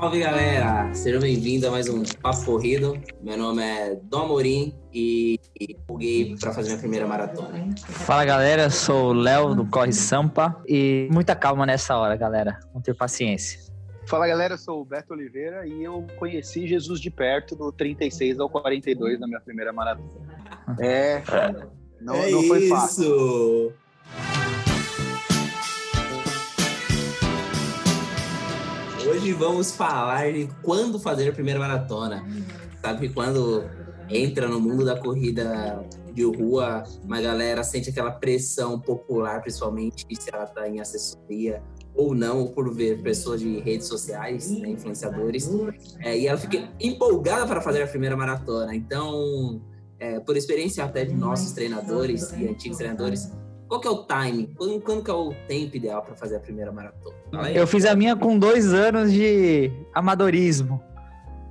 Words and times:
Salve 0.00 0.20
galera, 0.20 0.94
sejam 0.94 1.20
bem-vindos 1.20 1.68
a 1.68 1.70
mais 1.70 1.86
um 1.86 2.02
Papo 2.22 2.42
Corrido. 2.46 2.98
Meu 3.20 3.36
nome 3.36 3.62
é 3.62 4.00
Dom 4.04 4.22
Amorim 4.22 4.74
e 4.90 5.38
joguei 5.86 6.34
para 6.40 6.54
fazer 6.54 6.70
minha 6.70 6.78
primeira 6.78 7.06
maratona. 7.06 7.68
Fala 7.86 8.24
galera, 8.24 8.70
sou 8.70 9.10
o 9.10 9.12
Léo 9.12 9.54
do 9.54 9.66
Corre 9.66 9.92
Sampa 9.92 10.58
e 10.66 11.06
muita 11.12 11.36
calma 11.36 11.66
nessa 11.66 11.98
hora, 11.98 12.16
galera. 12.16 12.58
Vamos 12.68 12.82
ter 12.82 12.94
paciência. 12.94 13.60
Fala 14.06 14.26
galera, 14.26 14.56
sou 14.56 14.80
o 14.80 14.86
Beto 14.86 15.12
Oliveira 15.12 15.66
e 15.66 15.84
eu 15.84 16.06
conheci 16.16 16.66
Jesus 16.66 16.98
de 16.98 17.10
perto 17.10 17.54
do 17.54 17.70
36 17.70 18.40
ao 18.40 18.48
42 18.48 19.20
na 19.20 19.26
minha 19.26 19.40
primeira 19.40 19.70
maratona. 19.70 20.08
É, 20.80 21.22
não, 22.00 22.14
é 22.14 22.30
não 22.30 22.42
foi 22.44 22.60
isso. 22.60 22.74
fácil. 22.74 23.74
Hoje 29.10 29.32
vamos 29.32 29.72
falar 29.72 30.32
de 30.32 30.48
quando 30.62 30.96
fazer 30.96 31.28
a 31.28 31.32
primeira 31.32 31.58
maratona. 31.58 32.24
Sabe 32.80 33.08
que 33.08 33.12
quando 33.12 33.64
entra 34.08 34.46
no 34.46 34.60
mundo 34.60 34.84
da 34.84 34.96
corrida 34.96 35.84
de 36.14 36.22
rua, 36.22 36.84
uma 37.02 37.20
galera 37.20 37.64
sente 37.64 37.90
aquela 37.90 38.12
pressão 38.12 38.78
popular, 38.78 39.42
principalmente 39.42 40.06
se 40.14 40.30
ela 40.32 40.44
está 40.44 40.68
em 40.68 40.80
assessoria 40.80 41.60
ou 41.92 42.14
não, 42.14 42.46
por 42.46 42.72
ver 42.72 43.02
pessoas 43.02 43.40
de 43.40 43.58
redes 43.58 43.88
sociais, 43.88 44.48
né, 44.48 44.68
influenciadores, 44.68 45.50
é, 45.98 46.16
e 46.16 46.28
ela 46.28 46.38
fica 46.38 46.70
empolgada 46.78 47.48
para 47.48 47.60
fazer 47.60 47.82
a 47.82 47.88
primeira 47.88 48.16
maratona. 48.16 48.76
Então, 48.76 49.60
é, 49.98 50.20
por 50.20 50.36
experiência 50.36 50.84
até 50.84 51.04
de 51.04 51.14
nossos 51.14 51.50
treinadores 51.50 52.32
e 52.32 52.46
antigos 52.46 52.78
treinadores, 52.78 53.32
qual 53.70 53.80
que 53.80 53.86
é 53.86 53.90
o 53.90 54.04
time? 54.04 54.48
Quando, 54.56 54.80
quando 54.80 55.04
que 55.04 55.10
é 55.12 55.14
o 55.14 55.32
tempo 55.46 55.76
ideal 55.76 56.02
para 56.02 56.16
fazer 56.16 56.34
a 56.34 56.40
primeira 56.40 56.72
maratona? 56.72 57.14
Aí. 57.34 57.56
Eu 57.56 57.68
fiz 57.68 57.84
a 57.84 57.94
minha 57.94 58.16
com 58.16 58.36
dois 58.36 58.74
anos 58.74 59.12
de 59.12 59.70
amadorismo, 59.94 60.82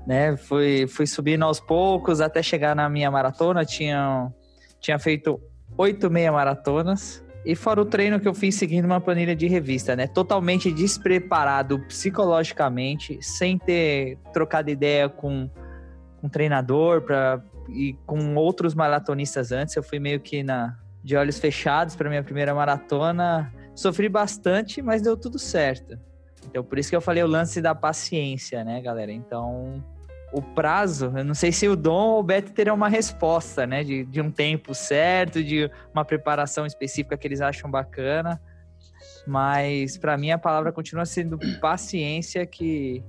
né? 0.05 0.35
Fui, 0.35 0.85
fui 0.85 1.07
subindo 1.07 1.45
aos 1.45 1.61
poucos 1.61 2.19
até 2.19 2.43
chegar 2.43 2.75
na 2.75 2.89
minha 2.89 3.09
maratona. 3.09 3.63
Tinha, 3.63 4.29
tinha 4.81 4.99
feito 4.99 5.39
oito 5.77 6.11
meia 6.11 6.29
maratonas. 6.29 7.23
E 7.45 7.55
fora 7.55 7.81
o 7.81 7.85
treino 7.85 8.19
que 8.19 8.27
eu 8.27 8.33
fiz 8.33 8.55
seguindo 8.55 8.83
uma 8.83 8.99
planilha 8.99 9.33
de 9.33 9.47
revista, 9.47 9.95
né? 9.95 10.05
Totalmente 10.05 10.73
despreparado 10.73 11.79
psicologicamente, 11.87 13.17
sem 13.21 13.57
ter 13.57 14.17
trocado 14.33 14.69
ideia 14.69 15.07
com 15.07 15.49
um 16.21 16.27
treinador 16.27 17.01
pra, 17.01 17.41
e 17.69 17.93
com 18.05 18.35
outros 18.35 18.75
maratonistas 18.75 19.53
antes. 19.53 19.73
Eu 19.77 19.83
fui 19.83 19.99
meio 19.99 20.19
que 20.19 20.43
na, 20.43 20.77
de 21.09 21.17
olhos 21.17 21.39
fechados 21.39 21.95
para 21.95 22.07
minha 22.07 22.23
primeira 22.23 22.53
maratona. 22.53 23.51
Sofri 23.73 24.07
bastante, 24.07 24.79
mas 24.79 25.01
deu 25.01 25.17
tudo 25.17 25.39
certo. 25.39 25.99
Então, 26.45 26.63
por 26.63 26.77
isso 26.77 26.87
que 26.91 26.95
eu 26.95 27.01
falei 27.01 27.23
o 27.23 27.27
lance 27.27 27.59
da 27.63 27.73
paciência, 27.73 28.63
né, 28.63 28.79
galera? 28.79 29.11
Então, 29.11 29.83
o 30.31 30.39
prazo, 30.39 31.11
eu 31.17 31.25
não 31.25 31.33
sei 31.33 31.51
se 31.51 31.67
o 31.67 31.75
Dom 31.75 32.09
ou 32.09 32.19
o 32.19 32.23
Beto 32.23 32.51
terão 32.51 32.75
uma 32.75 32.87
resposta, 32.87 33.65
né? 33.65 33.83
De, 33.83 34.05
de 34.05 34.21
um 34.21 34.29
tempo 34.29 34.75
certo, 34.75 35.43
de 35.43 35.67
uma 35.91 36.05
preparação 36.05 36.63
específica 36.63 37.17
que 37.17 37.27
eles 37.27 37.41
acham 37.41 37.71
bacana. 37.71 38.39
Mas, 39.25 39.97
para 39.97 40.15
mim, 40.15 40.29
a 40.29 40.37
palavra 40.37 40.71
continua 40.71 41.05
sendo 41.05 41.39
paciência, 41.59 42.45
que 42.45 43.03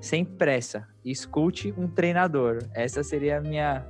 sem 0.00 0.24
pressa. 0.24 0.86
Escute 1.04 1.74
um 1.76 1.88
treinador. 1.88 2.58
Essa 2.72 3.02
seria 3.02 3.38
a 3.38 3.40
minha 3.40 3.84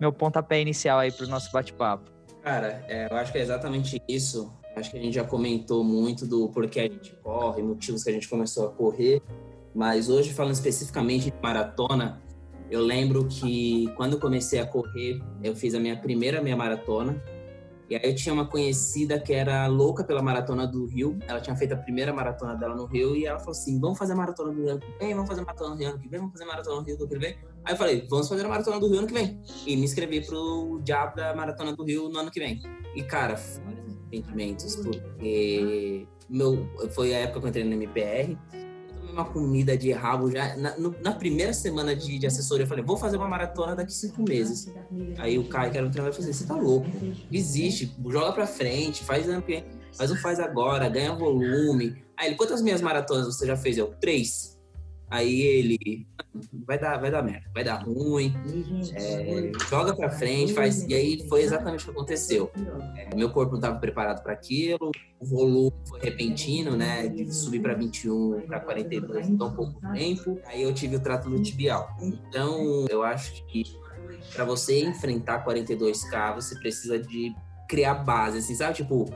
meu 0.00 0.12
pontapé 0.12 0.60
inicial 0.60 0.98
aí 0.98 1.12
para 1.12 1.26
o 1.26 1.28
nosso 1.28 1.52
bate-papo. 1.52 2.13
Cara, 2.44 2.84
é, 2.88 3.08
eu 3.10 3.16
acho 3.16 3.32
que 3.32 3.38
é 3.38 3.40
exatamente 3.40 4.02
isso. 4.06 4.52
Acho 4.76 4.90
que 4.90 4.98
a 4.98 5.00
gente 5.00 5.14
já 5.14 5.24
comentou 5.24 5.82
muito 5.82 6.26
do 6.26 6.50
porquê 6.50 6.80
a 6.80 6.82
gente 6.82 7.14
corre, 7.22 7.62
motivos 7.62 8.04
que 8.04 8.10
a 8.10 8.12
gente 8.12 8.28
começou 8.28 8.66
a 8.66 8.70
correr. 8.70 9.22
Mas 9.74 10.10
hoje, 10.10 10.34
falando 10.34 10.52
especificamente 10.52 11.30
de 11.30 11.36
maratona, 11.42 12.22
eu 12.70 12.82
lembro 12.82 13.26
que 13.28 13.90
quando 13.96 14.20
comecei 14.20 14.60
a 14.60 14.66
correr, 14.66 15.22
eu 15.42 15.56
fiz 15.56 15.74
a 15.74 15.80
minha 15.80 15.96
primeira 15.96 16.42
meia 16.42 16.54
maratona. 16.54 17.22
E 17.94 17.96
aí 17.96 18.10
eu 18.10 18.14
tinha 18.16 18.32
uma 18.32 18.44
conhecida 18.44 19.20
que 19.20 19.32
era 19.32 19.68
louca 19.68 20.02
pela 20.02 20.20
maratona 20.20 20.66
do 20.66 20.84
Rio. 20.84 21.16
Ela 21.28 21.40
tinha 21.40 21.54
feito 21.54 21.74
a 21.74 21.76
primeira 21.76 22.12
maratona 22.12 22.56
dela 22.56 22.74
no 22.74 22.86
Rio 22.86 23.14
e 23.14 23.24
ela 23.24 23.38
falou 23.38 23.52
assim: 23.52 23.78
vamos 23.78 23.96
fazer 23.96 24.14
a 24.14 24.16
maratona 24.16 24.52
do 24.52 24.60
Rio 24.60 24.70
ano 24.70 24.80
que 24.80 24.98
vem, 24.98 25.14
vamos 25.14 25.28
fazer 25.28 25.42
a 25.42 25.44
maratona 25.44 25.70
do 25.70 25.78
Rio 25.78 25.88
ano 25.90 25.98
que 26.00 26.08
vem, 26.08 26.18
vamos 26.18 26.32
fazer 26.32 26.44
a 26.44 26.46
maratona 26.48 26.80
do 26.80 26.86
Rio 26.86 26.96
ano 26.96 27.08
que 27.08 27.18
vem. 27.18 27.36
Aí 27.64 27.72
eu 27.72 27.76
falei, 27.76 28.06
vamos 28.10 28.28
fazer 28.28 28.44
a 28.44 28.48
maratona 28.48 28.80
do 28.80 28.88
Rio 28.88 28.98
ano 28.98 29.06
que 29.06 29.14
vem. 29.14 29.40
E 29.64 29.76
me 29.76 29.84
inscrevi 29.84 30.26
pro 30.26 30.80
diabo 30.82 31.14
da 31.14 31.36
maratona 31.36 31.72
do 31.72 31.84
Rio 31.84 32.08
no 32.08 32.18
ano 32.18 32.32
que 32.32 32.40
vem. 32.40 32.60
E, 32.96 33.04
cara, 33.04 33.34
arrependimentos, 33.34 34.74
porque 34.74 36.08
meu, 36.28 36.68
foi 36.90 37.14
a 37.14 37.18
época 37.18 37.38
que 37.38 37.46
eu 37.46 37.48
entrei 37.50 37.64
no 37.64 37.74
MPR. 37.74 38.36
Uma 39.14 39.24
comida 39.24 39.76
de 39.78 39.92
rabo 39.92 40.30
já. 40.30 40.56
Na, 40.56 40.76
no- 40.76 40.94
na 41.00 41.12
primeira 41.12 41.52
semana 41.52 41.94
de, 41.94 42.18
de 42.18 42.26
assessoria, 42.26 42.64
eu 42.64 42.68
falei, 42.68 42.84
vou 42.84 42.96
fazer 42.96 43.16
uma 43.16 43.28
maratona 43.28 43.74
daqui 43.76 43.92
cinco 43.92 44.22
meses. 44.22 44.66
Aí 45.18 45.38
o 45.38 45.48
Caio, 45.48 45.70
que 45.70 45.78
era 45.78 45.86
o 45.86 45.90
treinador, 45.90 46.14
falou 46.16 46.30
assim, 46.30 46.38
você 46.38 46.46
tá 46.46 46.56
louco, 46.56 46.86
desiste, 47.30 47.94
joga 48.08 48.32
pra 48.32 48.46
frente, 48.46 49.04
faz 49.04 50.10
o 50.10 50.16
faz 50.16 50.40
agora, 50.40 50.88
ganha 50.88 51.14
volume. 51.14 52.02
Aí 52.16 52.26
ele, 52.28 52.36
quantas 52.36 52.60
minhas 52.60 52.80
maratonas 52.80 53.26
você 53.26 53.46
já 53.46 53.56
fez? 53.56 53.78
Eu, 53.78 53.94
três. 54.00 54.53
Aí 55.10 55.42
ele, 55.42 56.06
vai 56.66 56.78
dar, 56.78 56.98
vai 56.98 57.10
dar 57.10 57.22
merda, 57.22 57.48
vai 57.54 57.62
dar 57.62 57.76
ruim, 57.76 58.34
é, 58.94 59.52
joga 59.68 59.94
pra 59.94 60.10
frente, 60.10 60.52
faz. 60.52 60.82
E 60.88 60.94
aí 60.94 61.28
foi 61.28 61.42
exatamente 61.42 61.82
o 61.82 61.84
que 61.84 61.90
aconteceu. 61.90 62.50
É, 62.96 63.14
meu 63.14 63.30
corpo 63.30 63.52
não 63.52 63.58
estava 63.58 63.78
preparado 63.78 64.22
para 64.22 64.32
aquilo, 64.32 64.90
o 65.20 65.24
volume 65.24 65.72
foi 65.88 66.00
repentino, 66.00 66.76
né? 66.76 67.08
De 67.08 67.32
subir 67.32 67.60
para 67.60 67.74
21 67.74 68.42
para 68.46 68.60
42 68.60 69.28
em 69.28 69.36
tão 69.36 69.54
pouco 69.54 69.80
tempo. 69.92 70.40
Aí 70.46 70.62
eu 70.62 70.72
tive 70.74 70.96
o 70.96 71.00
trátulo 71.00 71.40
tibial. 71.40 71.96
Então, 72.00 72.86
eu 72.88 73.02
acho 73.02 73.44
que 73.46 73.62
para 74.34 74.44
você 74.44 74.80
enfrentar 74.80 75.44
42K, 75.44 76.34
você 76.34 76.58
precisa 76.58 76.98
de 76.98 77.34
criar 77.68 77.94
base, 77.94 78.38
assim, 78.38 78.54
sabe? 78.54 78.74
Tipo, 78.76 79.06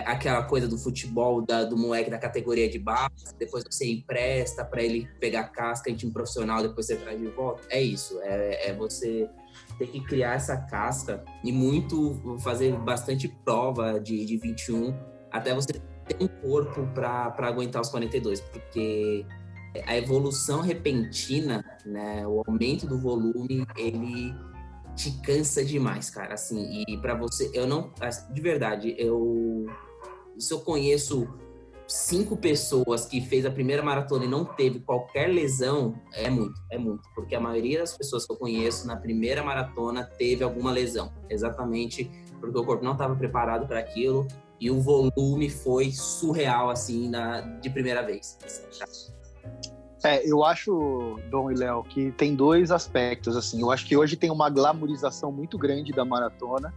aquela 0.00 0.42
coisa 0.44 0.66
do 0.66 0.78
futebol 0.78 1.42
da- 1.42 1.64
do 1.64 1.76
moleque 1.76 2.10
da 2.10 2.18
categoria 2.18 2.68
de 2.68 2.78
base, 2.78 3.34
depois 3.38 3.64
você 3.64 3.90
empresta 3.90 4.64
para 4.64 4.82
ele 4.82 5.08
pegar 5.20 5.44
casca 5.44 5.90
em 5.90 5.94
time 5.94 6.12
profissional, 6.12 6.62
depois 6.62 6.86
você 6.86 6.96
traz 6.96 7.18
de 7.20 7.26
volta. 7.28 7.62
É 7.70 7.80
isso, 7.80 8.18
é, 8.22 8.70
é 8.70 8.74
você 8.74 9.28
ter 9.78 9.86
que 9.86 10.00
criar 10.04 10.34
essa 10.34 10.56
casca 10.56 11.22
e 11.44 11.52
muito 11.52 12.38
fazer 12.40 12.76
bastante 12.76 13.28
prova 13.44 13.98
de, 14.00 14.24
de 14.24 14.36
21 14.36 14.94
até 15.30 15.54
você 15.54 15.72
ter 15.72 16.16
um 16.20 16.28
corpo 16.28 16.86
para 16.94 17.34
aguentar 17.38 17.80
os 17.82 17.88
42, 17.88 18.40
porque 18.40 19.24
a 19.86 19.96
evolução 19.96 20.60
repentina, 20.60 21.64
né, 21.86 22.26
o 22.26 22.42
aumento 22.46 22.86
do 22.86 22.98
volume, 22.98 23.66
ele 23.76 24.34
te 24.94 25.10
cansa 25.22 25.64
demais, 25.64 26.10
cara, 26.10 26.34
assim, 26.34 26.84
e 26.86 26.96
para 26.98 27.14
você, 27.14 27.50
eu 27.54 27.66
não, 27.66 27.92
de 28.30 28.40
verdade, 28.40 28.94
eu 28.98 29.66
se 30.38 30.52
eu 30.52 30.60
conheço 30.60 31.28
cinco 31.86 32.36
pessoas 32.36 33.04
que 33.04 33.20
fez 33.20 33.44
a 33.44 33.50
primeira 33.50 33.82
maratona 33.82 34.24
e 34.24 34.28
não 34.28 34.44
teve 34.44 34.80
qualquer 34.80 35.28
lesão, 35.28 35.94
é 36.14 36.30
muito, 36.30 36.60
é 36.70 36.78
muito, 36.78 37.02
porque 37.14 37.34
a 37.34 37.40
maioria 37.40 37.80
das 37.80 37.96
pessoas 37.96 38.26
que 38.26 38.32
eu 38.32 38.36
conheço 38.36 38.86
na 38.86 38.96
primeira 38.96 39.42
maratona 39.42 40.04
teve 40.04 40.42
alguma 40.42 40.70
lesão, 40.70 41.12
exatamente 41.28 42.10
porque 42.40 42.58
o 42.58 42.64
corpo 42.64 42.84
não 42.84 42.92
estava 42.92 43.14
preparado 43.14 43.68
para 43.68 43.78
aquilo 43.78 44.26
e 44.60 44.70
o 44.70 44.80
volume 44.80 45.48
foi 45.50 45.92
surreal 45.92 46.70
assim 46.70 47.08
na, 47.08 47.40
de 47.40 47.70
primeira 47.70 48.02
vez. 48.02 48.38
É, 50.04 50.28
eu 50.28 50.44
acho, 50.44 51.16
Dom 51.30 51.50
e 51.50 51.54
Léo, 51.54 51.84
que 51.84 52.10
tem 52.12 52.34
dois 52.34 52.72
aspectos, 52.72 53.36
assim. 53.36 53.60
Eu 53.60 53.70
acho 53.70 53.86
que 53.86 53.96
hoje 53.96 54.16
tem 54.16 54.30
uma 54.32 54.50
glamorização 54.50 55.30
muito 55.30 55.56
grande 55.56 55.92
da 55.92 56.04
maratona, 56.04 56.74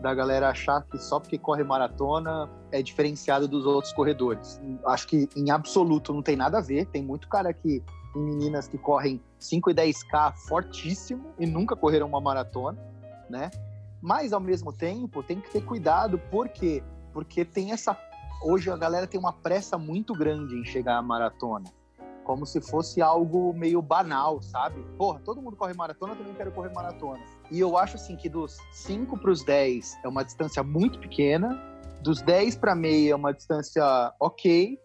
da 0.00 0.14
galera 0.14 0.48
achar 0.48 0.82
que 0.82 0.96
só 0.96 1.20
porque 1.20 1.36
corre 1.36 1.62
maratona 1.62 2.48
é 2.72 2.80
diferenciado 2.80 3.46
dos 3.46 3.66
outros 3.66 3.92
corredores. 3.92 4.58
Acho 4.86 5.06
que 5.06 5.28
em 5.36 5.50
absoluto 5.50 6.12
não 6.12 6.22
tem 6.22 6.36
nada 6.36 6.58
a 6.58 6.60
ver. 6.62 6.86
Tem 6.86 7.02
muito 7.02 7.28
cara 7.28 7.52
que, 7.52 7.82
meninas 8.16 8.66
que 8.66 8.78
correm 8.78 9.20
5 9.38 9.70
e 9.70 9.74
10K 9.74 10.34
fortíssimo 10.48 11.34
e 11.38 11.46
nunca 11.46 11.76
correram 11.76 12.06
uma 12.06 12.20
maratona, 12.20 12.78
né? 13.28 13.50
Mas 14.00 14.32
ao 14.32 14.40
mesmo 14.40 14.72
tempo 14.72 15.22
tem 15.22 15.38
que 15.38 15.50
ter 15.50 15.62
cuidado, 15.62 16.18
por 16.30 16.48
quê? 16.48 16.82
Porque 17.12 17.44
tem 17.44 17.72
essa. 17.72 17.96
Hoje 18.42 18.70
a 18.70 18.76
galera 18.76 19.06
tem 19.06 19.20
uma 19.20 19.32
pressa 19.34 19.76
muito 19.76 20.14
grande 20.14 20.54
em 20.54 20.64
chegar 20.64 20.96
à 20.96 21.02
maratona 21.02 21.70
como 22.24 22.44
se 22.46 22.60
fosse 22.60 23.00
algo 23.00 23.52
meio 23.52 23.80
banal, 23.80 24.42
sabe? 24.42 24.84
Porra, 24.96 25.20
todo 25.20 25.40
mundo 25.40 25.56
corre 25.56 25.74
maratona, 25.74 26.12
eu 26.12 26.16
também 26.16 26.34
quero 26.34 26.50
correr 26.50 26.72
maratona. 26.72 27.20
E 27.50 27.60
eu 27.60 27.76
acho 27.76 27.96
assim 27.96 28.16
que 28.16 28.28
dos 28.28 28.58
5 28.72 29.18
para 29.18 29.30
os 29.30 29.44
10 29.44 29.98
é 30.02 30.08
uma 30.08 30.24
distância 30.24 30.62
muito 30.62 30.98
pequena, 30.98 31.60
dos 32.02 32.20
10 32.22 32.56
para 32.56 32.74
meia 32.74 33.12
é 33.12 33.14
uma 33.14 33.32
distância 33.32 33.84
ok, 34.18 34.78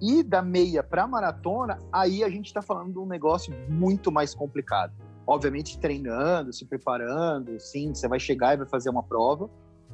e 0.00 0.22
da 0.22 0.42
meia 0.42 0.82
para 0.82 1.06
maratona, 1.06 1.78
aí 1.92 2.22
a 2.22 2.28
gente 2.28 2.46
está 2.46 2.60
falando 2.60 2.92
de 2.92 2.98
um 2.98 3.06
negócio 3.06 3.52
muito 3.68 4.12
mais 4.12 4.34
complicado. 4.34 4.92
Obviamente 5.26 5.78
treinando, 5.78 6.52
se 6.52 6.64
preparando, 6.64 7.58
sim, 7.58 7.94
você 7.94 8.06
vai 8.06 8.20
chegar 8.20 8.54
e 8.54 8.58
vai 8.58 8.66
fazer 8.66 8.90
uma 8.90 9.02
prova, 9.02 9.50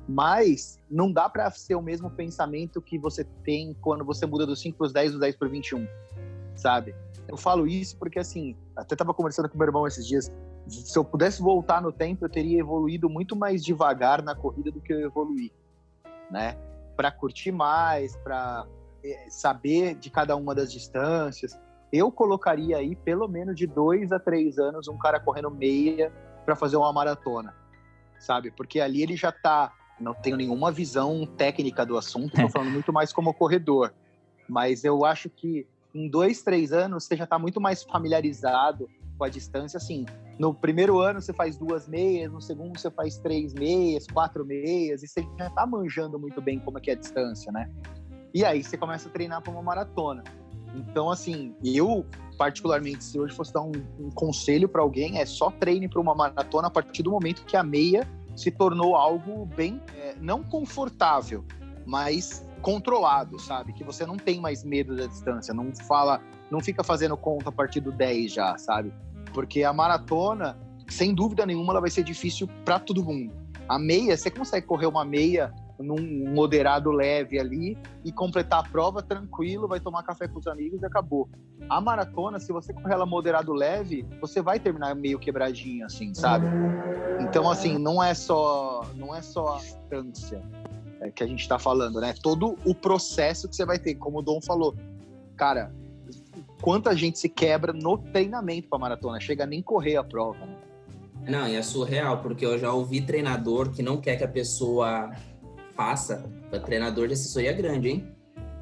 mas 0.09 0.79
não 0.91 1.11
dá 1.11 1.29
para 1.29 1.51
ser 1.51 1.75
o 1.75 1.83
mesmo 1.83 2.11
pensamento 2.11 2.83
que 2.83 2.99
você 2.99 3.25
tem 3.45 3.75
quando 3.81 4.05
você 4.05 4.27
muda 4.27 4.45
dos 4.45 4.61
5 4.61 4.77
para 4.77 4.87
os 4.87 4.93
10, 4.93 5.13
dos 5.13 5.21
10 5.21 5.37
para 5.37 5.49
21 5.49 5.87
sabe? 6.55 6.95
Eu 7.29 7.37
falo 7.37 7.67
isso 7.67 7.97
porque, 7.97 8.19
assim, 8.19 8.57
até 8.77 8.97
tava 8.97 9.15
conversando 9.15 9.49
com 9.49 9.57
meu 9.57 9.67
irmão 9.67 9.87
esses 9.87 10.07
dias. 10.07 10.31
Se 10.69 10.97
eu 10.99 11.05
pudesse 11.05 11.41
voltar 11.41 11.81
no 11.81 11.93
tempo, 11.93 12.25
eu 12.25 12.29
teria 12.29 12.61
evoluído 12.61 13.09
muito 13.09 13.35
mais 13.35 13.65
devagar 13.65 14.23
na 14.23 14.35
corrida 14.35 14.71
do 14.71 14.81
que 14.81 14.93
eu 14.93 15.01
evoluí, 15.01 15.53
né? 16.31 16.57
Para 16.97 17.11
curtir 17.11 17.53
mais, 17.53 18.17
para 18.17 18.67
é, 19.05 19.27
saber 19.29 19.95
de 19.95 20.11
cada 20.11 20.37
uma 20.37 20.55
das 20.55 20.73
distâncias. 20.73 21.59
Eu 21.93 22.11
colocaria 22.11 22.79
aí 22.79 22.95
pelo 22.97 23.29
menos 23.29 23.57
de 23.57 23.67
dois 23.67 24.13
a 24.13 24.19
três 24.19 24.59
anos 24.59 24.89
um 24.89 24.97
cara 24.97 25.21
correndo 25.21 25.51
meia 25.51 26.13
para 26.45 26.57
fazer 26.57 26.77
uma 26.77 26.93
maratona, 26.93 27.55
sabe? 28.19 28.51
Porque 28.51 28.81
ali 28.81 29.03
ele 29.03 29.17
já 29.17 29.33
tá. 29.33 29.73
Não 30.01 30.15
tenho 30.15 30.37
nenhuma 30.37 30.73
visão 30.73 31.25
técnica 31.27 31.85
do 31.87 31.97
assunto, 31.97 32.35
tô 32.35 32.49
falando 32.51 32.71
muito 32.71 32.93
mais 32.93 33.13
como 33.13 33.35
corredor. 33.35 33.93
Mas 34.49 34.85
eu 34.85 35.05
acho 35.05 35.29
que 35.31 35.67
em 35.95 36.09
dois, 36.09 36.43
três 36.43 36.73
anos 36.73 37.05
você 37.05 37.17
já 37.17 37.25
está 37.25 37.39
muito 37.39 37.61
mais 37.61 37.83
familiarizado 37.83 38.89
com 39.19 39.25
a 39.25 39.29
distância. 39.29 39.77
Assim, 39.77 40.07
no 40.39 40.55
primeiro 40.55 40.99
ano 40.99 41.21
você 41.21 41.33
faz 41.33 41.57
duas 41.57 41.87
meias, 41.87 42.33
no 42.33 42.41
segundo 42.41 42.79
você 42.79 42.91
faz 42.91 43.19
três 43.19 43.53
meias, 43.53 44.07
quatro 44.07 44.45
meias, 44.45 45.03
e 45.03 45.09
você 45.09 45.27
já 45.39 45.47
está 45.47 45.67
manjando 45.67 46.19
muito 46.19 46.41
bem 46.41 46.59
como 46.59 46.79
é 46.79 46.81
que 46.81 46.91
é 46.91 46.95
a 46.95 46.97
distância, 46.97 47.53
né? 47.53 47.71
E 48.35 48.45
aí 48.45 48.63
você 48.65 48.77
começa 48.77 49.09
a 49.09 49.13
treinar 49.13 49.43
para 49.43 49.53
uma 49.53 49.63
maratona. 49.63 50.25
Então, 50.75 51.11
assim, 51.11 51.55
eu, 51.63 52.07
particularmente, 52.39 53.05
se 53.05 53.21
hoje 53.21 53.35
fosse 53.35 53.53
dar 53.53 53.61
um, 53.61 53.73
um 54.01 54.11
conselho 54.11 54.69
para 54.69 54.81
alguém, 54.81 55.19
é 55.21 55.27
só 55.27 55.51
treine 55.51 55.87
para 55.87 56.01
uma 56.01 56.15
maratona 56.15 56.69
a 56.69 56.71
partir 56.71 57.03
do 57.03 57.11
momento 57.11 57.45
que 57.45 57.57
a 57.57 57.63
meia 57.63 58.09
se 58.35 58.51
tornou 58.51 58.97
algo 58.97 59.45
bem, 59.45 59.83
é, 59.95 60.15
não 60.19 60.43
confortável, 60.43 61.45
mas 61.85 62.47
controlado, 62.63 63.39
sabe? 63.39 63.73
Que 63.73 63.85
você 63.85 64.07
não 64.07 64.17
tem 64.17 64.41
mais 64.41 64.65
medo 64.65 64.97
da 64.97 65.07
distância, 65.07 65.53
não 65.53 65.75
fala, 65.75 66.23
não 66.51 66.61
fica 66.61 66.83
fazendo 66.83 67.17
conta 67.17 67.49
a 67.49 67.53
partir 67.53 67.81
do 67.81 67.93
10 67.93 68.33
já, 68.33 68.57
sabe? 68.57 68.93
Porque 69.35 69.65
a 69.65 69.73
maratona, 69.73 70.57
sem 70.89 71.13
dúvida 71.13 71.45
nenhuma, 71.45 71.73
ela 71.73 71.81
vai 71.81 71.91
ser 71.91 72.05
difícil 72.05 72.49
para 72.65 72.79
todo 72.79 73.05
mundo. 73.05 73.35
A 73.69 73.79
meia, 73.79 74.17
você 74.17 74.31
consegue 74.31 74.67
correr 74.67 74.87
uma 74.87 75.05
meia 75.05 75.53
num 75.79 76.33
moderado 76.33 76.93
leve 76.93 77.41
ali 77.41 77.77
e 78.05 78.13
completar 78.13 78.61
a 78.61 78.63
prova 78.63 79.03
tranquilo, 79.03 79.67
vai 79.67 79.81
tomar 79.81 80.05
café 80.05 80.29
com 80.29 80.39
os 80.39 80.47
amigos 80.47 80.81
e 80.81 80.87
acabou. 80.87 81.29
A 81.69 81.81
maratona, 81.81 82.39
se 82.39 82.53
você 82.53 82.73
correr 82.73 82.95
ela 82.95 83.07
moderado 83.07 83.53
leve, 83.53 84.07
você 84.21 84.41
vai 84.41 84.61
terminar 84.61 84.95
meio 84.95 85.19
quebradinho 85.19 85.85
assim, 85.85 86.15
sabe? 86.15 86.47
Então 87.21 87.51
assim, 87.51 87.79
não 87.79 88.03
é 88.03 88.15
só 88.15 88.87
não 88.95 89.15
é 89.15 89.21
só 89.23 89.57
a 89.57 89.59
distância 89.59 90.43
que 91.11 91.23
a 91.23 91.27
gente 91.27 91.41
está 91.41 91.59
falando, 91.59 92.01
né? 92.01 92.15
Todo 92.23 92.57
o 92.65 92.75
processo 92.75 93.49
que 93.49 93.57
você 93.57 93.65
vai 93.65 93.79
ter, 93.79 93.95
como 93.95 94.19
o 94.19 94.23
Dom 94.23 94.41
falou, 94.41 94.77
cara, 95.37 95.75
quanta 96.61 96.97
gente 96.97 97.19
se 97.19 97.29
quebra 97.29 97.73
no 97.73 97.99
treinamento 97.99 98.69
para 98.69 98.79
maratona, 98.79 99.21
chega 99.21 99.45
nem 99.47 99.63
correr 99.63 99.97
a 99.97 100.05
prova. 100.05 100.39
Né? 100.47 100.57
Não, 101.29 101.49
e 101.49 101.57
é 101.57 101.63
surreal, 101.63 102.23
porque 102.23 102.45
eu 102.45 102.59
já 102.59 102.73
ouvi 102.73 103.01
treinador 103.01 103.71
que 103.71 103.83
não 103.83 104.01
quer 104.01 104.17
que 104.17 104.25
a 104.25 104.29
pessoa 104.29 105.11
faça, 105.75 106.25
treinador 106.65 107.07
de 107.07 107.15
assessoria 107.15 107.53
grande, 107.53 107.89
hein? 107.89 108.09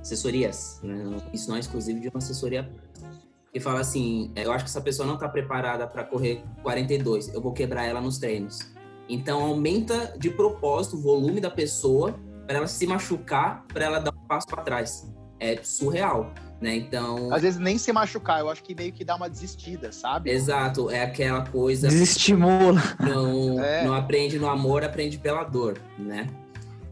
Assessorias, 0.00 0.80
né? 0.82 1.16
isso 1.32 1.48
não 1.48 1.56
é 1.56 1.60
exclusivo 1.60 2.00
de 2.00 2.08
uma 2.08 2.18
assessoria. 2.18 2.70
E 3.52 3.60
fala 3.60 3.80
assim: 3.80 4.32
eu 4.36 4.52
acho 4.52 4.64
que 4.64 4.70
essa 4.70 4.80
pessoa 4.80 5.06
não 5.06 5.14
está 5.14 5.28
preparada 5.28 5.86
para 5.86 6.04
correr 6.04 6.42
42, 6.62 7.34
eu 7.34 7.40
vou 7.40 7.52
quebrar 7.52 7.84
ela 7.84 8.00
nos 8.00 8.18
treinos. 8.18 8.60
Então 9.08 9.42
aumenta 9.42 10.14
de 10.16 10.30
propósito 10.30 10.96
o 10.96 11.00
volume 11.00 11.40
da 11.40 11.50
pessoa 11.50 12.14
para 12.50 12.58
ela 12.58 12.66
se 12.66 12.84
machucar, 12.84 13.64
para 13.68 13.84
ela 13.84 14.00
dar 14.00 14.12
um 14.12 14.26
passo 14.26 14.48
para 14.48 14.60
trás. 14.62 15.08
É 15.38 15.62
surreal, 15.62 16.34
né? 16.60 16.74
Então. 16.74 17.32
Às 17.32 17.42
vezes 17.42 17.60
nem 17.60 17.78
se 17.78 17.92
machucar, 17.92 18.40
eu 18.40 18.50
acho 18.50 18.60
que 18.64 18.74
meio 18.74 18.92
que 18.92 19.04
dá 19.04 19.14
uma 19.14 19.30
desistida, 19.30 19.92
sabe? 19.92 20.30
Exato, 20.30 20.90
é 20.90 21.04
aquela 21.04 21.46
coisa. 21.46 21.86
Desestimula. 21.86 22.82
Não, 22.98 23.62
é. 23.62 23.84
não 23.84 23.94
aprende 23.94 24.36
no 24.36 24.48
amor, 24.48 24.82
aprende 24.82 25.16
pela 25.16 25.44
dor, 25.44 25.78
né? 25.96 26.26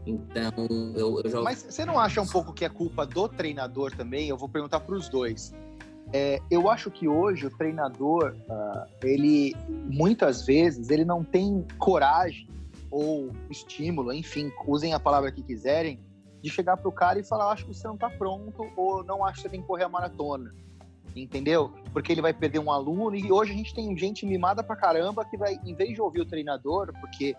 Então, 0.07 0.53
eu, 0.95 1.21
eu 1.25 1.29
já. 1.29 1.41
Mas 1.41 1.65
você 1.69 1.85
não 1.85 1.99
acha 1.99 2.21
um 2.21 2.27
pouco 2.27 2.53
que 2.53 2.63
é 2.63 2.69
culpa 2.69 3.05
do 3.05 3.27
treinador 3.27 3.91
também? 3.91 4.29
Eu 4.29 4.37
vou 4.37 4.47
perguntar 4.47 4.79
para 4.79 4.95
os 4.95 5.09
dois. 5.09 5.53
É, 6.13 6.39
eu 6.49 6.69
acho 6.69 6.89
que 6.89 7.05
hoje 7.05 7.45
o 7.45 7.51
treinador, 7.51 8.33
uh, 8.49 8.87
ele 9.03 9.53
muitas 9.67 10.45
vezes 10.45 10.89
ele 10.89 11.03
não 11.03 11.21
tem 11.21 11.67
coragem 11.77 12.47
ou 12.91 13.31
estímulo, 13.49 14.11
enfim, 14.11 14.51
usem 14.65 14.93
a 14.93 14.99
palavra 14.99 15.31
que 15.31 15.43
quiserem, 15.43 15.99
de 16.41 16.49
chegar 16.49 16.77
pro 16.77 16.91
cara 16.91 17.19
e 17.19 17.23
falar, 17.23 17.51
acho 17.51 17.65
que 17.65 17.73
você 17.73 17.87
não 17.87 17.97
tá 17.97 18.09
pronto 18.09 18.65
ou 18.75 19.03
não 19.03 19.25
acho 19.25 19.37
que 19.37 19.41
você 19.43 19.49
tem 19.49 19.61
que 19.61 19.67
correr 19.67 19.83
a 19.83 19.89
maratona. 19.89 20.53
Entendeu? 21.15 21.73
Porque 21.91 22.11
ele 22.11 22.21
vai 22.21 22.33
perder 22.33 22.59
um 22.59 22.71
aluno 22.71 23.15
e 23.15 23.31
hoje 23.31 23.51
a 23.51 23.55
gente 23.55 23.73
tem 23.73 23.97
gente 23.97 24.25
mimada 24.25 24.63
pra 24.63 24.75
caramba 24.75 25.25
que 25.25 25.35
vai, 25.35 25.59
em 25.65 25.73
vez 25.73 25.93
de 25.93 26.01
ouvir 26.01 26.21
o 26.21 26.25
treinador, 26.25 26.93
porque 26.99 27.35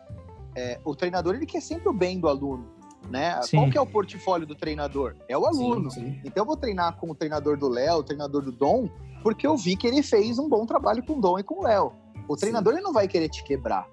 é, 0.55 0.79
o 0.85 0.95
treinador 0.95 1.35
ele 1.35 1.47
quer 1.47 1.63
sempre 1.63 1.89
o 1.89 1.93
bem 1.93 2.19
do 2.21 2.29
aluno, 2.29 2.67
né? 3.09 3.41
Sim. 3.43 3.59
Qual 3.59 3.71
que 3.71 3.79
é 3.79 3.81
o 3.81 3.87
portfólio 3.87 4.47
do 4.47 4.55
treinador? 4.55 5.17
É 5.29 5.39
o 5.39 5.47
aluno. 5.47 5.91
Sim, 5.91 6.01
sim. 6.01 6.21
Então 6.25 6.43
eu 6.43 6.47
vou 6.47 6.57
treinar 6.57 6.97
com 6.97 7.11
o 7.11 7.15
treinador 7.15 7.57
do 7.57 7.69
Léo, 7.69 7.99
o 7.99 8.03
treinador 8.03 8.43
do 8.43 8.53
Dom, 8.53 8.89
porque 9.23 9.47
eu 9.47 9.57
vi 9.57 9.77
que 9.77 9.87
ele 9.87 10.03
fez 10.03 10.39
um 10.39 10.49
bom 10.49 10.67
trabalho 10.67 11.03
com 11.03 11.15
o 11.15 11.21
Dom 11.21 11.39
e 11.39 11.43
com 11.43 11.61
o 11.61 11.63
Léo. 11.63 11.93
O 12.29 12.37
treinador 12.37 12.75
ele 12.75 12.83
não 12.83 12.93
vai 12.93 13.09
querer 13.09 13.29
te 13.29 13.43
quebrar 13.45 13.89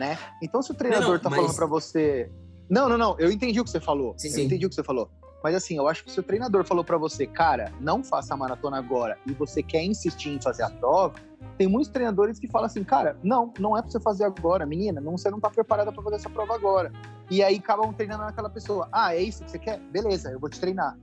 né? 0.00 0.18
Então, 0.42 0.62
se 0.62 0.70
o 0.70 0.74
treinador 0.74 1.06
não, 1.06 1.14
não, 1.14 1.20
tá 1.20 1.28
mas... 1.28 1.38
falando 1.38 1.54
para 1.54 1.66
você. 1.66 2.32
Não, 2.68 2.88
não, 2.88 2.96
não, 2.96 3.16
eu 3.18 3.30
entendi 3.30 3.60
o 3.60 3.64
que 3.64 3.70
você 3.70 3.80
falou. 3.80 4.14
Sim, 4.16 4.28
eu 4.28 4.34
sim. 4.34 4.44
entendi 4.44 4.64
o 4.64 4.68
que 4.70 4.74
você 4.74 4.82
falou. 4.82 5.10
Mas 5.42 5.54
assim, 5.54 5.76
eu 5.76 5.88
acho 5.88 6.04
que 6.04 6.10
se 6.10 6.18
o 6.18 6.22
treinador 6.22 6.64
falou 6.64 6.84
para 6.84 6.96
você, 6.96 7.26
cara, 7.26 7.72
não 7.80 8.02
faça 8.02 8.34
a 8.34 8.36
maratona 8.36 8.78
agora 8.78 9.18
e 9.26 9.32
você 9.32 9.62
quer 9.62 9.82
insistir 9.82 10.30
em 10.30 10.40
fazer 10.40 10.62
a 10.62 10.70
prova, 10.70 11.14
tem 11.56 11.66
muitos 11.66 11.90
treinadores 11.90 12.38
que 12.38 12.46
falam 12.46 12.66
assim, 12.66 12.84
cara, 12.84 13.16
não, 13.22 13.52
não 13.58 13.76
é 13.76 13.80
para 13.80 13.90
você 13.90 14.00
fazer 14.00 14.24
agora, 14.24 14.66
menina, 14.66 15.00
não, 15.00 15.16
você 15.16 15.30
não 15.30 15.40
tá 15.40 15.48
preparada 15.48 15.90
para 15.90 16.02
fazer 16.02 16.16
essa 16.16 16.30
prova 16.30 16.54
agora. 16.54 16.92
E 17.30 17.42
aí 17.42 17.56
acabam 17.56 17.92
treinando 17.92 18.24
naquela 18.24 18.50
pessoa. 18.50 18.88
Ah, 18.92 19.14
é 19.14 19.22
isso 19.22 19.44
que 19.44 19.50
você 19.50 19.58
quer? 19.58 19.78
Beleza, 19.90 20.30
eu 20.30 20.38
vou 20.38 20.48
te 20.50 20.60
treinar. 20.60 20.96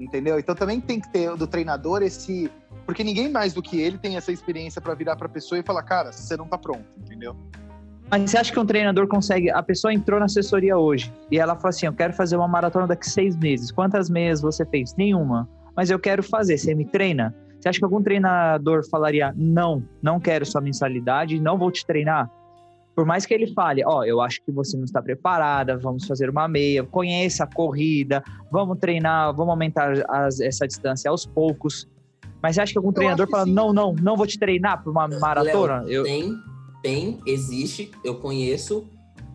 Entendeu? 0.00 0.38
Então 0.38 0.54
também 0.54 0.80
tem 0.80 1.00
que 1.00 1.08
ter 1.10 1.36
do 1.36 1.46
treinador 1.46 2.02
esse, 2.02 2.50
porque 2.86 3.04
ninguém 3.04 3.28
mais 3.28 3.52
do 3.52 3.62
que 3.62 3.80
ele 3.80 3.98
tem 3.98 4.16
essa 4.16 4.32
experiência 4.32 4.80
para 4.80 4.94
virar 4.94 5.16
para 5.16 5.28
pessoa 5.28 5.58
e 5.58 5.62
falar, 5.62 5.82
cara, 5.82 6.10
você 6.10 6.36
não 6.36 6.48
tá 6.48 6.56
pronto, 6.56 6.86
entendeu? 6.96 7.36
Mas 8.10 8.30
você 8.30 8.38
acha 8.38 8.52
que 8.52 8.58
um 8.58 8.66
treinador 8.66 9.08
consegue? 9.08 9.50
A 9.50 9.62
pessoa 9.62 9.92
entrou 9.92 10.18
na 10.20 10.26
assessoria 10.26 10.76
hoje 10.76 11.12
e 11.30 11.38
ela 11.38 11.56
falou 11.56 11.70
assim: 11.70 11.86
Eu 11.86 11.92
quero 11.92 12.12
fazer 12.12 12.36
uma 12.36 12.48
maratona 12.48 12.86
daqui 12.86 13.08
seis 13.08 13.36
meses. 13.36 13.70
Quantas 13.72 14.10
meias 14.10 14.40
você 14.40 14.64
fez? 14.64 14.94
Nenhuma. 14.96 15.48
Mas 15.76 15.90
eu 15.90 15.98
quero 15.98 16.22
fazer. 16.22 16.58
Você 16.58 16.74
me 16.74 16.84
treina? 16.84 17.34
Você 17.58 17.68
acha 17.68 17.78
que 17.78 17.84
algum 17.84 18.02
treinador 18.02 18.86
falaria: 18.88 19.32
Não, 19.36 19.82
não 20.02 20.20
quero 20.20 20.44
sua 20.44 20.60
mensalidade, 20.60 21.40
não 21.40 21.58
vou 21.58 21.70
te 21.70 21.84
treinar? 21.86 22.30
Por 22.94 23.04
mais 23.04 23.26
que 23.26 23.34
ele 23.34 23.52
fale: 23.52 23.82
Ó, 23.84 24.00
oh, 24.00 24.04
eu 24.04 24.20
acho 24.20 24.40
que 24.44 24.52
você 24.52 24.76
não 24.76 24.84
está 24.84 25.02
preparada, 25.02 25.76
vamos 25.76 26.06
fazer 26.06 26.28
uma 26.28 26.46
meia, 26.46 26.84
conheça 26.84 27.44
a 27.44 27.46
corrida, 27.46 28.22
vamos 28.52 28.78
treinar, 28.78 29.34
vamos 29.34 29.50
aumentar 29.50 29.94
as, 30.08 30.40
essa 30.40 30.66
distância 30.66 31.10
aos 31.10 31.26
poucos. 31.26 31.88
Mas 32.42 32.54
você 32.54 32.60
acha 32.60 32.72
que 32.72 32.78
algum 32.78 32.90
eu 32.90 32.94
treinador 32.94 33.28
fala: 33.28 33.46
Não, 33.46 33.72
não, 33.72 33.94
não 33.94 34.16
vou 34.16 34.26
te 34.26 34.38
treinar 34.38 34.82
para 34.82 34.92
uma 34.92 35.08
maratona? 35.08 35.80
Léo, 35.80 35.88
eu... 35.88 36.04
Tem 36.04 36.34
tem, 36.84 37.18
existe, 37.26 37.90
eu 38.04 38.16
conheço. 38.16 38.86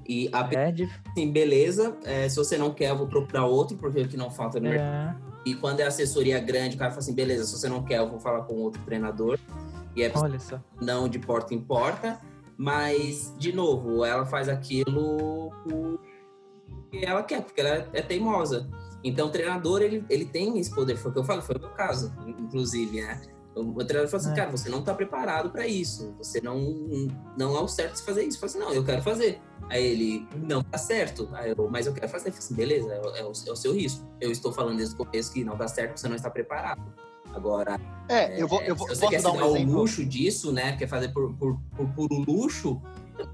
E 0.07 0.29
a 0.31 0.47
é, 0.53 0.73
assim, 1.09 1.31
beleza, 1.31 1.97
é, 2.03 2.29
se 2.29 2.35
você 2.35 2.57
não 2.57 2.71
quer, 2.71 2.91
eu 2.91 2.97
vou 2.97 3.07
procurar 3.07 3.45
outro, 3.45 3.75
porque 3.75 4.01
o 4.01 4.07
que 4.07 4.15
não 4.15 4.29
falta 4.29 4.59
no 4.59 4.67
é. 4.67 4.69
mercado. 4.69 5.29
E 5.45 5.55
quando 5.55 5.79
é 5.79 5.83
assessoria 5.83 6.39
grande, 6.39 6.75
o 6.75 6.79
cara 6.79 6.91
fala 6.91 7.01
assim, 7.01 7.13
beleza, 7.13 7.45
se 7.45 7.57
você 7.57 7.67
não 7.67 7.83
quer, 7.83 7.97
eu 7.99 8.09
vou 8.09 8.19
falar 8.19 8.43
com 8.43 8.55
outro 8.55 8.81
treinador. 8.83 9.39
E 9.95 10.03
é 10.03 10.11
Olha 10.15 10.39
só. 10.39 10.61
não 10.79 11.09
de 11.09 11.17
porta 11.17 11.53
em 11.53 11.59
porta, 11.59 12.19
mas, 12.55 13.33
de 13.37 13.51
novo, 13.51 14.05
ela 14.05 14.25
faz 14.25 14.47
aquilo 14.47 15.51
porque 15.63 17.05
ela 17.05 17.23
quer, 17.23 17.41
porque 17.41 17.61
ela 17.61 17.89
é 17.93 18.01
teimosa. 18.01 18.69
Então, 19.03 19.27
o 19.27 19.31
treinador, 19.31 19.81
ele, 19.81 20.03
ele 20.09 20.25
tem 20.25 20.59
esse 20.59 20.73
poder, 20.73 20.97
foi 20.97 21.09
o 21.09 21.13
que 21.13 21.19
eu 21.19 21.23
falo, 21.23 21.41
foi 21.41 21.55
o 21.55 21.59
meu 21.59 21.69
caso, 21.69 22.13
inclusive, 22.27 23.01
né? 23.01 23.21
O 23.61 23.85
treinador 23.85 24.09
falou 24.09 24.25
assim, 24.25 24.31
é. 24.31 24.35
cara, 24.35 24.51
você 24.51 24.69
não 24.69 24.79
está 24.79 24.93
preparado 24.93 25.49
para 25.49 25.67
isso. 25.67 26.13
Você 26.17 26.41
não 26.41 26.59
não 27.37 27.55
é 27.57 27.61
o 27.61 27.67
certo 27.67 27.95
de 27.95 28.01
fazer 28.03 28.23
isso. 28.23 28.37
Eu 28.37 28.49
falei 28.49 28.55
assim, 28.55 28.59
não, 28.59 28.73
eu 28.73 28.85
quero 28.85 29.01
fazer. 29.01 29.41
Aí 29.69 29.85
ele, 29.85 30.27
não 30.35 30.63
tá 30.63 30.77
certo. 30.77 31.29
Aí 31.33 31.53
eu, 31.55 31.69
mas 31.69 31.85
eu 31.85 31.93
quero 31.93 32.09
fazer. 32.09 32.29
Eu 32.29 32.33
falei 32.33 32.45
assim, 32.45 32.55
beleza, 32.55 32.93
é, 32.93 33.19
é, 33.19 33.23
o, 33.23 33.31
é 33.47 33.51
o 33.51 33.55
seu 33.55 33.73
risco. 33.73 34.07
Eu 34.19 34.31
estou 34.31 34.51
falando 34.51 34.77
desde 34.77 34.95
o 34.95 34.97
começo 34.97 35.31
que 35.31 35.43
não 35.43 35.57
dá 35.57 35.67
certo, 35.67 35.97
você 35.97 36.07
não 36.07 36.15
está 36.15 36.29
preparado. 36.29 36.81
Agora, 37.33 37.79
é, 38.09 38.41
eu 38.41 38.47
vou, 38.47 38.61
eu 38.63 38.75
vou, 38.75 38.87
se 38.89 38.95
você 38.95 39.07
quer 39.07 39.21
dar, 39.21 39.31
um 39.31 39.37
o 39.37 39.63
luxo 39.63 40.03
disso, 40.03 40.51
né? 40.51 40.75
Quer 40.75 40.87
fazer 40.87 41.09
por, 41.09 41.31
por, 41.35 41.59
por 41.75 41.87
puro 41.89 42.15
luxo, 42.15 42.81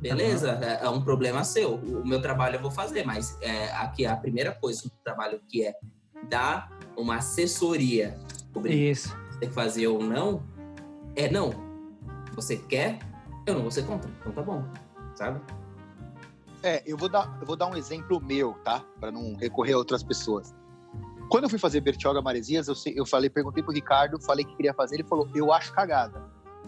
beleza, 0.01 0.59
é, 0.61 0.85
é, 0.85 0.89
um 0.89 1.01
problema 1.01 1.43
seu. 1.43 1.75
O 1.75 2.05
meu 2.05 2.21
trabalho 2.21 2.57
eu 2.57 2.61
vou 2.61 2.71
fazer, 2.71 3.05
mas 3.05 3.37
é, 3.41 3.71
aqui 3.71 4.05
a 4.05 4.15
primeira 4.15 4.51
coisa 4.51 4.83
do 4.83 4.91
trabalho 5.03 5.39
que 5.47 5.65
é 5.65 5.75
dar 6.29 6.69
uma 6.97 7.17
assessoria 7.17 8.17
sobre 8.53 8.73
isso 9.35 9.39
tem 9.39 9.49
que 9.49 9.55
fazer 9.55 9.87
ou 9.87 10.01
não, 10.01 10.41
é 11.15 11.29
não. 11.29 11.53
Você 12.33 12.57
quer, 12.57 12.99
eu 13.45 13.53
não 13.55 13.61
vou 13.61 13.71
ser 13.71 13.85
contra. 13.85 14.09
Então 14.19 14.31
tá 14.31 14.41
bom, 14.41 14.63
sabe? 15.13 15.41
É, 16.63 16.81
eu 16.85 16.97
vou 16.97 17.09
dar, 17.09 17.37
eu 17.39 17.45
vou 17.45 17.55
dar 17.55 17.67
um 17.67 17.75
exemplo 17.75 18.19
meu, 18.19 18.53
tá? 18.63 18.83
Para 18.99 19.11
não 19.11 19.35
recorrer 19.35 19.73
a 19.73 19.77
outras 19.77 20.01
pessoas. 20.01 20.53
Quando 21.29 21.43
eu 21.43 21.49
fui 21.49 21.59
fazer 21.59 21.81
Bertioga 21.81 22.21
Maresias, 22.21 22.67
eu, 22.67 22.75
eu 22.95 23.05
falei, 23.05 23.29
perguntei 23.29 23.61
pro 23.61 23.73
Ricardo, 23.73 24.19
falei 24.21 24.45
que 24.45 24.55
queria 24.55 24.73
fazer, 24.73 24.95
ele 24.95 25.03
falou, 25.03 25.27
eu 25.35 25.51
acho 25.51 25.73
cagada. 25.73 26.23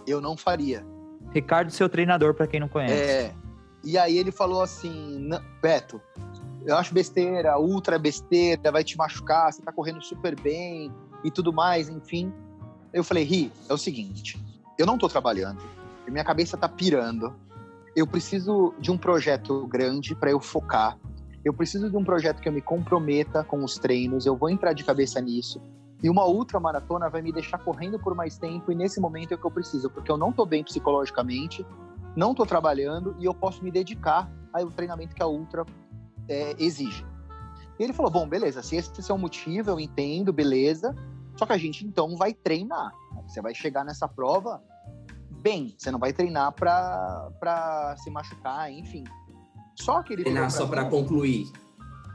Eu 0.06 0.22
não 0.22 0.36
faria. 0.38 0.86
Ricardo, 1.32 1.72
seu 1.72 1.90
treinador, 1.90 2.34
para 2.34 2.48
quem 2.48 2.60
não 2.60 2.68
conhece. 2.68 2.94
É. 2.94 3.34
E 3.84 3.98
aí 3.98 4.18
ele 4.18 4.32
falou 4.32 4.62
assim, 4.62 5.30
Beto, 5.62 6.02
eu 6.66 6.76
acho 6.76 6.94
besteira, 6.94 7.58
ultra 7.60 7.98
besteira, 7.98 8.72
vai 8.72 8.84
te 8.84 8.98
machucar, 8.98 9.52
você 9.52 9.62
tá 9.62 9.72
correndo 9.72 10.02
super 10.02 10.40
bem 10.40 10.92
e 11.24 11.32
tudo 11.32 11.54
mais, 11.54 11.90
enfim. 11.90 12.34
Eu 12.98 13.04
falei, 13.04 13.24
Ri, 13.24 13.52
é 13.70 13.74
o 13.76 13.78
seguinte, 13.78 14.44
eu 14.76 14.84
não 14.84 14.98
tô 14.98 15.08
trabalhando, 15.08 15.62
minha 16.08 16.24
cabeça 16.24 16.58
tá 16.58 16.68
pirando, 16.68 17.32
eu 17.96 18.08
preciso 18.08 18.74
de 18.80 18.90
um 18.90 18.98
projeto 18.98 19.68
grande 19.68 20.16
para 20.16 20.32
eu 20.32 20.40
focar, 20.40 20.98
eu 21.46 21.54
preciso 21.54 21.92
de 21.92 21.96
um 21.96 22.04
projeto 22.04 22.42
que 22.42 22.50
eu 22.50 22.52
me 22.52 22.60
comprometa 22.60 23.44
com 23.44 23.64
os 23.64 23.78
treinos, 23.78 24.26
eu 24.26 24.36
vou 24.36 24.50
entrar 24.50 24.74
de 24.74 24.84
cabeça 24.84 25.22
nisso. 25.22 25.62
E 26.02 26.10
uma 26.10 26.26
ultra 26.26 26.60
maratona 26.60 27.08
vai 27.08 27.22
me 27.22 27.32
deixar 27.32 27.60
correndo 27.60 28.00
por 28.00 28.16
mais 28.16 28.40
tempo 28.40 28.72
e 28.72 28.76
nesse 28.76 29.00
momento 29.00 29.32
é 29.32 29.36
o 29.36 29.38
que 29.38 29.46
eu 29.46 29.52
preciso, 29.52 29.92
porque 29.92 30.12
eu 30.12 30.18
não 30.18 30.32
tô 30.32 30.44
bem 30.44 30.64
psicologicamente, 30.64 31.64
não 32.16 32.34
tô 32.34 32.48
trabalhando 32.48 33.16
e 33.20 33.26
eu 33.26 33.34
posso 33.34 33.64
me 33.64 33.70
dedicar 33.70 34.28
ao 34.52 34.72
treinamento 34.72 35.14
que 35.14 35.22
a 35.22 35.28
ultra 35.28 35.64
é, 36.28 36.56
exige. 36.58 37.06
E 37.80 37.84
ele 37.84 37.94
falou: 37.94 38.12
bom, 38.12 38.28
beleza, 38.28 38.64
se 38.64 38.76
esse 38.76 39.12
é 39.12 39.14
o 39.14 39.20
motivo, 39.20 39.70
eu 39.70 39.80
entendo, 39.80 40.34
beleza. 40.34 40.96
Só 41.38 41.46
que 41.46 41.54
a 41.54 41.58
gente 41.58 41.86
então 41.86 42.16
vai 42.16 42.34
treinar. 42.34 42.92
Você 43.28 43.42
vai 43.42 43.54
chegar 43.54 43.84
nessa 43.84 44.08
prova 44.08 44.62
bem, 45.42 45.76
você 45.78 45.92
não 45.92 46.00
vai 46.00 46.12
treinar 46.12 46.52
para 46.54 47.96
se 47.98 48.10
machucar, 48.10 48.72
enfim. 48.72 49.04
Só 49.76 50.02
que 50.02 50.14
ele 50.14 50.24
treinar 50.24 50.50
só 50.52 50.66
para 50.66 50.86
concluir. 50.86 51.52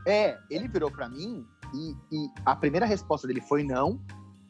É, 0.07 0.37
ele 0.51 0.67
virou 0.67 0.91
para 0.91 1.09
mim 1.09 1.45
e, 1.73 1.93
e 2.11 2.31
a 2.45 2.57
primeira 2.57 2.85
resposta 2.85 3.27
dele 3.27 3.41
foi 3.41 3.63
não. 3.63 4.01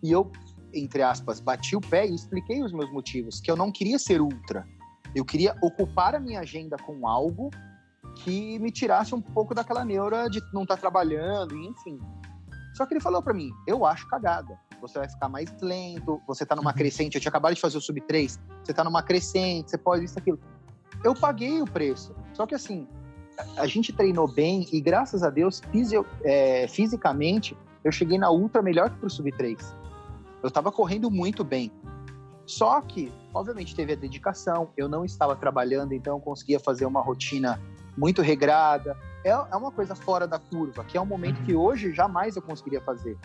E 0.03 0.11
eu, 0.11 0.33
entre 0.73 1.03
aspas, 1.03 1.39
bati 1.39 1.77
o 1.77 1.81
pé 1.81 2.07
e 2.07 2.15
expliquei 2.15 2.63
os 2.63 2.73
meus 2.73 2.91
motivos, 2.91 3.41
que 3.41 3.51
eu 3.51 3.57
não 3.57 3.71
queria 3.71 3.99
ser 3.99 4.21
ultra. 4.21 4.67
Eu 5.15 5.25
queria 5.25 5.55
ocupar 5.63 6.15
a 6.15 6.21
minha 6.21 6.41
agenda 6.41 6.77
com 6.79 7.07
algo 7.07 7.51
que 8.17 8.59
me 8.59 8.71
tirasse 8.71 9.15
um 9.15 9.21
pouco 9.21 9.55
daquela 9.55 9.85
neura 9.85 10.29
de 10.29 10.41
não 10.53 10.63
estar 10.63 10.77
tá 10.77 10.81
trabalhando, 10.81 11.57
enfim. 11.57 11.99
Só 12.75 12.87
que 12.87 12.95
ele 12.95 13.01
falou 13.01 13.23
para 13.23 13.35
mim: 13.35 13.51
eu 13.67 13.85
acho 13.85 14.07
cagada. 14.09 14.59
Você 14.81 14.99
vai 14.99 15.09
ficar 15.09 15.29
mais 15.29 15.49
lento, 15.61 16.21
você 16.27 16.45
tá 16.45 16.57
numa 16.57 16.71
uhum. 16.71 16.77
crescente. 16.77 17.15
Eu 17.15 17.21
tinha 17.21 17.31
acabado 17.31 17.55
de 17.55 17.61
fazer 17.61 17.79
o 17.79 17.81
sub 17.81 18.01
3, 18.01 18.41
você 18.65 18.75
tá 18.75 18.83
numa 18.83 19.03
crescente, 19.03 19.71
você 19.71 19.79
pode 19.79 20.05
isso, 20.05 20.19
aquilo. 20.19 20.41
Eu 21.05 21.15
paguei 21.15 21.63
o 21.63 21.65
preço. 21.65 22.15
Só 22.33 22.47
que 22.47 22.55
assim, 22.55 22.89
a 23.57 23.67
gente 23.67 23.93
treinou 23.93 24.27
bem 24.27 24.67
e 24.73 24.81
graças 24.81 25.23
a 25.23 25.31
Deus, 25.31 25.63
fisio, 25.71 26.05
é, 26.25 26.67
fisicamente, 26.69 27.57
eu 27.85 27.93
cheguei 27.93 28.19
na 28.19 28.31
ultra 28.31 28.61
melhor 28.61 28.91
que 28.91 28.97
pro 28.97 29.09
sub 29.09 29.31
3. 29.31 29.77
Eu 30.43 30.51
tava 30.51 30.73
correndo 30.73 31.11
muito 31.11 31.45
bem. 31.45 31.71
Só 32.45 32.81
que, 32.81 33.13
obviamente, 33.33 33.75
teve 33.75 33.93
a 33.93 33.97
dedicação, 33.97 34.71
eu 34.77 34.89
não 34.89 35.05
estava 35.05 35.37
trabalhando, 35.37 35.93
então 35.93 36.17
eu 36.17 36.21
conseguia 36.21 36.59
fazer 36.59 36.85
uma 36.85 37.01
rotina 37.01 37.61
muito 37.97 38.21
regrada. 38.21 38.97
É, 39.25 39.31
é 39.31 39.57
uma 39.57 39.71
coisa 39.71 39.95
fora 39.95 40.27
da 40.27 40.39
curva, 40.39 40.85
que 40.85 40.97
é 40.97 41.01
um 41.01 41.07
momento 41.07 41.39
uhum. 41.39 41.45
que 41.45 41.55
hoje 41.55 41.93
jamais 41.93 42.37
eu 42.37 42.43
conseguiria 42.43 42.81
fazer. 42.81 43.19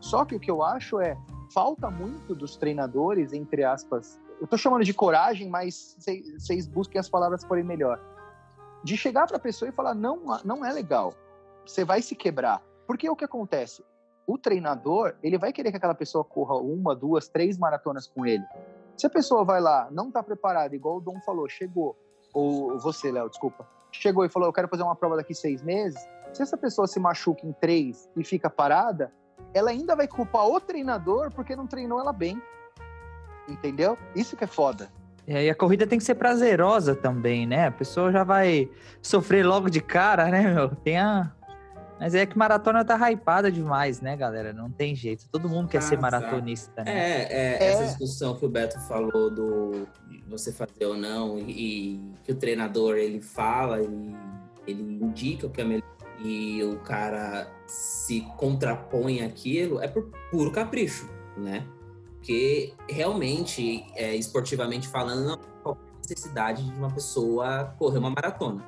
Só 0.00 0.24
que 0.24 0.34
o 0.34 0.40
que 0.40 0.50
eu 0.50 0.62
acho 0.62 1.00
é, 1.00 1.16
falta 1.52 1.90
muito 1.90 2.34
dos 2.34 2.56
treinadores, 2.56 3.32
entre 3.32 3.64
aspas, 3.64 4.20
eu 4.40 4.46
tô 4.46 4.58
chamando 4.58 4.84
de 4.84 4.92
coragem, 4.92 5.48
mas 5.48 5.96
vocês 6.38 6.66
busquem 6.66 6.98
as 6.98 7.08
palavras 7.08 7.44
forem 7.44 7.64
melhor. 7.64 8.00
De 8.82 8.96
chegar 8.96 9.26
para 9.26 9.36
a 9.36 9.40
pessoa 9.40 9.68
e 9.68 9.72
falar, 9.72 9.94
não, 9.94 10.20
não 10.44 10.64
é 10.64 10.72
legal, 10.72 11.14
você 11.64 11.84
vai 11.84 12.02
se 12.02 12.14
quebrar. 12.14 12.60
Porque 12.86 13.08
o 13.08 13.16
que 13.16 13.24
acontece? 13.24 13.84
O 14.26 14.36
treinador, 14.36 15.14
ele 15.22 15.38
vai 15.38 15.52
querer 15.52 15.70
que 15.70 15.76
aquela 15.76 15.94
pessoa 15.94 16.24
corra 16.24 16.56
uma, 16.56 16.94
duas, 16.94 17.28
três 17.28 17.56
maratonas 17.56 18.06
com 18.06 18.26
ele. 18.26 18.44
Se 18.96 19.06
a 19.06 19.10
pessoa 19.10 19.44
vai 19.44 19.60
lá, 19.60 19.88
não 19.90 20.08
está 20.08 20.22
preparada, 20.22 20.74
igual 20.74 20.96
o 20.96 21.00
Dom 21.00 21.20
falou, 21.22 21.48
chegou, 21.48 21.96
ou 22.34 22.78
você, 22.78 23.10
Léo, 23.10 23.30
desculpa, 23.30 23.66
chegou 23.92 24.24
e 24.24 24.28
falou, 24.28 24.48
eu 24.48 24.52
quero 24.52 24.68
fazer 24.68 24.82
uma 24.82 24.96
prova 24.96 25.16
daqui 25.16 25.34
seis 25.34 25.62
meses, 25.62 25.98
se 26.32 26.42
essa 26.42 26.56
pessoa 26.56 26.86
se 26.86 26.98
machuca 26.98 27.46
em 27.46 27.52
três 27.52 28.10
e 28.16 28.24
fica 28.24 28.50
parada, 28.50 29.12
ela 29.54 29.70
ainda 29.70 29.94
vai 29.94 30.08
culpar 30.08 30.46
o 30.46 30.60
treinador 30.60 31.30
porque 31.32 31.54
não 31.54 31.66
treinou 31.66 32.00
ela 32.00 32.12
bem. 32.12 32.42
Entendeu? 33.48 33.96
Isso 34.16 34.36
que 34.36 34.44
é 34.44 34.46
foda. 34.46 34.90
É, 35.26 35.44
e 35.44 35.50
a 35.50 35.54
corrida 35.54 35.86
tem 35.86 35.98
que 35.98 36.04
ser 36.04 36.16
prazerosa 36.16 36.94
também, 36.94 37.46
né? 37.46 37.68
A 37.68 37.70
pessoa 37.70 38.12
já 38.12 38.24
vai 38.24 38.68
sofrer 39.00 39.44
logo 39.44 39.70
de 39.70 39.80
cara, 39.80 40.26
né, 40.26 40.52
meu? 40.52 40.68
Tem 40.68 40.98
a... 40.98 41.32
Mas 41.98 42.14
é 42.14 42.26
que 42.26 42.36
maratona 42.36 42.84
tá 42.84 43.10
hypada 43.10 43.50
demais, 43.50 44.00
né, 44.00 44.16
galera? 44.16 44.52
Não 44.52 44.70
tem 44.70 44.94
jeito. 44.94 45.28
Todo 45.30 45.48
mundo 45.48 45.68
quer 45.68 45.78
ah, 45.78 45.82
ser 45.82 45.98
maratonista, 45.98 46.82
né? 46.82 46.92
É, 46.92 47.22
é, 47.22 47.64
é, 47.64 47.66
essa 47.66 47.84
discussão 47.86 48.36
que 48.36 48.44
o 48.44 48.48
Beto 48.48 48.78
falou 48.80 49.30
do 49.30 49.86
você 50.26 50.52
fazer 50.52 50.86
ou 50.86 50.96
não, 50.96 51.38
e, 51.38 51.42
e 51.50 52.14
que 52.24 52.32
o 52.32 52.34
treinador 52.34 52.96
ele 52.96 53.20
fala, 53.20 53.80
ele, 53.80 54.16
ele 54.66 54.82
indica 54.82 55.46
o 55.46 55.50
que 55.50 55.60
é 55.60 55.64
melhor 55.64 55.94
e 56.18 56.62
o 56.62 56.78
cara 56.78 57.48
se 57.66 58.22
contrapõe 58.36 59.22
aquilo, 59.22 59.80
é 59.80 59.88
por 59.88 60.10
puro 60.30 60.50
capricho, 60.50 61.08
né? 61.36 61.66
Porque 62.14 62.72
realmente, 62.88 63.84
é, 63.94 64.16
esportivamente 64.16 64.88
falando, 64.88 65.38
não 65.62 65.72
há 65.72 65.76
necessidade 65.98 66.64
de 66.64 66.78
uma 66.78 66.90
pessoa 66.90 67.74
correr 67.78 67.98
uma 67.98 68.10
maratona, 68.10 68.64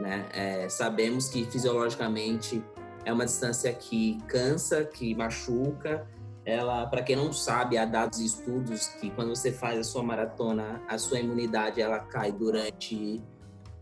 né? 0.00 0.26
É, 0.32 0.68
sabemos 0.68 1.28
que 1.28 1.44
fisiologicamente 1.44 2.62
é 3.04 3.12
uma 3.12 3.24
distância 3.24 3.72
que 3.72 4.18
cansa, 4.26 4.84
que 4.84 5.14
machuca, 5.14 6.06
ela, 6.44 6.86
para 6.86 7.02
quem 7.02 7.16
não 7.16 7.32
sabe, 7.32 7.76
há 7.76 7.84
dados 7.84 8.18
e 8.18 8.26
estudos 8.26 8.88
que 8.88 9.10
quando 9.10 9.28
você 9.28 9.52
faz 9.52 9.78
a 9.78 9.84
sua 9.84 10.02
maratona, 10.02 10.82
a 10.88 10.98
sua 10.98 11.20
imunidade 11.20 11.80
ela 11.80 11.98
cai 11.98 12.32
durante 12.32 13.22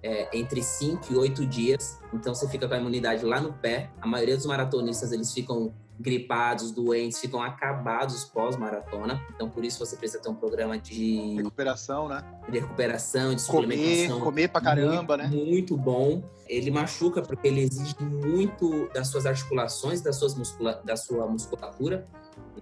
é, 0.03 0.37
entre 0.37 0.63
5 0.63 1.13
e 1.13 1.17
8 1.17 1.47
dias. 1.47 1.99
Então 2.13 2.35
você 2.35 2.49
fica 2.49 2.69
com 2.69 2.75
a 2.75 2.79
imunidade 2.79 3.25
lá 3.25 3.41
no 3.41 3.53
pé. 3.53 3.91
A 4.01 4.07
maioria 4.07 4.37
dos 4.37 4.47
maratonistas 4.47 5.13
eles 5.13 5.33
ficam 5.33 5.73
gripados, 5.99 6.71
doentes, 6.71 7.19
ficam 7.19 7.43
acabados 7.43 8.25
pós-maratona. 8.25 9.21
Então 9.35 9.49
por 9.51 9.65
isso 9.65 9.79
você 9.79 9.97
precisa 9.97 10.23
ter 10.23 10.29
um 10.29 10.35
programa 10.35 10.79
de 10.79 11.37
recuperação, 11.37 12.09
né? 12.09 12.23
De 12.49 12.59
recuperação, 12.59 13.35
de 13.35 13.45
comer, 13.45 13.77
suplementação. 13.77 14.21
Comer 14.21 14.49
pra 14.49 14.61
caramba, 14.61 15.17
muito, 15.17 15.37
né? 15.37 15.45
Muito 15.45 15.77
bom. 15.77 16.23
Ele 16.47 16.71
machuca 16.71 17.21
porque 17.21 17.49
ele 17.49 17.61
exige 17.61 17.95
muito 18.03 18.89
das 18.95 19.09
suas 19.09 19.27
articulações, 19.27 20.01
das 20.01 20.17
suas 20.17 20.35
muscula 20.35 20.81
da 20.85 20.97
sua 20.97 21.27
musculatura 21.27 22.07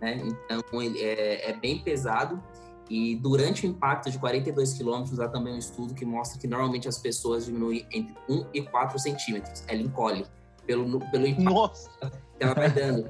né? 0.00 0.23
Então 0.25 0.83
ele 0.83 1.00
é, 1.00 1.50
é 1.50 1.52
bem 1.55 1.78
pesado. 1.78 2.43
E 2.88 3.16
durante 3.16 3.66
o 3.66 3.71
impacto 3.71 4.11
de 4.11 4.19
42 4.19 4.75
quilômetros, 4.75 5.19
há 5.19 5.28
também 5.28 5.55
um 5.55 5.59
estudo 5.59 5.93
que 5.93 6.05
mostra 6.05 6.38
que 6.38 6.47
normalmente 6.47 6.87
as 6.87 6.99
pessoas 6.99 7.47
diminuem 7.47 7.87
entre 7.93 8.14
1 8.28 8.47
e 8.55 8.62
4 8.62 8.99
centímetros. 8.99 9.64
Ela 9.66 9.83
encolhe 9.83 10.25
pelo, 10.64 11.00
pelo 11.11 11.26
impacto 11.26 11.52
Nossa. 11.52 11.90
que 12.38 12.45
ela 12.45 12.55
vai 12.55 12.71
dando. 12.71 13.09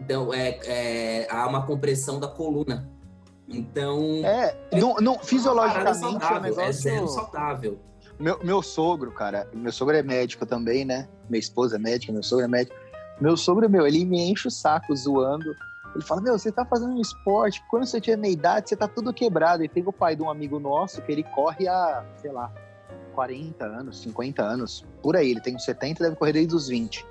Então, 0.00 0.32
é, 0.32 0.58
é, 0.64 1.28
há 1.30 1.46
uma 1.46 1.66
compressão 1.66 2.18
da 2.18 2.28
coluna. 2.28 2.90
Então. 3.48 4.22
É, 4.24 4.56
não, 4.72 4.96
não, 4.96 5.18
fisiologicamente 5.18 5.98
saudável, 5.98 6.36
é 6.36 6.38
um 6.38 6.42
negócio. 6.42 6.62
É 6.62 6.72
zero 6.72 7.08
saudável. 7.08 7.78
Meu, 8.18 8.38
meu 8.44 8.62
sogro, 8.62 9.12
cara, 9.12 9.48
meu 9.52 9.72
sogro 9.72 9.96
é 9.96 10.02
médico 10.02 10.46
também, 10.46 10.84
né? 10.84 11.08
Minha 11.28 11.40
esposa 11.40 11.76
é 11.76 11.78
médica, 11.78 12.12
meu 12.12 12.22
sogro 12.22 12.44
é 12.44 12.48
médico. 12.48 12.76
Meu 13.20 13.36
sogro, 13.36 13.68
meu, 13.68 13.86
ele 13.86 14.04
me 14.04 14.30
enche 14.30 14.48
o 14.48 14.50
saco 14.50 14.94
zoando 14.96 15.54
ele 15.94 16.04
fala: 16.04 16.20
Meu, 16.20 16.36
você 16.36 16.50
tá 16.50 16.64
fazendo 16.64 16.92
um 16.92 17.00
esporte, 17.00 17.62
quando 17.70 17.86
você 17.86 18.00
tinha 18.00 18.16
meia 18.16 18.32
idade, 18.32 18.68
você 18.68 18.76
tá 18.76 18.88
tudo 18.88 19.12
quebrado. 19.12 19.64
E 19.64 19.68
tem 19.68 19.82
o 19.86 19.92
pai 19.92 20.16
de 20.16 20.22
um 20.22 20.28
amigo 20.28 20.58
nosso 20.58 21.00
que 21.02 21.12
ele 21.12 21.22
corre 21.22 21.68
há, 21.68 22.04
sei 22.16 22.32
lá, 22.32 22.52
40 23.14 23.64
anos, 23.64 24.00
50 24.02 24.42
anos, 24.42 24.84
por 25.00 25.16
aí. 25.16 25.30
Ele 25.30 25.40
tem 25.40 25.54
uns 25.54 25.64
70, 25.64 26.02
deve 26.02 26.16
correr 26.16 26.32
desde 26.32 26.54
os 26.54 26.68
20. 26.68 27.06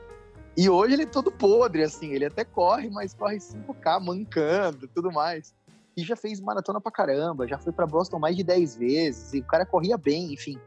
E 0.56 0.70
hoje 0.70 0.94
ele 0.94 1.04
é 1.04 1.08
todo 1.08 1.32
podre, 1.32 1.84
assim. 1.84 2.12
Ele 2.12 2.26
até 2.26 2.44
corre, 2.44 2.90
mas 2.90 3.14
corre 3.14 3.38
5K, 3.38 4.00
mancando 4.00 4.88
tudo 4.88 5.12
mais. 5.12 5.54
E 5.98 6.04
já 6.04 6.16
fez 6.16 6.40
maratona 6.40 6.82
pra 6.82 6.92
caramba, 6.92 7.48
já 7.48 7.58
foi 7.58 7.72
pra 7.72 7.86
Boston 7.86 8.20
mais 8.20 8.36
de 8.36 8.44
10 8.44 8.76
vezes. 8.78 9.34
E 9.34 9.40
o 9.40 9.46
cara 9.46 9.66
corria 9.66 9.98
bem, 9.98 10.34
enfim. 10.34 10.60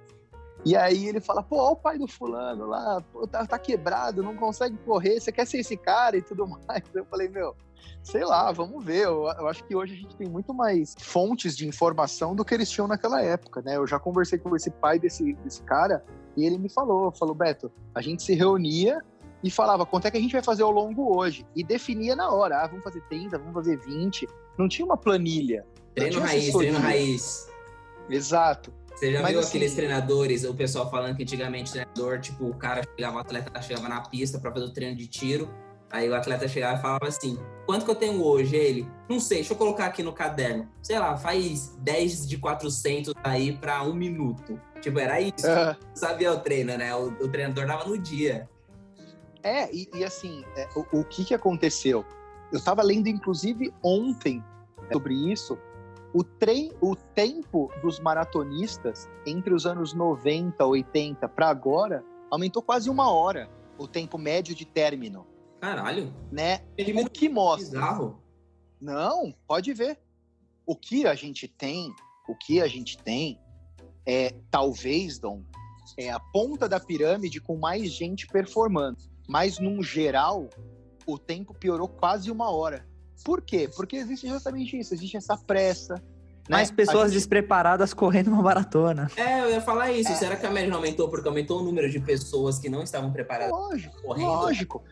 E 0.64 0.76
aí 0.76 1.06
ele 1.06 1.20
fala, 1.20 1.42
pô, 1.42 1.58
olha 1.58 1.72
o 1.72 1.76
pai 1.76 1.98
do 1.98 2.08
fulano 2.08 2.66
lá, 2.66 3.00
pô, 3.12 3.24
tá, 3.24 3.46
tá 3.46 3.56
quebrado, 3.56 4.22
não 4.22 4.34
consegue 4.34 4.76
correr, 4.78 5.20
você 5.20 5.30
quer 5.30 5.46
ser 5.46 5.58
esse 5.58 5.76
cara 5.76 6.16
e 6.16 6.22
tudo 6.22 6.44
mais. 6.66 6.82
Eu 6.92 7.04
falei, 7.04 7.28
meu, 7.28 7.54
sei 8.02 8.24
lá, 8.24 8.50
vamos 8.50 8.84
ver. 8.84 9.04
Eu, 9.04 9.28
eu, 9.38 9.46
acho 9.46 9.62
que 9.64 9.76
hoje 9.76 9.94
a 9.94 9.96
gente 9.96 10.16
tem 10.16 10.28
muito 10.28 10.52
mais 10.52 10.94
fontes 10.98 11.56
de 11.56 11.68
informação 11.68 12.34
do 12.34 12.44
que 12.44 12.52
eles 12.52 12.68
tinham 12.68 12.88
naquela 12.88 13.22
época, 13.22 13.62
né? 13.62 13.76
Eu 13.76 13.86
já 13.86 14.00
conversei 14.00 14.40
com 14.40 14.54
esse 14.56 14.70
pai 14.70 14.98
desse, 14.98 15.34
desse 15.34 15.62
cara 15.62 16.04
e 16.36 16.44
ele 16.44 16.58
me 16.58 16.68
falou, 16.68 17.12
falou, 17.12 17.34
Beto, 17.34 17.70
a 17.94 18.00
gente 18.00 18.22
se 18.22 18.34
reunia 18.34 19.04
e 19.46 19.50
falava 19.50 19.86
quanto 19.86 20.06
é 20.06 20.10
que 20.10 20.16
a 20.16 20.20
gente 20.20 20.32
vai 20.32 20.42
fazer 20.42 20.64
ao 20.64 20.72
longo 20.72 21.16
hoje 21.16 21.46
e 21.54 21.62
definia 21.62 22.16
na 22.16 22.32
hora, 22.32 22.64
ah, 22.64 22.66
vamos 22.66 22.82
fazer 22.82 23.00
30, 23.02 23.38
vamos 23.38 23.54
fazer 23.54 23.78
20. 23.78 24.26
Não 24.58 24.68
tinha 24.68 24.84
uma 24.84 24.96
planilha. 24.96 25.64
Treino 25.94 26.20
raiz, 26.20 26.52
treino 26.52 26.78
raiz. 26.80 27.48
Exato. 28.10 28.74
Você 28.92 29.12
já 29.12 29.22
Mas, 29.22 29.30
viu 29.30 29.40
assim, 29.40 29.48
aqueles 29.50 29.74
treinadores, 29.74 30.42
o 30.42 30.52
pessoal 30.52 30.90
falando 30.90 31.16
que 31.16 31.22
antigamente 31.22 31.70
treinador, 31.70 32.18
tipo, 32.18 32.46
o 32.46 32.54
cara 32.54 32.82
chegava, 32.82 33.18
o 33.18 33.20
atleta 33.20 33.62
chegava 33.62 33.88
na 33.88 34.00
pista 34.00 34.38
para 34.40 34.50
fazer 34.50 34.64
o 34.64 34.72
treino 34.72 34.96
de 34.96 35.06
tiro, 35.06 35.48
Aí 35.90 36.08
o 36.10 36.14
atleta 36.14 36.48
chegava 36.48 36.78
e 36.78 36.82
falava 36.82 37.06
assim: 37.06 37.38
quanto 37.64 37.84
que 37.84 37.90
eu 37.90 37.94
tenho 37.94 38.22
hoje? 38.22 38.56
Ele, 38.56 38.88
não 39.08 39.20
sei, 39.20 39.38
deixa 39.38 39.52
eu 39.52 39.56
colocar 39.56 39.86
aqui 39.86 40.02
no 40.02 40.12
caderno. 40.12 40.68
Sei 40.82 40.98
lá, 40.98 41.16
faz 41.16 41.76
10 41.78 42.28
de 42.28 42.38
400 42.38 43.14
aí 43.22 43.52
para 43.52 43.82
um 43.82 43.94
minuto. 43.94 44.60
Tipo, 44.80 44.98
era 44.98 45.20
isso. 45.20 45.46
Uhum. 45.46 45.74
Sabia 45.94 46.32
o 46.32 46.40
treino, 46.40 46.76
né? 46.76 46.94
O, 46.94 47.08
o, 47.08 47.28
treinador 47.28 47.66
dava 47.66 47.84
no 47.84 47.96
dia. 47.96 48.48
É, 49.46 49.72
e, 49.72 49.88
e 49.94 50.02
assim, 50.02 50.44
é, 50.56 50.68
o, 50.74 51.00
o, 51.00 51.04
que 51.04 51.24
que 51.24 51.32
aconteceu? 51.32 52.04
Eu 52.50 52.58
estava 52.58 52.82
lendo, 52.82 53.06
inclusive, 53.06 53.72
ontem 53.80 54.42
sobre 54.92 55.14
isso. 55.14 55.56
O, 56.12 56.24
trem, 56.24 56.72
o 56.80 56.96
tempo 56.96 57.70
dos 57.80 58.00
maratonistas 58.00 59.08
entre 59.24 59.54
os 59.54 59.64
anos 59.64 59.94
90, 59.94 60.66
80 60.66 61.28
para 61.28 61.48
agora 61.48 62.04
aumentou 62.28 62.60
quase 62.60 62.90
uma 62.90 63.08
hora. 63.08 63.48
O 63.78 63.86
tempo 63.86 64.18
médio 64.18 64.52
de 64.52 64.64
término. 64.64 65.24
Caralho. 65.60 66.12
Né? 66.32 66.62
O 67.04 67.08
que 67.08 67.28
mostra? 67.28 67.78
Bizarro. 67.78 68.20
Não, 68.80 69.32
pode 69.46 69.72
ver. 69.72 69.96
O 70.66 70.74
que 70.74 71.06
a 71.06 71.14
gente 71.14 71.46
tem, 71.46 71.94
o 72.28 72.34
que 72.34 72.60
a 72.60 72.66
gente 72.66 72.98
tem 72.98 73.38
é, 74.04 74.34
talvez, 74.50 75.20
Dom, 75.20 75.44
é 75.96 76.10
a 76.10 76.18
ponta 76.18 76.68
da 76.68 76.80
pirâmide 76.80 77.40
com 77.40 77.56
mais 77.56 77.92
gente 77.92 78.26
performando. 78.26 79.14
Mas, 79.26 79.58
num 79.58 79.82
geral, 79.82 80.48
o 81.06 81.18
tempo 81.18 81.54
piorou 81.54 81.88
quase 81.88 82.30
uma 82.30 82.50
hora. 82.50 82.86
Por 83.24 83.42
quê? 83.42 83.68
Porque 83.74 83.96
existe 83.96 84.28
justamente 84.28 84.78
isso, 84.78 84.94
existe 84.94 85.16
essa 85.16 85.36
pressa. 85.36 85.94
Né? 86.48 86.56
Mais 86.56 86.70
pessoas 86.70 87.10
gente... 87.10 87.14
despreparadas 87.14 87.92
correndo 87.92 88.28
uma 88.28 88.42
maratona. 88.42 89.10
É, 89.16 89.40
eu 89.40 89.50
ia 89.50 89.60
falar 89.60 89.90
isso. 89.92 90.12
É. 90.12 90.14
Será 90.14 90.36
que 90.36 90.46
a 90.46 90.50
média 90.50 90.70
não 90.70 90.76
aumentou 90.76 91.08
porque 91.08 91.26
aumentou 91.26 91.60
o 91.60 91.64
número 91.64 91.90
de 91.90 91.98
pessoas 91.98 92.58
que 92.58 92.68
não 92.68 92.82
estavam 92.82 93.12
preparadas? 93.12 93.50
Lógico, 93.50 94.02
correndo? 94.02 94.28
lógico. 94.28 94.84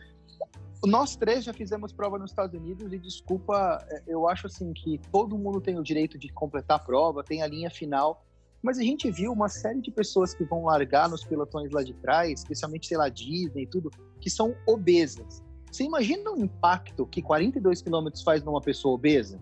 Nós 0.83 1.15
três 1.15 1.43
já 1.43 1.53
fizemos 1.53 1.91
prova 1.93 2.19
nos 2.19 2.31
Estados 2.31 2.53
Unidos 2.59 2.91
e 2.91 2.99
desculpa, 2.99 3.83
é, 3.89 4.03
eu 4.05 4.27
acho 4.27 4.47
assim 4.47 4.73
que 4.73 4.99
todo 5.11 5.37
mundo 5.37 5.61
tem 5.61 5.79
o 5.79 5.83
direito 5.83 6.17
de 6.17 6.29
completar 6.29 6.77
a 6.77 6.79
prova, 6.79 7.23
tem 7.23 7.41
a 7.41 7.47
linha 7.47 7.69
final, 7.69 8.23
mas 8.65 8.79
a 8.79 8.81
gente 8.81 9.11
viu 9.11 9.31
uma 9.31 9.47
série 9.47 9.79
de 9.79 9.91
pessoas 9.91 10.33
que 10.33 10.43
vão 10.43 10.65
largar 10.65 11.07
nos 11.07 11.23
pelotões 11.23 11.71
lá 11.71 11.83
de 11.83 11.93
trás, 11.93 12.39
especialmente, 12.39 12.87
sei 12.87 12.97
lá, 12.97 13.07
Disney 13.07 13.63
e 13.63 13.67
tudo, 13.67 13.91
que 14.19 14.27
são 14.27 14.55
obesas. 14.65 15.43
Você 15.71 15.83
imagina 15.83 16.31
o 16.31 16.39
impacto 16.39 17.05
que 17.05 17.21
42 17.21 17.83
quilômetros 17.83 18.23
faz 18.23 18.43
numa 18.43 18.59
pessoa 18.59 18.95
obesa? 18.95 19.39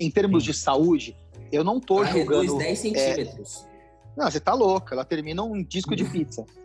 Em 0.00 0.10
termos 0.10 0.42
Sim. 0.42 0.50
de 0.50 0.56
saúde, 0.56 1.16
eu 1.52 1.62
não 1.62 1.78
tô 1.78 2.02
ela 2.02 2.10
julgando... 2.10 2.58
10 2.58 2.78
centímetros. 2.78 3.64
É... 3.72 4.20
Não, 4.20 4.30
você 4.30 4.40
tá 4.40 4.52
louca, 4.52 4.96
ela 4.96 5.04
termina 5.04 5.44
um 5.44 5.62
disco 5.62 5.94
de 5.94 6.04
pizza. 6.04 6.44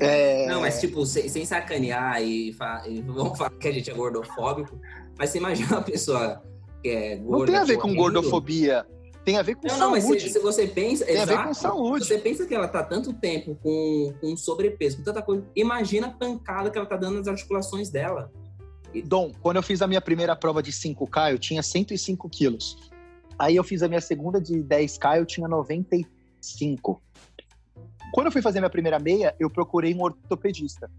É... 0.00 0.46
Não, 0.46 0.62
mas 0.62 0.80
tipo, 0.80 1.04
sem, 1.04 1.28
sem 1.28 1.44
sacanear 1.44 2.22
e, 2.22 2.48
e, 2.48 3.02
vamos 3.02 3.36
falar 3.36 3.50
que 3.50 3.68
a 3.68 3.72
gente 3.72 3.90
é 3.90 3.92
gordofóbico, 3.92 4.80
mas 5.18 5.28
você 5.28 5.36
imagina 5.36 5.68
uma 5.68 5.82
pessoa 5.82 6.42
que 6.82 6.88
é 6.88 7.16
gorda. 7.16 7.38
Não 7.38 7.44
tem 7.44 7.56
a 7.56 7.64
ver 7.64 7.76
com 7.76 7.94
gordofobia. 7.94 8.86
Tem 9.24 9.36
a 9.36 9.42
ver 9.42 9.56
com 9.56 9.66
não, 9.66 9.76
saúde. 9.76 9.80
Não, 9.80 9.90
mas 9.90 10.22
se, 10.22 10.30
se 10.30 10.38
você 10.38 10.66
pensa. 10.66 11.04
Tem 11.04 11.14
exato, 11.14 11.32
a 11.32 11.36
ver 11.36 11.48
com 11.48 11.54
saúde. 11.54 12.06
Você 12.06 12.18
pensa 12.18 12.46
que 12.46 12.54
ela 12.54 12.66
tá 12.66 12.82
tanto 12.82 13.12
tempo 13.12 13.54
com, 13.62 14.14
com 14.20 14.36
sobrepeso, 14.36 14.98
com 14.98 15.02
tanta 15.02 15.22
coisa. 15.22 15.46
Imagina 15.54 16.06
a 16.06 16.10
pancada 16.10 16.70
que 16.70 16.78
ela 16.78 16.86
tá 16.86 16.96
dando 16.96 17.18
nas 17.18 17.28
articulações 17.28 17.90
dela. 17.90 18.32
Dom, 19.04 19.30
quando 19.40 19.56
eu 19.56 19.62
fiz 19.62 19.82
a 19.82 19.86
minha 19.86 20.00
primeira 20.00 20.34
prova 20.34 20.62
de 20.62 20.72
5K, 20.72 21.32
eu 21.32 21.38
tinha 21.38 21.62
105 21.62 22.28
quilos. 22.28 22.76
Aí 23.38 23.56
eu 23.56 23.64
fiz 23.64 23.82
a 23.82 23.88
minha 23.88 24.00
segunda 24.00 24.40
de 24.40 24.54
10K, 24.54 25.18
eu 25.18 25.26
tinha 25.26 25.46
95. 25.46 27.00
Quando 28.12 28.26
eu 28.26 28.32
fui 28.32 28.42
fazer 28.42 28.58
minha 28.60 28.70
primeira 28.70 28.98
meia, 28.98 29.34
eu 29.38 29.48
procurei 29.48 29.94
um 29.94 30.02
ortopedista. 30.02 30.90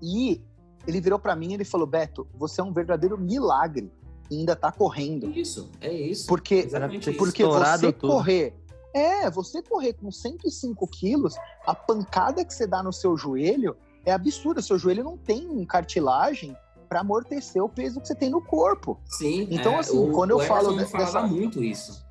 E 0.00 0.40
ele 0.86 1.00
virou 1.00 1.18
para 1.18 1.36
mim 1.36 1.50
e 1.50 1.54
ele 1.54 1.64
falou: 1.64 1.86
Beto, 1.86 2.26
você 2.34 2.60
é 2.60 2.64
um 2.64 2.72
verdadeiro 2.72 3.18
milagre 3.18 3.92
e 4.00 4.01
ainda 4.38 4.56
tá 4.56 4.70
correndo. 4.70 5.30
Isso, 5.30 5.70
é 5.80 5.92
isso. 5.92 6.26
Porque, 6.26 6.66
porque 7.18 7.44
você 7.44 7.92
tudo. 7.92 8.12
correr. 8.12 8.54
É, 8.94 9.30
você 9.30 9.62
correr 9.62 9.94
com 9.94 10.10
105 10.10 10.86
quilos, 10.88 11.34
a 11.66 11.74
pancada 11.74 12.44
que 12.44 12.52
você 12.52 12.66
dá 12.66 12.82
no 12.82 12.92
seu 12.92 13.16
joelho 13.16 13.76
é 14.04 14.12
absurda. 14.12 14.60
Seu 14.60 14.78
joelho 14.78 15.02
não 15.02 15.16
tem 15.16 15.64
cartilagem 15.64 16.56
para 16.88 17.00
amortecer 17.00 17.62
o 17.62 17.68
peso 17.68 18.00
que 18.00 18.06
você 18.06 18.14
tem 18.14 18.28
no 18.28 18.42
corpo. 18.42 19.00
Sim. 19.06 19.48
Então, 19.50 19.72
é, 19.72 19.78
assim, 19.78 19.98
o, 19.98 20.12
quando 20.12 20.32
eu 20.32 20.40
falo 20.40 20.76
dessa. 20.76 21.22
muito 21.26 21.64
isso. 21.64 22.04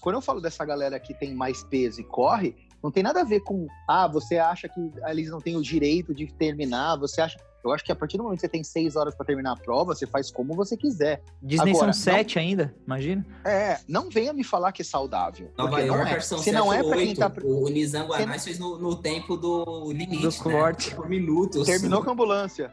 Quando 0.00 0.16
eu 0.16 0.20
falo 0.20 0.40
dessa 0.40 0.64
galera 0.64 0.98
que 0.98 1.14
tem 1.14 1.32
mais 1.34 1.62
peso 1.62 2.00
e 2.00 2.04
corre, 2.04 2.56
não 2.82 2.90
tem 2.90 3.02
nada 3.02 3.20
a 3.20 3.24
ver 3.24 3.40
com, 3.40 3.66
ah, 3.88 4.06
você 4.06 4.36
acha 4.36 4.68
que 4.68 4.92
eles 5.06 5.30
não 5.30 5.40
têm 5.40 5.56
o 5.56 5.62
direito 5.62 6.12
de 6.12 6.26
terminar, 6.26 6.96
você 6.96 7.20
acha. 7.20 7.38
Eu 7.68 7.72
acho 7.72 7.84
que 7.84 7.92
a 7.92 7.96
partir 7.96 8.16
do 8.16 8.22
momento 8.22 8.38
que 8.38 8.42
você 8.42 8.48
tem 8.48 8.62
seis 8.62 8.96
horas 8.96 9.14
para 9.14 9.24
terminar 9.24 9.52
a 9.52 9.56
prova, 9.56 9.94
você 9.94 10.06
faz 10.06 10.30
como 10.30 10.54
você 10.54 10.76
quiser. 10.76 11.22
Disney 11.42 11.70
Agora, 11.70 11.92
são 11.92 12.14
sete 12.14 12.36
não... 12.36 12.42
ainda, 12.42 12.74
imagina. 12.86 13.26
É, 13.44 13.78
não 13.88 14.10
venha 14.10 14.32
me 14.32 14.44
falar 14.44 14.72
que 14.72 14.82
é 14.82 14.84
saudável. 14.84 15.50
Nova 15.56 15.80
York 15.80 16.04
não 16.04 16.16
é. 16.16 16.20
são 16.20 16.38
Se 16.38 16.52
não 16.52 16.72
é 16.72 16.82
para 16.82 16.96
quem 16.96 17.14
tá... 17.14 17.32
O 17.42 17.68
Nizam 17.68 18.06
Guanais 18.06 18.28
não... 18.28 18.38
fez 18.38 18.58
no, 18.58 18.78
no, 18.78 18.96
tempo 18.96 19.36
do 19.36 19.92
limite, 19.92 20.22
do 20.22 20.48
né? 20.48 20.60
corte. 20.60 20.94
Por 20.94 21.08
minutos. 21.08 21.66
Terminou 21.66 22.02
com 22.02 22.10
a 22.10 22.12
ambulância. 22.12 22.72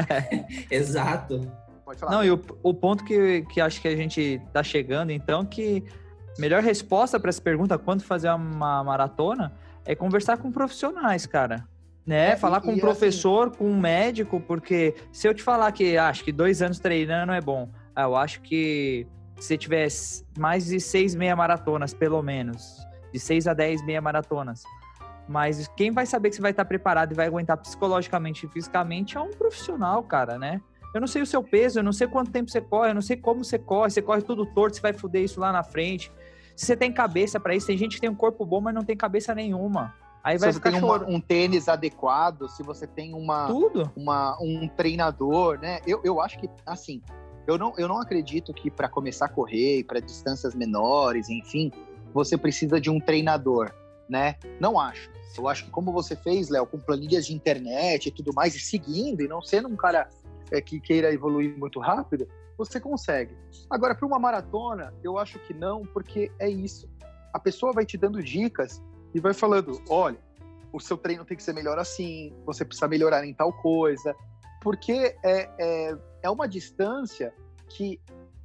Exato. 0.70 1.50
Pode 1.84 1.98
falar. 1.98 2.12
Não, 2.12 2.24
e 2.24 2.30
o, 2.30 2.40
o 2.62 2.74
ponto 2.74 3.04
que, 3.04 3.42
que 3.52 3.60
acho 3.60 3.80
que 3.80 3.88
a 3.88 3.96
gente 3.96 4.40
tá 4.52 4.62
chegando, 4.62 5.10
então, 5.10 5.44
que 5.44 5.84
melhor 6.38 6.62
resposta 6.62 7.18
para 7.18 7.30
essa 7.30 7.42
pergunta, 7.42 7.78
quando 7.78 8.02
fazer 8.02 8.30
uma 8.30 8.84
maratona, 8.84 9.52
é 9.84 9.94
conversar 9.94 10.36
com 10.38 10.52
profissionais, 10.52 11.26
cara. 11.26 11.66
Né? 12.06 12.30
É, 12.30 12.36
falar 12.36 12.60
com 12.60 12.68
um 12.68 12.72
assim 12.72 12.80
professor, 12.80 13.48
assim... 13.48 13.58
com 13.58 13.70
um 13.70 13.78
médico, 13.78 14.40
porque 14.40 14.94
se 15.12 15.28
eu 15.28 15.34
te 15.34 15.42
falar 15.42 15.70
que 15.72 15.96
ah, 15.96 16.08
acho 16.08 16.24
que 16.24 16.32
dois 16.32 16.62
anos 16.62 16.78
treinando 16.78 17.32
é 17.32 17.40
bom, 17.40 17.68
ah, 17.94 18.02
eu 18.02 18.16
acho 18.16 18.40
que 18.40 19.06
se 19.38 19.56
tivesse 19.56 20.24
mais 20.38 20.66
de 20.66 20.80
seis 20.80 21.14
meia 21.14 21.36
maratonas, 21.36 21.94
pelo 21.94 22.22
menos, 22.22 22.78
de 23.12 23.18
seis 23.18 23.46
a 23.46 23.54
dez 23.54 23.84
meia 23.84 24.00
maratonas, 24.00 24.62
mas 25.28 25.68
quem 25.76 25.92
vai 25.92 26.06
saber 26.06 26.30
que 26.30 26.36
você 26.36 26.42
vai 26.42 26.50
estar 26.50 26.64
preparado 26.64 27.12
e 27.12 27.14
vai 27.14 27.26
aguentar 27.26 27.56
psicologicamente 27.56 28.46
e 28.46 28.48
fisicamente 28.48 29.16
é 29.16 29.20
um 29.20 29.30
profissional, 29.30 30.02
cara, 30.02 30.38
né? 30.38 30.60
Eu 30.92 31.00
não 31.00 31.06
sei 31.06 31.22
o 31.22 31.26
seu 31.26 31.42
peso, 31.42 31.78
eu 31.78 31.82
não 31.84 31.92
sei 31.92 32.08
quanto 32.08 32.32
tempo 32.32 32.50
você 32.50 32.60
corre, 32.60 32.90
eu 32.90 32.94
não 32.94 33.02
sei 33.02 33.16
como 33.16 33.44
você 33.44 33.58
corre, 33.58 33.90
você 33.90 34.02
corre 34.02 34.22
tudo 34.22 34.44
torto, 34.46 34.76
você 34.76 34.82
vai 34.82 34.92
fuder 34.92 35.22
isso 35.22 35.38
lá 35.38 35.52
na 35.52 35.62
frente. 35.62 36.10
Se 36.56 36.66
você 36.66 36.76
tem 36.76 36.92
cabeça 36.92 37.38
para 37.38 37.54
isso, 37.54 37.68
tem 37.68 37.76
gente 37.76 37.94
que 37.94 38.00
tem 38.00 38.10
um 38.10 38.14
corpo 38.14 38.44
bom, 38.44 38.60
mas 38.60 38.74
não 38.74 38.82
tem 38.82 38.96
cabeça 38.96 39.34
nenhuma. 39.34 39.94
Aí 40.22 40.38
se 40.38 40.44
vai 40.44 40.52
você 40.52 40.60
tem 40.60 40.82
uma, 40.82 41.08
um 41.08 41.20
tênis 41.20 41.68
adequado, 41.68 42.48
se 42.48 42.62
você 42.62 42.86
tem 42.86 43.14
uma, 43.14 43.46
Tudo. 43.46 43.90
uma 43.96 44.36
um 44.40 44.68
treinador, 44.68 45.58
né? 45.58 45.80
Eu, 45.86 46.00
eu 46.04 46.20
acho 46.20 46.38
que, 46.38 46.48
assim, 46.66 47.02
eu 47.46 47.56
não, 47.56 47.72
eu 47.78 47.88
não 47.88 48.00
acredito 48.00 48.52
que 48.52 48.70
para 48.70 48.88
começar 48.88 49.26
a 49.26 49.28
correr, 49.28 49.84
para 49.84 49.98
distâncias 49.98 50.54
menores, 50.54 51.28
enfim, 51.30 51.72
você 52.12 52.36
precisa 52.36 52.80
de 52.80 52.90
um 52.90 53.00
treinador, 53.00 53.72
né? 54.08 54.36
Não 54.60 54.78
acho. 54.78 55.10
Eu 55.38 55.48
acho 55.48 55.64
que 55.64 55.70
como 55.70 55.92
você 55.92 56.14
fez, 56.14 56.48
Léo, 56.50 56.66
com 56.66 56.78
planilhas 56.78 57.26
de 57.26 57.34
internet 57.34 58.06
e 58.06 58.10
tudo 58.10 58.32
mais, 58.34 58.54
e 58.54 58.60
seguindo, 58.60 59.22
e 59.22 59.28
não 59.28 59.40
sendo 59.40 59.68
um 59.68 59.76
cara 59.76 60.08
é, 60.50 60.60
que 60.60 60.80
queira 60.80 61.12
evoluir 61.12 61.56
muito 61.56 61.80
rápido, 61.80 62.28
você 62.58 62.78
consegue. 62.78 63.34
Agora, 63.70 63.94
para 63.94 64.06
uma 64.06 64.18
maratona, 64.18 64.92
eu 65.02 65.16
acho 65.16 65.38
que 65.38 65.54
não, 65.54 65.82
porque 65.82 66.30
é 66.38 66.48
isso. 66.48 66.88
A 67.32 67.38
pessoa 67.38 67.72
vai 67.72 67.86
te 67.86 67.96
dando 67.96 68.22
dicas 68.22 68.82
e 69.14 69.20
vai 69.20 69.34
falando: 69.34 69.80
olha, 69.88 70.18
o 70.72 70.80
seu 70.80 70.96
treino 70.96 71.24
tem 71.24 71.36
que 71.36 71.42
ser 71.42 71.52
melhor 71.52 71.78
assim, 71.78 72.32
você 72.44 72.64
precisa 72.64 72.88
melhorar 72.88 73.24
em 73.26 73.34
tal 73.34 73.52
coisa, 73.52 74.14
porque 74.60 75.16
é, 75.22 75.50
é, 75.58 75.98
é 76.22 76.30
uma 76.30 76.48
distância 76.48 77.32
que 77.68 78.00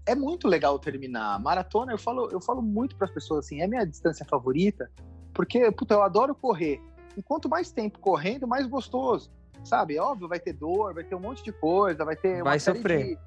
é 0.05 0.15
muito 0.15 0.47
legal 0.47 0.77
terminar. 0.77 1.39
Maratona, 1.39 1.91
eu 1.91 1.97
falo, 1.97 2.29
eu 2.31 2.41
falo 2.41 2.61
muito 2.61 2.95
para 2.95 3.05
as 3.05 3.13
pessoas 3.13 3.45
assim, 3.45 3.61
é 3.61 3.67
minha 3.67 3.85
distância 3.85 4.25
favorita, 4.25 4.89
porque 5.33 5.71
puta, 5.71 5.93
eu 5.93 6.03
adoro 6.03 6.35
correr. 6.35 6.81
E 7.17 7.23
quanto 7.23 7.47
mais 7.47 7.71
tempo 7.71 7.99
correndo, 7.99 8.47
mais 8.47 8.67
gostoso 8.67 9.31
sabe? 9.65 9.97
Óbvio, 9.97 10.27
vai 10.27 10.39
ter 10.39 10.53
dor, 10.53 10.93
vai 10.93 11.03
ter 11.03 11.15
um 11.15 11.19
monte 11.19 11.43
de 11.43 11.51
coisa, 11.51 12.05
vai 12.05 12.15
ter 12.15 12.43
vai 12.43 12.59
sofrer. 12.59 13.03
De, 13.03 13.17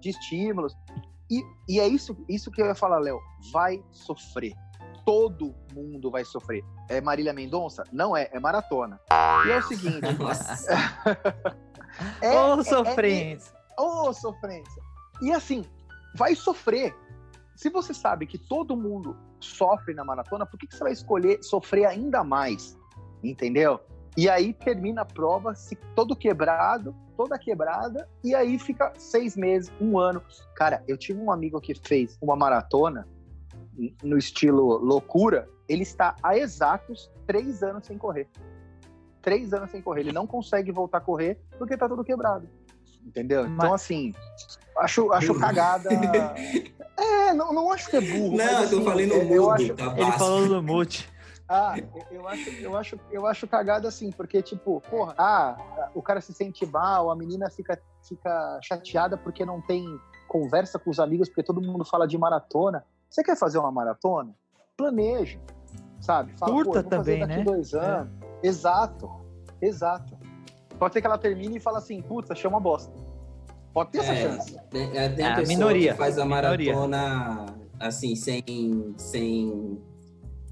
de, 0.00 0.10
estímulos. 0.10 0.76
E, 1.30 1.42
e 1.68 1.80
é 1.80 1.88
isso, 1.88 2.16
isso 2.28 2.50
que 2.50 2.62
eu 2.62 2.66
ia 2.66 2.74
falar, 2.74 2.98
Léo. 2.98 3.18
Vai 3.52 3.82
sofrer. 3.90 4.54
Todo 5.06 5.54
mundo 5.72 6.10
vai 6.10 6.24
sofrer. 6.24 6.64
É 6.90 7.00
Marília 7.00 7.32
Mendonça? 7.32 7.84
Não 7.92 8.16
é, 8.16 8.28
é 8.32 8.40
maratona. 8.40 9.00
E 9.46 9.50
é 9.50 9.58
o 9.58 9.62
seguinte. 9.62 10.00
é, 12.20 12.30
Ô, 12.30 12.56
é, 12.56 12.60
é 12.60 12.64
sofrência. 12.64 13.54
Ô, 13.78 14.12
sofrência. 14.12 14.82
E 15.22 15.32
assim, 15.32 15.64
vai 16.14 16.34
sofrer. 16.34 16.94
Se 17.54 17.70
você 17.70 17.94
sabe 17.94 18.26
que 18.26 18.36
todo 18.36 18.76
mundo 18.76 19.16
sofre 19.38 19.94
na 19.94 20.04
maratona, 20.04 20.44
por 20.44 20.58
que, 20.58 20.66
que 20.66 20.76
você 20.76 20.82
vai 20.82 20.92
escolher 20.92 21.42
sofrer 21.42 21.86
ainda 21.86 22.24
mais? 22.24 22.76
Entendeu? 23.22 23.80
E 24.16 24.28
aí 24.28 24.52
termina 24.52 25.02
a 25.02 25.04
prova 25.04 25.54
se 25.54 25.76
todo 25.94 26.16
quebrado, 26.16 26.94
toda 27.16 27.38
quebrada, 27.38 28.08
e 28.24 28.34
aí 28.34 28.58
fica 28.58 28.92
seis 28.98 29.36
meses, 29.36 29.70
um 29.80 29.98
ano. 29.98 30.22
Cara, 30.54 30.82
eu 30.88 30.96
tive 30.96 31.20
um 31.20 31.30
amigo 31.30 31.60
que 31.60 31.74
fez 31.74 32.18
uma 32.20 32.34
maratona 32.34 33.06
no 34.02 34.16
estilo 34.16 34.78
loucura. 34.78 35.48
Ele 35.68 35.82
está 35.82 36.16
há 36.22 36.36
exatos 36.36 37.10
três 37.26 37.62
anos 37.62 37.86
sem 37.86 37.98
correr. 37.98 38.28
Três 39.20 39.52
anos 39.52 39.70
sem 39.70 39.82
correr. 39.82 40.00
Ele 40.00 40.12
não 40.12 40.26
consegue 40.26 40.70
voltar 40.70 40.98
a 40.98 41.00
correr 41.00 41.38
porque 41.58 41.76
tá 41.76 41.88
todo 41.88 42.04
quebrado. 42.04 42.48
entendeu? 43.04 43.42
Mas... 43.42 43.52
Então, 43.52 43.74
assim, 43.74 44.14
acho, 44.78 45.12
acho 45.12 45.34
cagada. 45.38 45.90
é, 46.96 47.34
não, 47.34 47.52
não 47.52 47.72
acho 47.72 47.90
que 47.90 47.96
é 47.96 48.00
burro. 48.00 48.36
Não, 48.36 48.44
mas, 48.44 48.64
assim, 48.64 48.76
eu 48.76 48.84
falei 48.84 49.06
no 49.06 49.24
mudo, 49.24 49.50
acho... 49.50 49.74
tá 49.74 49.94
Ele 49.96 50.12
falou 50.12 50.46
no 50.46 50.62
mute. 50.62 51.08
Ah, 51.48 51.76
eu 52.10 52.26
acho, 52.26 52.50
eu 52.50 52.76
acho, 52.76 53.00
eu 53.10 53.26
acho 53.26 53.46
cagada 53.46 53.86
assim, 53.86 54.10
porque, 54.10 54.42
tipo, 54.42 54.80
porra, 54.90 55.14
ah, 55.16 55.90
o 55.94 56.02
cara 56.02 56.20
se 56.20 56.32
sente 56.34 56.66
mal, 56.66 57.08
a 57.08 57.14
menina 57.14 57.48
fica, 57.48 57.80
fica 58.02 58.58
chateada 58.62 59.16
porque 59.16 59.44
não 59.44 59.60
tem 59.60 59.86
conversa 60.26 60.76
com 60.76 60.90
os 60.90 60.98
amigos, 60.98 61.28
porque 61.28 61.44
todo 61.44 61.62
mundo 61.62 61.84
fala 61.84 62.06
de 62.06 62.18
maratona. 62.18 62.84
Você 63.08 63.22
quer 63.22 63.36
fazer 63.36 63.58
uma 63.58 63.70
maratona? 63.72 64.34
Planeja, 64.76 65.40
sabe? 66.00 66.36
Fala, 66.38 66.52
Curta 66.52 66.82
também, 66.82 67.20
daqui 67.20 67.36
né? 67.36 67.44
dois 67.44 67.72
é. 67.72 67.78
anos. 67.78 68.12
É. 68.42 68.46
Exato, 68.46 69.10
exato. 69.60 70.16
Pode 70.78 70.92
ser 70.92 71.00
que 71.00 71.06
ela 71.06 71.18
termine 71.18 71.56
e 71.56 71.60
fale 71.60 71.78
assim, 71.78 72.02
puta, 72.02 72.34
chama 72.34 72.60
bosta. 72.60 72.92
Pode 73.72 73.90
ter 73.90 73.98
é, 73.98 74.00
essa 74.02 74.16
chance. 74.16 74.60
Tem, 74.70 74.96
é, 74.96 75.08
tem 75.08 75.24
é, 75.24 75.32
a, 75.32 75.42
minoria. 75.42 75.92
que 75.92 75.98
faz 75.98 76.18
a 76.18 76.24
maratona 76.24 76.56
minoria. 76.56 77.56
assim, 77.80 78.14
sem, 78.14 78.94
sem 78.98 79.80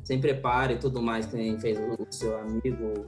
sem 0.05 0.21
preparo 0.21 0.73
e 0.73 0.79
tudo 0.79 1.03
mais, 1.03 1.27
que 1.27 1.35
nem 1.35 1.59
fez 1.59 1.79
o 1.79 2.07
seu 2.11 2.39
amigo 2.39 3.07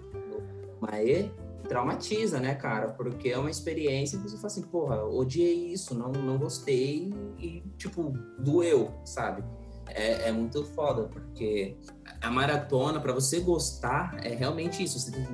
Mae, 0.80 1.30
traumatiza, 1.68 2.38
né, 2.38 2.54
cara? 2.54 2.88
Porque 2.88 3.30
é 3.30 3.38
uma 3.38 3.50
experiência 3.50 4.18
que 4.18 4.28
você 4.28 4.36
fala 4.36 4.46
assim, 4.46 4.62
porra, 4.62 5.04
odiei 5.04 5.72
isso, 5.72 5.94
não, 5.94 6.12
não 6.12 6.38
gostei 6.38 7.12
e, 7.38 7.62
tipo, 7.76 8.12
doeu, 8.38 8.92
sabe? 9.04 9.44
É, 9.88 10.28
é 10.28 10.32
muito 10.32 10.64
foda, 10.64 11.04
porque 11.04 11.76
a 12.20 12.30
maratona, 12.30 13.00
para 13.00 13.12
você 13.12 13.40
gostar, 13.40 14.16
é 14.24 14.34
realmente 14.34 14.82
isso. 14.82 14.98
Você 14.98 15.12
tem 15.12 15.24
que 15.24 15.32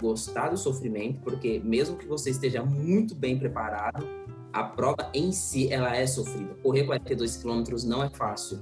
gostar 0.00 0.50
do 0.50 0.56
sofrimento, 0.56 1.20
porque 1.20 1.60
mesmo 1.64 1.96
que 1.96 2.06
você 2.06 2.30
esteja 2.30 2.64
muito 2.64 3.14
bem 3.14 3.38
preparado, 3.38 4.06
a 4.52 4.62
prova 4.62 5.10
em 5.12 5.32
si, 5.32 5.72
ela 5.72 5.96
é 5.96 6.06
sofrida. 6.06 6.54
Correr 6.62 6.84
42 6.84 7.36
quilômetros 7.36 7.84
não 7.84 8.02
é 8.02 8.08
fácil 8.08 8.58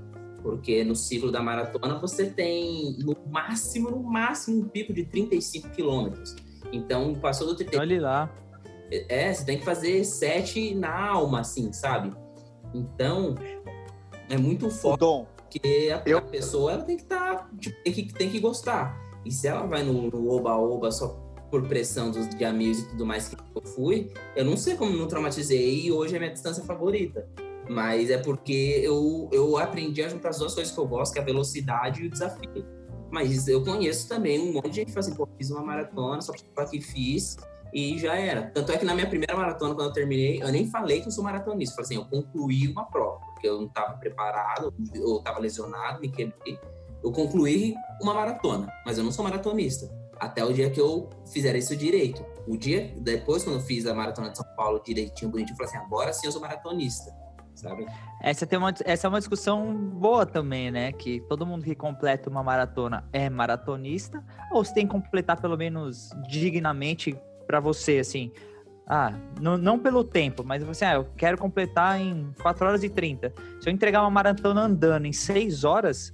porque 0.47 0.85
no 0.85 0.95
ciclo 0.95 1.33
da 1.33 1.43
maratona 1.43 1.99
você 1.99 2.31
tem 2.31 2.97
no 3.01 3.17
máximo, 3.29 3.91
no 3.91 4.01
máximo, 4.01 4.61
um 4.61 4.69
pico 4.69 4.93
de 4.93 5.05
35 5.05 5.71
quilômetros. 5.71 6.37
Então, 6.73 7.15
passou 7.15 7.47
do 7.47 7.57
35... 7.57 7.81
Olha 7.81 8.01
lá. 8.01 8.33
É, 8.91 9.33
você 9.33 9.45
tem 9.45 9.59
que 9.59 9.65
fazer 9.65 10.05
sete 10.05 10.75
na 10.75 11.09
alma, 11.09 11.41
assim, 11.41 11.73
sabe? 11.73 12.13
Então, 12.73 13.35
é 14.29 14.37
muito 14.37 14.71
forte. 14.71 14.99
Porque 15.37 15.93
a, 15.93 16.03
eu... 16.09 16.19
a, 16.19 16.23
pessoa 16.23 16.73
ela 16.73 16.83
tem 16.83 16.97
que 16.97 17.03
estar, 17.03 17.37
tá, 17.37 17.51
tipo, 17.59 17.83
tem, 17.83 17.93
que, 17.93 18.13
tem 18.13 18.31
que 18.31 18.39
gostar. 18.39 18.97
E 19.25 19.33
se 19.33 19.49
ela 19.49 19.67
vai 19.67 19.83
no 19.83 20.31
oba-oba 20.31 20.91
só 20.91 21.09
por 21.51 21.67
pressão 21.67 22.11
dos 22.11 22.29
de 22.29 22.45
amigos 22.45 22.81
e 22.81 22.89
tudo 22.89 23.07
mais 23.07 23.29
que 23.29 23.37
eu 23.55 23.63
fui, 23.63 24.13
eu 24.35 24.45
não 24.45 24.57
sei 24.57 24.77
como 24.77 24.97
não 24.97 25.07
traumatizei 25.07 25.87
e 25.87 25.93
hoje 25.93 26.15
é 26.15 26.19
minha 26.19 26.33
distância 26.33 26.63
favorita. 26.65 27.27
Mas 27.69 28.11
é 28.11 28.19
porque 28.19 28.81
eu, 28.83 29.29
eu 29.33 29.57
aprendi 29.57 30.03
a 30.03 30.09
juntar 30.09 30.29
as 30.29 30.39
duas 30.39 30.55
coisas 30.55 30.73
que 30.73 30.79
eu 30.79 30.87
gosto, 30.87 31.13
que 31.13 31.19
é 31.19 31.23
a 31.23 31.25
velocidade 31.25 32.03
e 32.03 32.07
o 32.07 32.11
desafio. 32.11 32.65
Mas 33.11 33.49
eu 33.49 33.65
conheço 33.65 34.09
também 34.09 34.41
um 34.41 34.53
monte 34.53 34.71
de 34.71 34.77
gente 34.77 34.87
que 34.87 34.93
fala 34.93 35.07
assim, 35.07 35.15
pô, 35.15 35.29
fiz 35.39 35.51
uma 35.51 35.63
maratona, 35.63 36.21
só 36.21 36.33
para 36.55 36.67
que 36.67 36.81
fiz 36.81 37.37
e 37.73 37.99
já 37.99 38.15
era. 38.17 38.51
Tanto 38.51 38.73
é 38.73 38.79
que 38.79 38.85
na 38.85 38.95
minha 38.95 39.09
primeira 39.09 39.37
maratona, 39.37 39.75
quando 39.75 39.89
eu 39.89 39.93
terminei, 39.93 40.43
eu 40.43 40.51
nem 40.51 40.69
falei 40.69 41.01
que 41.01 41.09
eu 41.09 41.13
sou 41.13 41.23
maratonista. 41.23 41.73
Eu 41.73 41.85
falei 41.85 41.99
assim, 42.01 42.15
eu 42.15 42.23
concluí 42.23 42.69
uma 42.69 42.85
prova, 42.87 43.21
porque 43.27 43.49
eu 43.49 43.59
não 43.59 43.67
estava 43.67 43.97
preparado, 43.99 44.73
eu 44.95 45.19
estava 45.19 45.39
lesionado, 45.39 46.01
me 46.01 46.09
quebrei. 46.09 46.59
Eu 47.03 47.13
concluí 47.13 47.75
uma 48.01 48.15
maratona, 48.15 48.73
mas 48.85 48.99
eu 48.99 49.05
não 49.05 49.13
sou 49.13 49.25
maratonista. 49.25 49.91
Até 50.19 50.45
o 50.45 50.53
dia 50.53 50.71
que 50.71 50.81
eu 50.81 51.11
fizer 51.31 51.55
isso 51.55 51.77
direito. 51.77 52.25
O 52.49 52.57
dia 52.57 52.95
depois, 52.99 53.45
quando 53.45 53.57
eu 53.57 53.63
fiz 53.63 53.87
a 53.87 53.95
maratona 53.95 54.31
de 54.31 54.39
São 54.39 54.47
Paulo 54.57 54.81
direitinho, 54.85 55.31
bonitinho, 55.31 55.53
eu 55.53 55.57
falei 55.59 55.71
assim, 55.71 55.87
agora 55.87 56.13
sim 56.13 56.27
eu 56.27 56.33
sou 56.33 56.41
maratonista 56.41 57.26
sabe? 57.57 57.87
Essa, 58.23 58.47
tem 58.47 58.59
uma, 58.59 58.73
essa 58.85 59.07
é 59.07 59.09
uma 59.09 59.19
discussão 59.19 59.75
boa 59.75 60.25
também, 60.25 60.71
né? 60.71 60.93
Que 60.93 61.21
todo 61.23 61.47
mundo 61.47 61.65
que 61.65 61.75
completa 61.75 62.31
uma 62.31 62.43
maratona 62.43 63.05
é 63.13 63.29
maratonista, 63.29 64.23
ou 64.53 64.65
se 64.65 64.73
tem 64.73 64.87
que 64.87 64.93
completar 64.93 65.41
pelo 65.41 65.57
menos 65.57 66.11
dignamente 66.29 67.19
para 67.47 67.59
você, 67.61 67.99
assim. 67.99 68.31
Ah, 68.89 69.13
não, 69.41 69.59
não 69.59 69.79
pelo 69.79 70.05
tempo, 70.05 70.45
mas 70.45 70.63
você, 70.63 70.85
ah, 70.85 70.95
eu 70.95 71.05
quero 71.17 71.37
completar 71.37 72.01
em 72.01 72.33
4 72.41 72.67
horas 72.67 72.85
e 72.85 72.89
30. 72.89 73.33
Se 73.61 73.69
eu 73.69 73.73
entregar 73.73 74.03
uma 74.03 74.11
maratona 74.11 74.61
andando 74.63 75.07
em 75.07 75.13
6 75.13 75.65
horas, 75.65 76.13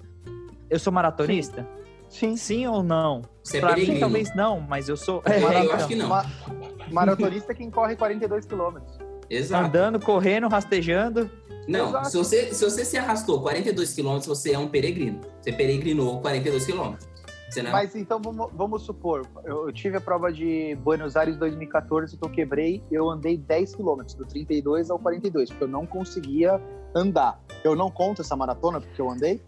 eu 0.70 0.78
sou 0.78 0.90
maratonista? 0.90 1.68
Sim. 2.08 2.36
Sim 2.36 2.66
ou 2.66 2.82
não? 2.82 3.22
Você 3.42 3.56
é 3.56 3.60
pra 3.60 3.74
mim, 3.74 3.98
talvez 3.98 4.34
não, 4.34 4.60
mas 4.60 4.88
eu 4.88 4.96
sou. 4.96 5.22
É, 5.24 5.64
eu 5.64 5.72
acho 5.72 5.88
que 5.88 5.96
não. 5.96 6.08
Maratonista 6.90 7.52
é 7.52 7.54
quem 7.54 7.70
corre 7.70 7.96
42 7.96 8.44
quilômetros. 8.44 8.98
Exato. 9.32 9.66
Andando, 9.66 9.98
correndo, 9.98 10.46
rastejando. 10.48 11.30
Não, 11.66 12.04
se 12.04 12.16
você, 12.16 12.52
se 12.52 12.62
você 12.64 12.84
se 12.84 12.98
arrastou 12.98 13.40
42 13.40 13.94
quilômetros, 13.94 14.26
você 14.26 14.52
é 14.52 14.58
um 14.58 14.68
peregrino. 14.68 15.20
Você 15.40 15.52
peregrinou 15.52 16.20
42 16.20 16.66
quilômetros. 16.66 17.12
É 17.56 17.62
Mas 17.70 17.94
então 17.94 18.20
vamos, 18.20 18.50
vamos 18.54 18.82
supor, 18.82 19.26
eu, 19.44 19.66
eu, 19.66 19.72
tive 19.72 19.98
a 19.98 20.00
prova 20.00 20.32
de 20.32 20.74
Buenos 20.76 21.16
Aires 21.16 21.36
2014 21.36 22.16
que 22.16 22.24
eu 22.24 22.30
quebrei, 22.30 22.82
eu 22.90 23.10
andei 23.10 23.36
10 23.36 23.74
quilômetros, 23.74 24.14
do 24.14 24.24
32 24.24 24.90
ao 24.90 24.98
42, 24.98 25.50
porque 25.50 25.64
eu 25.64 25.68
não 25.68 25.84
conseguia 25.84 26.58
andar. 26.94 27.38
Eu 27.62 27.76
não 27.76 27.90
conto 27.90 28.22
essa 28.22 28.34
maratona 28.34 28.80
porque 28.80 29.00
eu 29.00 29.10
andei? 29.10 29.42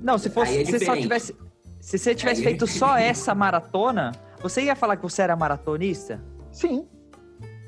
Não, 0.00 0.18
se 0.18 0.30
fosse, 0.30 0.56
é 0.56 0.64
se 0.64 0.84
só 0.84 0.96
tivesse, 0.96 1.36
se 1.80 1.98
você 1.98 2.14
tivesse 2.14 2.40
Aí 2.42 2.46
é 2.46 2.50
feito 2.50 2.64
é 2.64 2.68
só 2.68 2.96
essa 2.96 3.34
maratona, 3.34 4.12
você 4.40 4.62
ia 4.62 4.76
falar 4.76 4.96
que 4.96 5.02
você 5.02 5.22
era 5.22 5.34
maratonista? 5.34 6.22
Sim. 6.52 6.86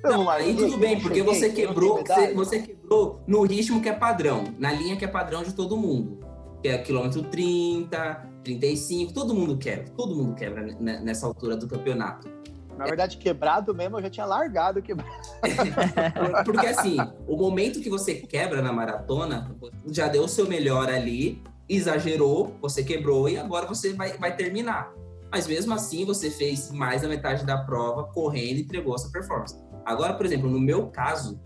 Não, 0.04 0.28
aí 0.28 0.54
tudo 0.54 0.76
bem, 0.76 1.00
porque 1.00 1.22
você 1.22 1.50
quebrou, 1.50 2.04
você, 2.04 2.34
você, 2.34 2.58
quebrou 2.60 3.22
no 3.26 3.42
ritmo 3.42 3.80
que 3.80 3.88
é 3.88 3.92
padrão, 3.92 4.44
na 4.58 4.72
linha 4.72 4.96
que 4.96 5.04
é 5.04 5.08
padrão 5.08 5.42
de 5.42 5.54
todo 5.54 5.76
mundo. 5.76 6.18
Que 6.62 6.68
é 6.68 6.78
quilômetro 6.78 7.22
30, 7.22 8.28
35, 8.44 9.12
todo 9.12 9.34
mundo 9.34 9.56
quebra, 9.56 9.84
todo 9.96 10.14
mundo 10.14 10.34
quebra 10.34 10.62
nessa 10.78 11.26
altura 11.26 11.56
do 11.56 11.66
campeonato. 11.66 12.28
Na 12.76 12.84
verdade, 12.86 13.16
quebrado 13.16 13.74
mesmo, 13.74 13.98
eu 13.98 14.02
já 14.02 14.10
tinha 14.10 14.26
largado 14.26 14.82
quebrado. 14.82 15.10
porque 16.44 16.66
assim, 16.66 16.96
o 17.26 17.36
momento 17.36 17.80
que 17.80 17.88
você 17.88 18.14
quebra 18.14 18.60
na 18.60 18.72
maratona, 18.72 19.54
já 19.86 20.08
deu 20.08 20.24
o 20.24 20.28
seu 20.28 20.48
melhor 20.48 20.88
ali, 20.88 21.42
exagerou, 21.68 22.56
você 22.60 22.82
quebrou 22.82 23.28
e 23.28 23.38
agora 23.38 23.66
você 23.66 23.92
vai, 23.92 24.16
vai 24.18 24.36
terminar. 24.36 24.92
Mas 25.30 25.46
mesmo 25.46 25.74
assim, 25.74 26.04
você 26.04 26.30
fez 26.30 26.70
mais 26.70 27.02
da 27.02 27.08
metade 27.08 27.44
da 27.44 27.58
prova 27.58 28.04
correndo 28.04 28.58
e 28.58 28.62
entregou 28.62 28.94
essa 28.94 29.10
performance. 29.10 29.56
Agora, 29.84 30.14
por 30.14 30.24
exemplo, 30.26 30.48
no 30.48 30.58
meu 30.58 30.86
caso, 30.86 31.40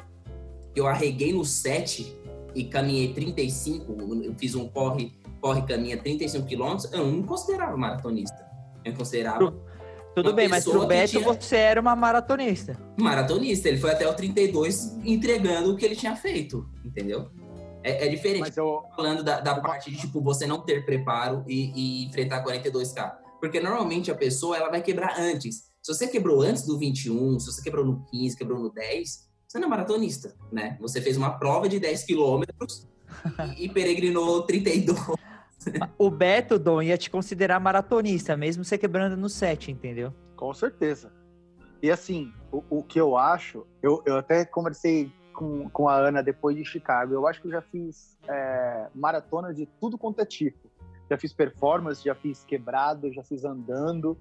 eu 0.75 0.87
arreguei 0.87 1.33
no 1.33 1.45
7 1.45 2.15
e 2.55 2.65
caminhei 2.65 3.13
35, 3.13 3.97
eu 4.25 4.35
fiz 4.35 4.55
um 4.55 4.69
corre, 4.69 5.13
corre 5.41 5.63
caminha 5.63 5.97
35 5.97 6.47
quilômetros, 6.47 6.93
eu 6.93 7.07
não 7.07 7.23
considerava 7.23 7.77
maratonista. 7.77 8.47
Eu 8.85 8.95
considerava. 8.95 9.55
Tudo 10.15 10.33
bem, 10.33 10.49
mas 10.49 10.65
pro 10.65 10.87
Beto 10.87 11.11
tinha... 11.11 11.25
você 11.25 11.57
era 11.57 11.81
uma 11.81 11.95
maratonista. 11.95 12.77
Maratonista, 12.97 13.69
ele 13.69 13.79
foi 13.79 13.91
até 13.91 14.09
o 14.09 14.15
32 14.15 14.99
entregando 15.05 15.73
o 15.73 15.77
que 15.77 15.85
ele 15.85 15.95
tinha 15.95 16.17
feito, 16.17 16.69
entendeu? 16.85 17.31
É, 17.85 18.07
é 18.07 18.09
diferente. 18.09 18.41
Mas 18.41 18.57
eu... 18.57 18.83
Falando 18.97 19.23
da, 19.23 19.41
da 19.41 19.61
parte 19.61 19.91
de, 19.91 19.97
tipo, 19.97 20.21
você 20.21 20.47
não 20.47 20.61
ter 20.61 20.85
preparo 20.85 21.45
e, 21.47 21.73
e 21.75 22.07
enfrentar 22.07 22.45
42K. 22.45 23.17
Porque 23.41 23.61
normalmente 23.61 24.11
a 24.11 24.15
pessoa, 24.15 24.57
ela 24.57 24.69
vai 24.69 24.83
quebrar 24.83 25.19
antes. 25.19 25.71
Se 25.89 25.95
você 25.95 26.07
quebrou 26.07 26.43
antes 26.43 26.67
do 26.67 26.79
21, 26.79 27.41
se 27.41 27.47
você 27.47 27.63
quebrou 27.63 27.83
no 27.83 28.05
15, 28.11 28.37
quebrou 28.37 28.61
no 28.61 28.69
10, 28.69 29.27
você 29.49 29.59
não 29.59 29.69
é 29.69 29.71
maratonista, 29.71 30.37
né? 30.53 30.77
Você 30.83 31.01
fez 31.01 31.17
uma 31.17 31.39
prova 31.39 31.67
de 31.67 31.81
10 31.81 32.05
quilômetros 32.05 32.87
e, 33.57 33.65
e 33.65 33.69
peregrinou 33.71 34.43
32. 34.43 34.99
O 35.99 36.11
Beto, 36.11 36.59
Dom, 36.59 36.83
ia 36.83 36.99
te 36.99 37.09
considerar 37.09 37.59
maratonista, 37.59 38.37
mesmo 38.37 38.65
você 38.65 38.77
quebrando 38.77 39.17
no 39.17 39.31
7, 39.31 39.73
entendeu? 39.73 40.13
Com 40.37 40.53
certeza. 40.53 41.11
E 41.83 41.91
assim, 41.91 42.33
o, 42.53 42.63
o 42.69 42.83
que 42.83 43.01
eu 43.01 43.17
acho, 43.17 43.67
eu, 43.83 44.03
eu 44.05 44.19
até 44.19 44.45
conversei 44.45 45.11
com, 45.33 45.71
com 45.71 45.89
a 45.89 45.97
Ana 45.97 46.23
depois 46.23 46.55
de 46.55 46.67
Chicago, 46.67 47.15
eu 47.15 47.27
acho 47.27 47.41
que 47.41 47.49
eu 47.49 47.53
já 47.53 47.63
fiz 47.63 48.19
é, 48.29 48.89
maratona 48.95 49.55
de 49.55 49.65
tudo 49.81 49.97
quanto 49.97 50.21
é 50.21 50.27
tipo. 50.27 50.71
Já 51.11 51.17
fiz 51.17 51.33
performance, 51.33 52.05
já 52.05 52.15
fiz 52.15 52.45
quebrado, 52.45 53.11
já 53.11 53.25
fiz 53.25 53.43
andando, 53.45 54.17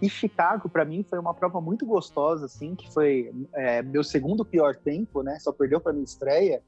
e 0.00 0.08
Chicago, 0.08 0.68
para 0.68 0.84
mim, 0.84 1.02
foi 1.02 1.18
uma 1.18 1.34
prova 1.34 1.60
muito 1.60 1.84
gostosa, 1.84 2.46
assim, 2.46 2.74
que 2.74 2.92
foi 2.92 3.32
é, 3.54 3.82
meu 3.82 4.04
segundo 4.04 4.44
pior 4.44 4.76
tempo, 4.76 5.22
né? 5.22 5.38
Só 5.40 5.52
perdeu 5.52 5.80
para 5.80 5.92
minha 5.92 6.04
estreia. 6.04 6.62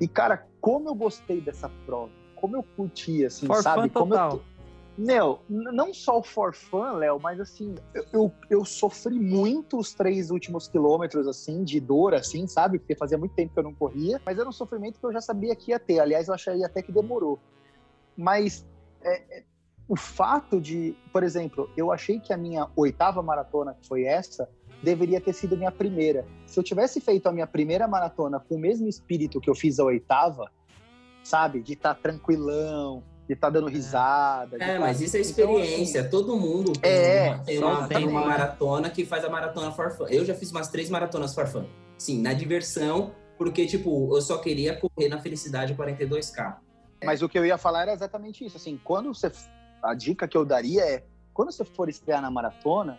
E, 0.00 0.06
cara, 0.06 0.46
como 0.60 0.88
eu 0.88 0.94
gostei 0.94 1.40
dessa 1.40 1.68
prova, 1.84 2.10
como 2.36 2.56
eu 2.56 2.62
curti, 2.62 3.24
assim, 3.24 3.46
for 3.46 3.62
sabe? 3.62 3.88
Fun 3.88 4.00
como 4.00 4.10
total. 4.12 4.32
eu 4.32 4.54
meu, 4.96 5.40
não 5.48 5.92
só 5.92 6.20
o 6.20 6.22
for 6.22 6.54
fun, 6.54 6.92
Léo, 6.92 7.18
mas 7.18 7.40
assim, 7.40 7.74
eu, 7.92 8.04
eu, 8.12 8.32
eu, 8.48 8.64
sofri 8.64 9.18
muito 9.18 9.76
os 9.76 9.92
três 9.92 10.30
últimos 10.30 10.68
quilômetros, 10.68 11.26
assim, 11.26 11.64
de 11.64 11.80
dor, 11.80 12.14
assim, 12.14 12.46
sabe? 12.46 12.78
Porque 12.78 12.94
fazia 12.94 13.18
muito 13.18 13.34
tempo 13.34 13.52
que 13.52 13.58
eu 13.58 13.64
não 13.64 13.74
corria, 13.74 14.20
mas 14.24 14.38
era 14.38 14.48
um 14.48 14.52
sofrimento 14.52 15.00
que 15.00 15.04
eu 15.04 15.12
já 15.12 15.20
sabia 15.20 15.56
que 15.56 15.72
ia 15.72 15.80
ter. 15.80 15.98
Aliás, 15.98 16.28
eu 16.28 16.34
achei 16.34 16.62
até 16.64 16.80
que 16.80 16.92
demorou. 16.92 17.40
Mas 18.16 18.64
é, 19.02 19.38
é 19.38 19.44
o 19.88 19.96
fato 19.96 20.60
de, 20.60 20.96
por 21.12 21.22
exemplo, 21.22 21.70
eu 21.76 21.92
achei 21.92 22.18
que 22.18 22.32
a 22.32 22.36
minha 22.36 22.68
oitava 22.74 23.22
maratona, 23.22 23.74
que 23.74 23.86
foi 23.86 24.04
essa, 24.04 24.48
deveria 24.82 25.20
ter 25.20 25.32
sido 25.32 25.56
minha 25.56 25.70
primeira. 25.70 26.26
Se 26.46 26.58
eu 26.58 26.62
tivesse 26.62 27.00
feito 27.00 27.28
a 27.28 27.32
minha 27.32 27.46
primeira 27.46 27.86
maratona 27.86 28.40
com 28.40 28.54
o 28.54 28.58
mesmo 28.58 28.88
espírito 28.88 29.40
que 29.40 29.48
eu 29.48 29.54
fiz 29.54 29.78
a 29.78 29.84
oitava, 29.84 30.50
sabe? 31.22 31.62
De 31.62 31.72
estar 31.72 31.94
tá 31.94 32.00
tranquilão, 32.00 33.02
de 33.26 33.34
estar 33.34 33.48
tá 33.48 33.52
dando 33.52 33.68
risada. 33.68 34.56
É, 34.60 34.74
tá... 34.74 34.80
mas 34.80 35.00
isso 35.00 35.16
é 35.16 35.20
experiência. 35.20 36.00
Então, 36.00 36.00
assim, 36.00 36.10
Todo 36.10 36.36
mundo 36.36 36.72
tem, 36.72 36.90
é, 36.90 37.28
uma, 37.28 37.38
tem, 37.44 37.58
uma, 37.58 37.88
tem, 37.88 38.08
uma, 38.08 38.26
maratona 38.26 38.90
que 38.90 39.04
faz 39.04 39.24
a 39.24 39.30
maratona 39.30 39.72
for 39.72 39.90
fun. 39.90 40.06
Eu 40.08 40.24
já 40.24 40.34
fiz 40.34 40.50
umas 40.50 40.68
três 40.68 40.88
maratonas 40.88 41.34
for 41.34 41.46
fun. 41.46 41.64
Sim, 41.98 42.20
na 42.20 42.32
diversão, 42.32 43.12
porque, 43.38 43.66
tipo, 43.66 44.14
eu 44.16 44.22
só 44.22 44.38
queria 44.38 44.78
correr 44.78 45.08
na 45.08 45.18
felicidade 45.20 45.74
42K. 45.74 46.56
Mas 47.02 47.22
o 47.22 47.28
que 47.28 47.38
eu 47.38 47.44
ia 47.44 47.58
falar 47.58 47.82
era 47.82 47.92
exatamente 47.92 48.44
isso. 48.44 48.56
Assim, 48.56 48.80
quando 48.82 49.14
você. 49.14 49.30
A 49.84 49.94
dica 49.94 50.26
que 50.26 50.36
eu 50.36 50.44
daria 50.44 50.82
é: 50.82 51.04
quando 51.32 51.52
você 51.52 51.64
for 51.64 51.88
estrear 51.88 52.22
na 52.22 52.30
maratona, 52.30 52.98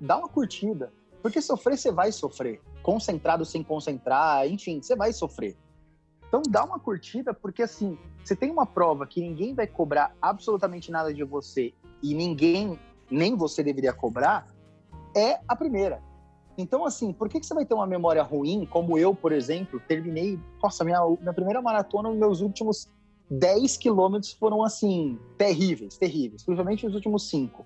dá 0.00 0.18
uma 0.18 0.28
curtida. 0.28 0.92
Porque 1.22 1.40
sofrer, 1.40 1.78
você 1.78 1.90
vai 1.90 2.12
sofrer. 2.12 2.60
Concentrado 2.82 3.46
sem 3.46 3.62
concentrar, 3.62 4.46
enfim, 4.46 4.82
você 4.82 4.94
vai 4.94 5.12
sofrer. 5.12 5.56
Então 6.28 6.42
dá 6.50 6.64
uma 6.64 6.78
curtida, 6.78 7.32
porque 7.32 7.62
assim, 7.62 7.96
você 8.22 8.34
tem 8.34 8.50
uma 8.50 8.66
prova 8.66 9.06
que 9.06 9.20
ninguém 9.20 9.54
vai 9.54 9.66
cobrar 9.66 10.14
absolutamente 10.20 10.90
nada 10.90 11.14
de 11.14 11.22
você 11.22 11.72
e 12.02 12.12
ninguém, 12.12 12.78
nem 13.10 13.36
você 13.36 13.62
deveria 13.62 13.92
cobrar, 13.92 14.46
é 15.16 15.38
a 15.46 15.54
primeira. 15.54 16.02
Então, 16.58 16.84
assim, 16.84 17.12
por 17.12 17.28
que, 17.28 17.40
que 17.40 17.46
você 17.46 17.54
vai 17.54 17.64
ter 17.64 17.74
uma 17.74 17.86
memória 17.86 18.22
ruim, 18.22 18.66
como 18.66 18.98
eu, 18.98 19.14
por 19.14 19.32
exemplo, 19.32 19.80
terminei, 19.88 20.38
nossa, 20.62 20.84
minha, 20.84 21.00
minha 21.20 21.32
primeira 21.32 21.62
maratona, 21.62 22.10
meus 22.12 22.40
últimos 22.40 22.88
10 23.30 23.76
quilômetros 23.76 24.32
foram, 24.32 24.62
assim, 24.62 25.18
terríveis, 25.38 25.96
terríveis, 25.96 26.42
principalmente 26.42 26.86
os 26.86 26.94
últimos 26.94 27.28
5. 27.28 27.64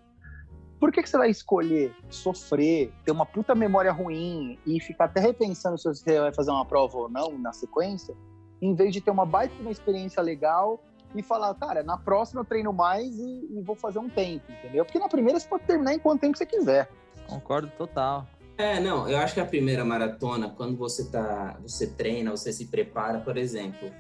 Por 0.79 0.92
que, 0.92 1.03
que 1.03 1.11
você 1.11 1.18
vai 1.18 1.31
escolher 1.31 1.92
sofrer, 2.09 2.92
ter 3.05 3.11
uma 3.11 3.27
puta 3.27 3.55
memória 3.55 3.90
ruim 3.90 4.59
e 4.64 4.81
ficar 4.81 5.07
até 5.07 5.21
repensando 5.21 5.77
se 5.77 5.85
você 5.85 6.21
vai 6.21 6.33
fazer 6.33 6.53
uma 6.53 6.64
prova 6.64 6.97
ou 6.97 7.09
não 7.09 7.37
na 7.37 7.53
sequência, 7.53 8.14
em 8.62 8.75
vez 8.75 8.92
de 8.92 9.01
ter 9.01 9.11
uma 9.11 9.27
baita 9.27 9.55
uma 9.61 9.73
experiência 9.73 10.23
legal 10.23 10.81
e 11.14 11.23
falar, 11.23 11.55
cara, 11.55 11.83
na 11.83 11.97
próxima 11.97 12.42
eu 12.42 12.44
treino 12.44 12.73
mais 12.73 13.18
e, 13.18 13.49
e, 13.51 13.62
vou 13.62 13.75
fazer 13.75 13.99
um 13.99 14.09
tempo, 14.09 14.44
entendeu? 14.53 14.85
Porque 14.85 14.99
na 14.99 15.09
primeira 15.09 15.40
você 15.40 15.49
pode 15.49 15.64
terminar 15.64 15.94
em 15.94 15.99
quanto 15.99 16.21
tempo 16.21 16.37
você 16.37 16.47
quiser. 16.47 16.88
Concordo 17.27 17.71
total. 17.77 18.27
É, 18.57 18.81
não, 18.81 19.09
eu 19.09 19.18
acho 19.18 19.35
que 19.35 19.40
a 19.40 19.44
primeira 19.44 19.85
maratona, 19.85 20.51
quando 20.51 20.77
você 20.77 21.09
tá, 21.11 21.57
você 21.62 21.87
treina, 21.87 22.31
você 22.31 22.53
se 22.53 22.66
prepara, 22.66 23.21
por 23.21 23.37
exemplo, 23.37 23.90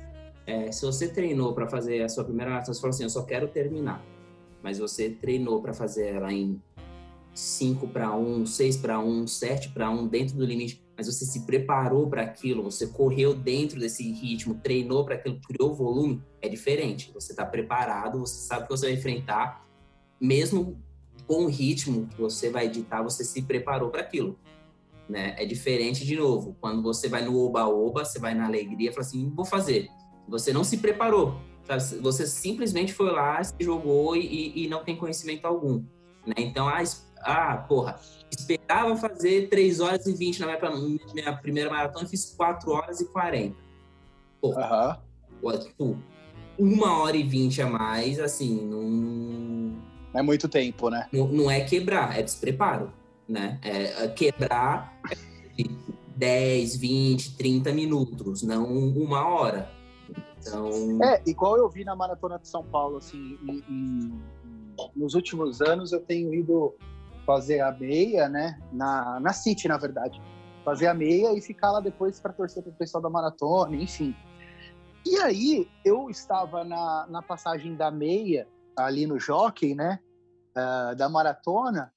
é, 0.48 0.72
se 0.72 0.80
você 0.86 1.06
treinou 1.06 1.52
para 1.52 1.68
fazer 1.68 2.02
a 2.02 2.08
sua 2.08 2.24
primeira 2.24 2.50
maratona, 2.50 2.72
você 2.72 2.80
falou 2.80 2.94
assim, 2.94 3.02
eu 3.02 3.10
só 3.10 3.22
quero 3.22 3.48
terminar, 3.48 4.02
mas 4.62 4.78
você 4.78 5.10
treinou 5.10 5.60
para 5.60 5.74
fazer 5.74 6.14
ela 6.14 6.32
em 6.32 6.58
5 7.34 7.86
para 7.88 8.16
1, 8.16 8.46
6 8.46 8.78
para 8.78 8.98
1, 8.98 9.26
7 9.26 9.68
para 9.68 9.90
1, 9.90 10.06
dentro 10.06 10.36
do 10.38 10.46
limite, 10.46 10.82
mas 10.96 11.06
você 11.06 11.26
se 11.26 11.40
preparou 11.40 12.08
para 12.08 12.22
aquilo, 12.22 12.62
você 12.62 12.86
correu 12.86 13.34
dentro 13.34 13.78
desse 13.78 14.10
ritmo, 14.10 14.54
treinou 14.54 15.04
para 15.04 15.16
aquilo, 15.16 15.38
criou 15.46 15.74
volume, 15.74 16.22
é 16.40 16.48
diferente. 16.48 17.12
Você 17.12 17.32
está 17.32 17.44
preparado, 17.44 18.18
você 18.18 18.40
sabe 18.40 18.62
que 18.62 18.70
você 18.70 18.86
vai 18.86 18.94
enfrentar, 18.94 19.68
mesmo 20.18 20.82
com 21.26 21.44
o 21.44 21.46
ritmo 21.46 22.06
que 22.06 22.18
você 22.18 22.48
vai 22.48 22.66
editar, 22.66 23.02
você 23.02 23.22
se 23.22 23.42
preparou 23.42 23.90
para 23.90 24.00
aquilo. 24.00 24.38
Né? 25.06 25.34
É 25.36 25.44
diferente, 25.44 26.06
de 26.06 26.16
novo, 26.16 26.56
quando 26.58 26.82
você 26.82 27.06
vai 27.06 27.22
no 27.22 27.38
oba-oba, 27.38 28.02
você 28.02 28.18
vai 28.18 28.34
na 28.34 28.46
alegria, 28.46 28.90
fala 28.90 29.02
assim, 29.02 29.28
vou 29.28 29.44
fazer. 29.44 29.88
Você 30.28 30.52
não 30.52 30.62
se 30.62 30.76
preparou, 30.78 31.40
sabe? 31.64 32.00
você 32.00 32.26
simplesmente 32.26 32.92
foi 32.92 33.10
lá, 33.10 33.42
se 33.42 33.54
jogou 33.60 34.16
e, 34.16 34.64
e 34.64 34.68
não 34.68 34.84
tem 34.84 34.96
conhecimento 34.96 35.46
algum. 35.46 35.82
Né? 36.26 36.34
Então, 36.38 36.68
ah, 36.68 36.82
ah, 37.22 37.56
porra, 37.56 37.98
esperava 38.30 38.94
fazer 38.96 39.48
3 39.48 39.80
horas 39.80 40.06
e 40.06 40.12
20 40.12 40.40
na 40.40 40.46
minha, 40.46 41.00
minha 41.14 41.32
primeira 41.36 41.70
maratona, 41.70 42.06
fiz 42.06 42.34
4 42.36 42.70
horas 42.70 43.00
e 43.00 43.06
40. 43.06 43.56
Porra, 44.40 45.02
uhum. 45.42 45.58
tipo, 45.58 45.98
uma 46.58 47.00
hora 47.00 47.16
e 47.16 47.22
20 47.22 47.62
a 47.62 47.66
mais, 47.66 48.20
assim, 48.20 48.66
não. 48.66 49.78
É 50.14 50.22
muito 50.22 50.48
tempo, 50.48 50.90
né? 50.90 51.06
Não, 51.12 51.28
não 51.28 51.50
é 51.50 51.60
quebrar, 51.60 52.18
é 52.18 52.22
despreparo, 52.22 52.92
né? 53.28 53.58
É, 53.62 54.04
é 54.04 54.08
quebrar 54.08 54.98
é 55.10 55.16
10, 56.16 56.76
20, 56.76 57.36
30 57.36 57.72
minutos, 57.72 58.42
não 58.42 58.66
uma 58.66 59.26
hora. 59.26 59.70
Então... 60.40 60.70
É, 61.02 61.22
igual 61.26 61.56
eu 61.56 61.68
vi 61.68 61.84
na 61.84 61.94
Maratona 61.94 62.38
de 62.38 62.48
São 62.48 62.64
Paulo, 62.64 62.98
assim, 62.98 63.38
nos 64.94 65.14
últimos 65.14 65.60
anos 65.60 65.92
eu 65.92 66.00
tenho 66.00 66.32
ido 66.34 66.74
fazer 67.26 67.60
a 67.60 67.70
meia, 67.72 68.28
né? 68.28 68.58
Na, 68.72 69.20
na 69.20 69.32
City, 69.32 69.68
na 69.68 69.76
verdade. 69.76 70.20
Fazer 70.64 70.86
a 70.86 70.94
meia 70.94 71.36
e 71.36 71.42
ficar 71.42 71.72
lá 71.72 71.80
depois 71.80 72.18
para 72.18 72.32
torcer 72.32 72.62
para 72.62 72.70
o 72.70 72.74
pessoal 72.74 73.02
da 73.02 73.10
maratona, 73.10 73.76
enfim. 73.76 74.14
E 75.04 75.16
aí, 75.18 75.68
eu 75.84 76.08
estava 76.08 76.64
na, 76.64 77.06
na 77.08 77.22
passagem 77.22 77.76
da 77.76 77.90
meia, 77.90 78.46
ali 78.76 79.06
no 79.06 79.18
jockey, 79.18 79.74
né? 79.74 79.98
Uh, 80.56 80.96
da 80.96 81.08
maratona. 81.08 81.92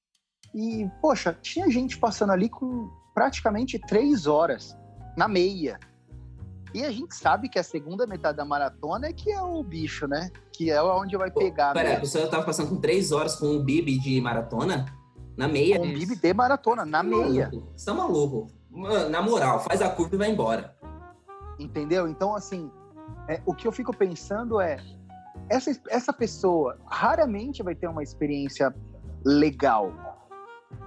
E, 0.54 0.89
poxa, 1.01 1.38
tinha 1.41 1.69
gente 1.69 1.97
passando 1.97 2.32
ali 2.32 2.49
com 2.49 2.89
praticamente 3.13 3.80
três 3.80 4.27
horas 4.27 4.77
na 5.15 5.27
meia. 5.27 5.80
E 6.73 6.86
a 6.86 6.91
gente 6.91 7.15
sabe 7.15 7.49
que 7.49 7.60
a 7.60 7.63
segunda 7.63 8.07
metade 8.07 8.38
da 8.38 8.45
maratona 8.45 9.07
é 9.07 9.13
que 9.13 9.31
é 9.31 9.41
o 9.41 9.62
bicho, 9.62 10.07
né? 10.07 10.29
Que 10.53 10.71
é 10.71 10.81
onde 10.81 11.17
vai 11.17 11.29
pegar. 11.29 11.73
Peraí, 11.73 11.99
você 11.99 12.19
estava 12.19 12.43
passando 12.43 12.69
com 12.69 12.77
três 12.77 13.12
horas 13.12 13.36
com 13.36 13.57
o 13.57 13.63
Bibi 13.63 13.99
de 13.99 14.21
maratona? 14.21 14.86
Na 15.36 15.47
meia. 15.47 15.77
Com 15.77 15.91
Bibi 15.91 16.15
de 16.15 16.34
maratona, 16.34 16.86
na 16.86 17.03
meia. 17.03 17.51
Você 17.75 17.86
tá 17.86 17.93
maluco. 17.93 18.47
Na 19.10 19.21
moral, 19.21 19.60
faz 19.60 19.81
a 19.81 19.89
curva 19.89 20.15
e 20.15 20.17
vai 20.17 20.31
embora. 20.31 20.75
Entendeu? 21.60 22.07
Então, 22.07 22.34
assim, 22.36 22.71
é, 23.27 23.41
o 23.45 23.53
que 23.53 23.67
eu 23.67 23.71
fico 23.71 23.95
pensando 23.95 24.62
é: 24.62 24.77
essa, 25.49 25.71
essa 25.89 26.13
pessoa 26.13 26.77
raramente 26.86 27.62
vai 27.62 27.75
ter 27.75 27.88
uma 27.88 28.01
experiência 28.01 28.73
legal 29.25 30.11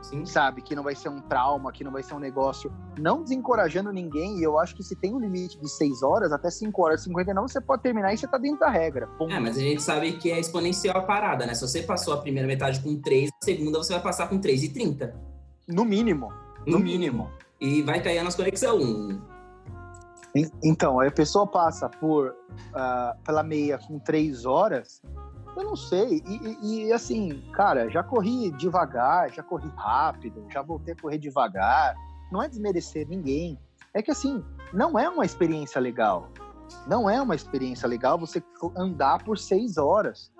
Sim. 0.03 0.27
sabe? 0.27 0.61
Que 0.61 0.75
não 0.75 0.83
vai 0.83 0.95
ser 0.95 1.09
um 1.09 1.21
trauma, 1.21 1.73
que 1.73 1.83
não 1.83 1.91
vai 1.91 2.03
ser 2.03 2.15
um 2.15 2.19
negócio. 2.19 2.71
Não 2.99 3.23
desencorajando 3.23 3.93
ninguém, 3.93 4.39
e 4.39 4.43
eu 4.43 4.59
acho 4.59 4.75
que 4.75 4.83
se 4.83 4.95
tem 4.95 5.15
um 5.15 5.19
limite 5.19 5.59
de 5.59 5.69
6 5.69 6.03
horas, 6.03 6.33
até 6.33 6.51
5 6.51 6.83
horas 6.83 7.01
e 7.01 7.05
59, 7.05 7.49
você 7.49 7.61
pode 7.61 7.83
terminar 7.83 8.13
e 8.13 8.19
você 8.19 8.29
tá 8.29 8.37
dentro 8.37 8.61
da 8.61 8.69
regra. 8.69 9.07
Ponto. 9.19 9.33
É, 9.33 9.41
mas 9.41 9.57
a 9.57 9.61
gente 9.61 9.83
sabe 9.83 10.13
que 10.13 10.31
é 10.31 10.39
exponencial 10.39 10.99
a 10.99 11.03
parada, 11.03 11.47
né? 11.47 11.55
Se 11.55 11.63
você 11.63 11.83
passou 11.83 12.15
a 12.15 12.19
primeira 12.19 12.47
metade 12.47 12.81
com 12.81 13.01
3, 13.01 13.31
a 13.31 13.45
segunda 13.45 13.79
você 13.79 13.95
vai 13.95 14.03
passar 14.03 14.29
com 14.29 14.39
3 14.39 14.65
e 14.65 14.69
30. 14.71 15.15
No 15.69 15.85
mínimo. 15.85 16.33
No, 16.67 16.79
no 16.79 16.79
mínimo. 16.79 17.25
mínimo. 17.25 17.31
E 17.61 17.83
vai 17.83 18.03
cair 18.03 18.23
nas 18.23 18.35
conexão. 18.35 18.79
Então, 20.63 20.99
aí 20.99 21.09
a 21.09 21.13
pessoa 21.13 21.47
passa 21.47 21.89
por 21.89 22.31
uh, 22.31 23.23
pela 23.25 23.43
meia 23.43 23.79
com 23.79 23.99
3 24.01 24.45
horas, 24.45 25.01
eu 25.57 25.63
não 25.63 25.77
sei. 25.77 26.23
E, 26.27 26.87
e, 26.87 26.93
assim, 26.93 27.43
cara, 27.53 27.89
já 27.89 28.03
corri 28.03 28.51
devagar, 28.53 29.31
já 29.33 29.43
corri 29.43 29.71
rápido, 29.77 30.45
já 30.51 30.63
voltei 30.63 30.95
a 30.95 30.97
correr 31.01 31.19
devagar. 31.19 31.95
Não 32.31 32.43
é 32.43 32.49
desmerecer 32.49 33.09
ninguém. 33.09 33.59
É 33.93 34.03
que 34.03 34.11
assim, 34.11 34.45
não 34.73 34.99
é 34.99 35.09
uma 35.09 35.25
experiência 35.25 35.81
legal. 35.81 36.31
Não 36.87 37.09
é 37.09 37.21
uma 37.21 37.35
experiência 37.35 37.89
legal 37.89 38.19
você 38.19 38.43
andar 38.77 39.23
por 39.23 39.39
seis 39.39 39.77
horas, 39.77 40.33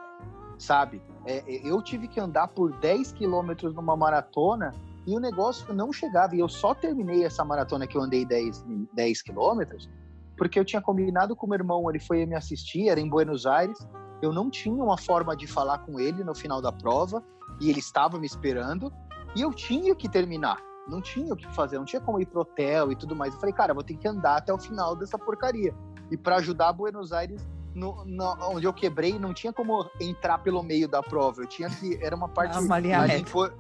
sabe? 0.59 1.03
É, 1.27 1.39
é 1.39 1.69
eu 1.69 1.81
tive 1.83 2.09
que 2.09 2.19
andar 2.19 2.49
por 2.49 2.73
10 2.79 3.13
quilômetros 3.13 3.75
numa 3.75 3.97
maratona 3.97 4.73
e 5.07 5.15
o 5.15 5.21
negócio 5.21 5.73
não 5.73 5.93
chegava. 5.93 6.35
E 6.35 6.41
eu 6.41 6.49
só 6.49 6.75
terminei 6.75 7.25
essa 7.25 7.45
maratona 7.45 7.87
que 7.87 7.97
eu 7.97 8.03
andei 8.03 8.25
10, 8.25 8.65
10 8.95 9.23
quilômetros 9.23 9.89
porque 10.37 10.59
eu 10.59 10.65
tinha 10.65 10.83
combinado 10.83 11.37
com 11.37 11.47
o 11.47 11.49
meu 11.49 11.59
irmão, 11.59 11.89
ele 11.89 12.01
foi 12.01 12.27
me 12.27 12.35
assistir, 12.35 12.89
era 12.89 13.01
em 13.01 13.09
Buenos 13.09 13.47
Aires, 13.47 13.79
eu 14.23 14.33
não 14.33 14.51
tinha 14.51 14.83
uma 14.83 14.97
forma 14.97 15.37
de 15.37 15.47
falar 15.47 15.79
com 15.79 15.99
ele 15.99 16.25
no 16.25 16.35
final 16.35 16.61
da 16.61 16.73
prova 16.73 17.23
e 17.61 17.71
ele 17.71 17.81
estava 17.81 18.19
me 18.19 18.27
esperando 18.27 18.93
e 19.35 19.43
eu 19.43 19.53
tinha 19.53 19.95
que 19.95 20.09
terminar. 20.09 20.59
Não 20.87 21.01
tinha 21.01 21.33
o 21.33 21.37
que 21.37 21.47
fazer, 21.55 21.79
não 21.79 21.85
tinha 21.85 22.01
como 22.01 22.21
ir 22.21 22.27
pro 22.27 22.41
hotel 22.41 22.93
e 22.93 22.97
tudo 22.97 23.17
mais. 23.17 23.33
Eu 23.33 23.41
falei, 23.41 23.55
cara, 23.55 23.73
vou 23.73 23.83
ter 23.83 23.97
que 23.97 24.07
andar 24.07 24.37
até 24.37 24.53
o 24.53 24.59
final 24.59 24.95
dessa 24.95 25.19
porcaria. 25.19 25.75
E 26.11 26.17
para 26.17 26.37
ajudar 26.37 26.73
Buenos 26.73 27.13
Aires, 27.13 27.47
no, 27.75 28.05
no, 28.05 28.37
onde 28.51 28.67
eu 28.67 28.73
quebrei, 28.73 29.19
não 29.19 29.33
tinha 29.33 29.53
como 29.53 29.89
entrar 30.01 30.39
pelo 30.39 30.63
meio 30.63 30.87
da 30.87 31.03
prova. 31.03 31.43
Eu 31.43 31.47
tinha 31.47 31.71
que. 31.71 31.99
Era 32.03 32.15
uma 32.15 32.29
parte. 32.29 32.59
Uma 32.59 32.79
linha 32.79 33.01
reta. 33.01 33.55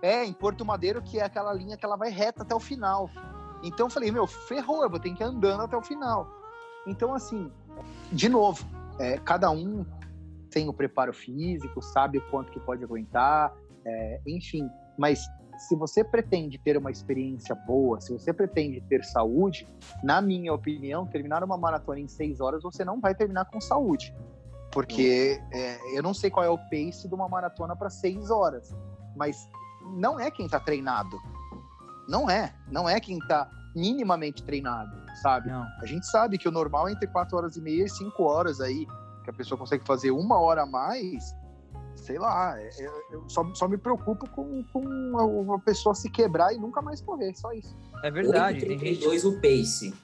é, 0.00 0.24
em 0.24 0.32
Porto 0.32 0.64
Madeiro, 0.64 1.02
que 1.02 1.18
é 1.18 1.24
aquela 1.24 1.52
linha 1.52 1.76
que 1.76 1.84
ela 1.84 1.96
vai 1.96 2.10
reta 2.10 2.42
até 2.42 2.54
o 2.54 2.60
final. 2.60 3.10
Então 3.62 3.86
eu 3.86 3.90
falei, 3.90 4.10
meu, 4.10 4.26
ferrou, 4.26 4.82
eu 4.82 4.90
vou 4.90 5.00
ter 5.00 5.12
que 5.12 5.22
ir 5.22 5.26
andando 5.26 5.62
até 5.62 5.76
o 5.76 5.82
final. 5.82 6.28
Então, 6.86 7.12
assim, 7.12 7.50
de 8.10 8.28
novo, 8.28 8.64
é, 8.98 9.18
cada 9.18 9.50
um 9.50 9.84
tem 10.58 10.68
o 10.68 10.72
preparo 10.72 11.12
físico, 11.12 11.80
sabe 11.80 12.18
o 12.18 12.30
quanto 12.30 12.50
que 12.50 12.58
pode 12.58 12.82
aguentar, 12.82 13.54
é, 13.84 14.20
enfim. 14.26 14.68
Mas 14.98 15.24
se 15.56 15.76
você 15.76 16.02
pretende 16.02 16.58
ter 16.58 16.76
uma 16.76 16.90
experiência 16.90 17.54
boa, 17.54 18.00
se 18.00 18.12
você 18.12 18.32
pretende 18.32 18.80
ter 18.80 19.04
saúde, 19.04 19.68
na 20.02 20.20
minha 20.20 20.52
opinião, 20.52 21.06
terminar 21.06 21.44
uma 21.44 21.56
maratona 21.56 22.00
em 22.00 22.08
seis 22.08 22.40
horas, 22.40 22.64
você 22.64 22.84
não 22.84 23.00
vai 23.00 23.14
terminar 23.14 23.44
com 23.44 23.60
saúde. 23.60 24.12
Porque 24.72 25.40
é, 25.52 25.96
eu 25.96 26.02
não 26.02 26.12
sei 26.12 26.28
qual 26.28 26.44
é 26.44 26.50
o 26.50 26.58
pace 26.58 27.06
de 27.06 27.14
uma 27.14 27.28
maratona 27.28 27.76
para 27.76 27.88
seis 27.88 28.28
horas, 28.28 28.76
mas 29.14 29.48
não 29.94 30.18
é 30.18 30.32
quem 30.32 30.46
está 30.46 30.58
treinado. 30.58 31.16
Não 32.08 32.28
é. 32.28 32.52
Não 32.68 32.88
é 32.88 32.98
quem 32.98 33.20
tá 33.20 33.48
minimamente 33.76 34.42
treinado, 34.42 34.90
sabe? 35.22 35.50
Não. 35.50 35.64
A 35.80 35.86
gente 35.86 36.06
sabe 36.06 36.36
que 36.36 36.48
o 36.48 36.52
normal 36.52 36.88
é 36.88 36.92
entre 36.92 37.06
4 37.06 37.36
horas 37.36 37.56
e 37.56 37.60
meia 37.60 37.84
e 37.84 37.88
5 37.88 38.20
horas 38.24 38.60
aí, 38.60 38.88
que 39.28 39.30
a 39.30 39.32
pessoa 39.34 39.58
consegue 39.58 39.84
fazer 39.84 40.10
uma 40.10 40.40
hora 40.40 40.62
a 40.62 40.66
mais, 40.66 41.34
sei 41.94 42.18
lá, 42.18 42.58
é- 42.58 42.68
é- 42.82 42.90
eu 43.12 43.28
só, 43.28 43.44
só 43.54 43.68
me 43.68 43.76
preocupo 43.76 44.28
com, 44.30 44.62
com 44.72 44.80
uma 44.80 45.58
pessoa 45.60 45.94
se 45.94 46.10
quebrar 46.10 46.54
e 46.54 46.58
nunca 46.58 46.80
mais 46.80 47.00
correr, 47.02 47.34
só 47.36 47.52
isso. 47.52 47.76
É 48.02 48.10
verdade. 48.10 48.60
Tem 48.64 48.78
gente. 48.78 49.04
8,32 49.06 49.24
o 49.26 49.40
pace 49.40 49.94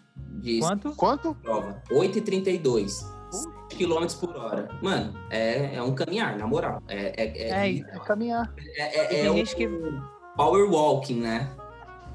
de 0.40 0.60
Quanto? 0.60 0.94
Quanto? 0.94 1.34
prova. 1.36 1.82
8,32. 1.90 2.90
7 3.30 3.76
km 3.76 4.06
por 4.20 4.36
hora. 4.36 4.68
Mano, 4.82 5.14
é, 5.30 5.74
é 5.76 5.82
um 5.82 5.94
caminhar, 5.94 6.36
na 6.38 6.46
moral. 6.46 6.82
É, 6.86 7.06
é, 7.20 7.24
é, 7.26 7.48
É, 7.48 7.78
é, 7.78 7.78
É 7.96 7.98
caminhar. 8.00 8.52
é, 8.76 9.04
tem 9.06 9.20
é 9.26 9.30
um 9.30 9.36
gente 9.36 9.56
que- 9.56 9.68
power 10.36 10.70
walking, 10.70 11.20
né? 11.20 11.50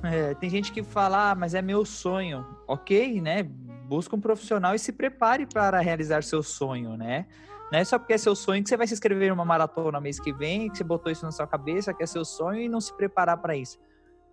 É, 0.03 0.33
tem 0.35 0.49
gente 0.49 0.71
que 0.71 0.81
fala, 0.83 1.31
ah, 1.31 1.35
mas 1.35 1.53
é 1.53 1.61
meu 1.61 1.83
sonho. 1.83 2.45
Ok, 2.67 3.19
né? 3.19 3.49
Busca 3.89 4.15
um 4.15 4.21
profissional 4.21 4.75
e 4.75 4.79
se 4.79 4.91
prepare 4.91 5.47
para 5.47 5.79
realizar 5.79 6.23
seu 6.23 6.43
sonho, 6.43 6.95
né? 6.95 7.25
Não 7.71 7.79
é 7.79 7.83
só 7.83 7.97
porque 7.97 8.13
é 8.13 8.19
seu 8.19 8.35
sonho 8.35 8.61
que 8.61 8.69
você 8.69 8.77
vai 8.77 8.85
se 8.85 8.93
inscrever 8.93 9.29
em 9.29 9.31
uma 9.31 9.43
maratona 9.43 9.99
mês 9.99 10.19
que 10.19 10.31
vem, 10.31 10.69
que 10.69 10.77
você 10.77 10.83
botou 10.83 11.11
isso 11.11 11.25
na 11.25 11.31
sua 11.31 11.47
cabeça, 11.47 11.91
que 11.91 12.03
é 12.03 12.05
seu 12.05 12.23
sonho 12.23 12.61
e 12.61 12.69
não 12.69 12.79
se 12.79 12.93
preparar 12.93 13.37
para 13.37 13.55
isso. 13.55 13.79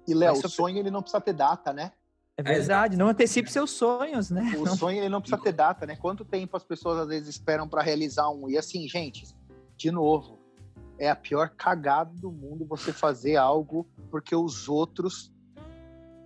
E, 0.06 0.12
Léo, 0.12 0.34
o 0.34 0.48
sonho 0.48 0.78
ele 0.78 0.90
não 0.90 1.00
precisa 1.00 1.22
ter 1.22 1.32
data, 1.32 1.72
né? 1.72 1.92
É 2.36 2.42
verdade, 2.42 2.98
não 2.98 3.08
antecipe 3.08 3.50
seus 3.50 3.70
sonhos, 3.70 4.30
né? 4.30 4.54
O 4.58 4.66
sonho 4.76 4.98
ele 4.98 5.08
não 5.08 5.22
precisa 5.22 5.42
ter 5.42 5.52
data, 5.52 5.86
né? 5.86 5.96
Quanto 5.96 6.22
tempo 6.22 6.54
as 6.54 6.62
pessoas 6.62 6.98
às 6.98 7.08
vezes 7.08 7.28
esperam 7.30 7.66
para 7.66 7.80
realizar 7.80 8.28
um? 8.28 8.50
E 8.50 8.58
assim, 8.58 8.86
gente, 8.86 9.26
de 9.74 9.90
novo, 9.90 10.38
é 10.98 11.08
a 11.08 11.16
pior 11.16 11.48
cagada 11.48 12.12
do 12.12 12.30
mundo 12.30 12.66
você 12.66 12.92
fazer 12.92 13.36
algo 13.36 13.88
porque 14.10 14.36
os 14.36 14.68
outros 14.68 15.32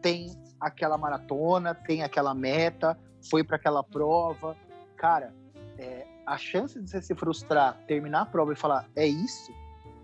têm 0.02 0.36
aquela 0.60 0.98
maratona, 0.98 1.76
têm 1.76 2.02
aquela 2.02 2.34
meta, 2.34 2.98
foi 3.28 3.42
para 3.44 3.56
aquela 3.56 3.82
prova. 3.82 4.56
Cara, 4.96 5.34
é, 5.78 6.06
a 6.26 6.36
chance 6.38 6.80
de 6.80 6.88
você 6.88 7.02
se 7.02 7.14
frustrar, 7.14 7.78
terminar 7.86 8.22
a 8.22 8.26
prova 8.26 8.52
e 8.52 8.56
falar 8.56 8.88
é 8.94 9.06
isso, 9.06 9.52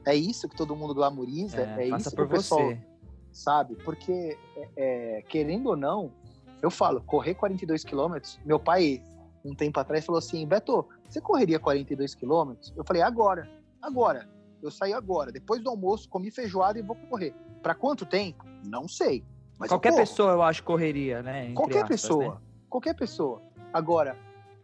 é 0.04 0.14
isso 0.14 0.48
que 0.48 0.56
todo 0.56 0.74
mundo 0.74 0.94
glamoriza, 0.94 1.60
é, 1.60 1.88
faça 1.90 2.08
isso 2.08 2.10
que 2.10 2.16
por 2.16 2.26
o 2.26 2.28
pessoal 2.28 2.68
você. 2.68 2.78
sabe? 3.32 3.76
Porque, 3.84 4.36
é, 4.56 4.68
é, 5.18 5.22
querendo 5.22 5.68
ou 5.68 5.76
não, 5.76 6.12
eu 6.62 6.70
falo, 6.70 7.00
correr 7.02 7.34
42 7.34 7.84
quilômetros, 7.84 8.40
meu 8.44 8.58
pai, 8.58 9.02
um 9.44 9.54
tempo 9.54 9.78
atrás, 9.78 10.04
falou 10.04 10.18
assim, 10.18 10.46
Beto, 10.46 10.86
você 11.08 11.20
correria 11.20 11.58
42 11.58 12.14
quilômetros? 12.14 12.72
Eu 12.76 12.84
falei, 12.84 13.02
agora, 13.02 13.48
agora. 13.80 14.28
Eu 14.62 14.70
saí 14.70 14.92
agora, 14.92 15.30
depois 15.30 15.62
do 15.62 15.70
almoço, 15.70 16.08
comi 16.08 16.30
feijoada 16.30 16.78
e 16.78 16.82
vou 16.82 16.96
correr. 16.96 17.34
Para 17.62 17.74
quanto 17.74 18.06
tempo? 18.06 18.44
Não 18.64 18.88
sei. 18.88 19.22
Mas 19.58 19.70
eu 19.70 19.76
Qualquer 19.76 19.90
corro. 19.90 20.00
pessoa, 20.00 20.32
eu 20.32 20.42
acho, 20.42 20.62
correria, 20.64 21.22
né? 21.22 21.52
Qualquer 21.52 21.84
aspas, 21.84 22.02
pessoa. 22.02 22.34
né? 22.34 22.40
Qualquer 22.76 22.92
pessoa. 22.92 23.40
Agora, 23.72 24.18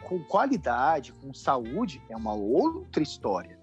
com 0.06 0.22
qualidade, 0.22 1.14
com 1.14 1.32
saúde, 1.32 2.02
é 2.10 2.14
uma 2.14 2.34
outra 2.34 3.02
história. 3.02 3.58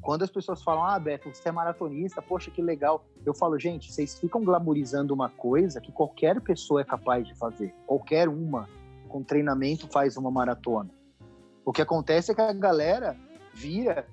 Quando 0.00 0.22
as 0.22 0.30
pessoas 0.30 0.62
falam, 0.62 0.84
ah, 0.84 0.96
Beto, 1.00 1.28
você 1.34 1.48
é 1.48 1.50
maratonista, 1.50 2.22
poxa, 2.22 2.48
que 2.48 2.62
legal. 2.62 3.04
Eu 3.26 3.34
falo, 3.34 3.58
gente, 3.58 3.92
vocês 3.92 4.16
ficam 4.16 4.44
glamorizando 4.44 5.12
uma 5.12 5.28
coisa 5.28 5.80
que 5.80 5.90
qualquer 5.90 6.40
pessoa 6.40 6.80
é 6.80 6.84
capaz 6.84 7.26
de 7.26 7.34
fazer. 7.34 7.74
Qualquer 7.88 8.28
uma, 8.28 8.68
com 9.08 9.20
treinamento, 9.20 9.88
faz 9.88 10.16
uma 10.16 10.30
maratona. 10.30 10.90
O 11.64 11.72
que 11.72 11.82
acontece 11.82 12.30
é 12.30 12.36
que 12.36 12.40
a 12.40 12.52
galera 12.52 13.16
vira 13.52 14.06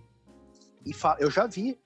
e 0.84 0.96
fala. 0.96 1.18
Eu 1.20 1.30
já 1.30 1.46
vi 1.46 1.80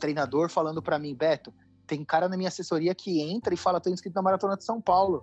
treinador 0.00 0.48
falando 0.48 0.80
para 0.80 0.98
mim, 0.98 1.14
Beto, 1.14 1.52
tem 1.86 2.02
cara 2.06 2.26
na 2.26 2.38
minha 2.38 2.48
assessoria 2.48 2.94
que 2.94 3.20
entra 3.20 3.52
e 3.52 3.56
fala, 3.58 3.82
tô 3.82 3.90
inscrito 3.90 4.16
na 4.16 4.22
Maratona 4.22 4.56
de 4.56 4.64
São 4.64 4.80
Paulo. 4.80 5.22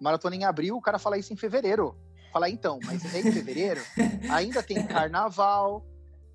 Maratona 0.00 0.36
em 0.36 0.44
abril, 0.44 0.76
o 0.76 0.80
cara 0.80 0.98
fala 0.98 1.18
isso 1.18 1.32
em 1.32 1.36
fevereiro. 1.36 1.96
Fala, 2.32 2.48
então, 2.50 2.78
mas 2.84 3.02
é 3.14 3.20
em 3.20 3.32
fevereiro? 3.32 3.80
Ainda 4.30 4.62
tem 4.62 4.86
carnaval, 4.86 5.84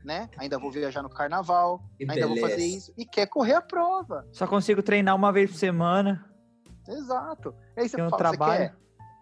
né? 0.03 0.29
Ainda 0.37 0.57
vou 0.59 0.71
viajar 0.71 1.01
no 1.03 1.09
carnaval, 1.09 1.81
Que 1.97 2.09
ainda 2.09 2.27
vou 2.27 2.37
fazer 2.37 2.55
beleza. 2.57 2.77
isso. 2.77 2.93
E 2.97 3.05
quer 3.05 3.27
correr 3.27 3.53
a 3.53 3.61
prova. 3.61 4.27
Só 4.31 4.47
consigo 4.47 4.81
treinar 4.81 5.15
uma 5.15 5.31
vez 5.31 5.51
por 5.51 5.57
semana. 5.57 6.25
Exato. 6.87 7.55
Aí 7.77 7.87
você 7.87 7.95
Tem 7.95 8.05
um 8.05 8.09
fala, 8.09 8.23
você 8.31 8.37
trabalho. 8.37 8.59
quer? 8.59 8.75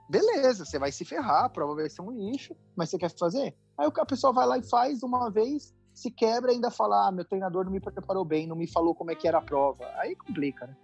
Beleza, 0.10 0.66
você 0.66 0.78
vai 0.80 0.92
se 0.92 1.06
ferrar, 1.06 1.46
a 1.46 1.50
prova 1.50 1.76
vai 1.76 1.90
ser 1.90 2.02
um 2.02 2.12
lixo, 2.12 2.56
mas 2.76 2.90
você 2.90 2.98
quer 2.98 3.12
fazer? 3.18 3.56
Aí 3.78 3.90
a 3.96 4.06
pessoa 4.06 4.34
vai 4.34 4.46
lá 4.46 4.58
e 4.58 4.64
faz 4.64 5.04
uma 5.04 5.30
vez, 5.30 5.74
se 5.94 6.12
quebra 6.12 6.52
e 6.52 6.56
ainda 6.56 6.70
fala, 6.70 7.08
ah, 7.08 7.12
meu 7.12 7.24
treinador 7.24 7.64
não 7.64 7.72
me 7.72 7.80
preparou 7.80 8.26
bem, 8.26 8.46
não 8.46 8.56
me 8.56 8.68
falou 8.68 8.94
como 8.94 9.12
é 9.12 9.16
que 9.16 9.28
era 9.28 9.38
a 9.38 9.42
prova. 9.42 9.86
Aí 9.98 10.16
complica, 10.16 10.68
né? 10.68 10.76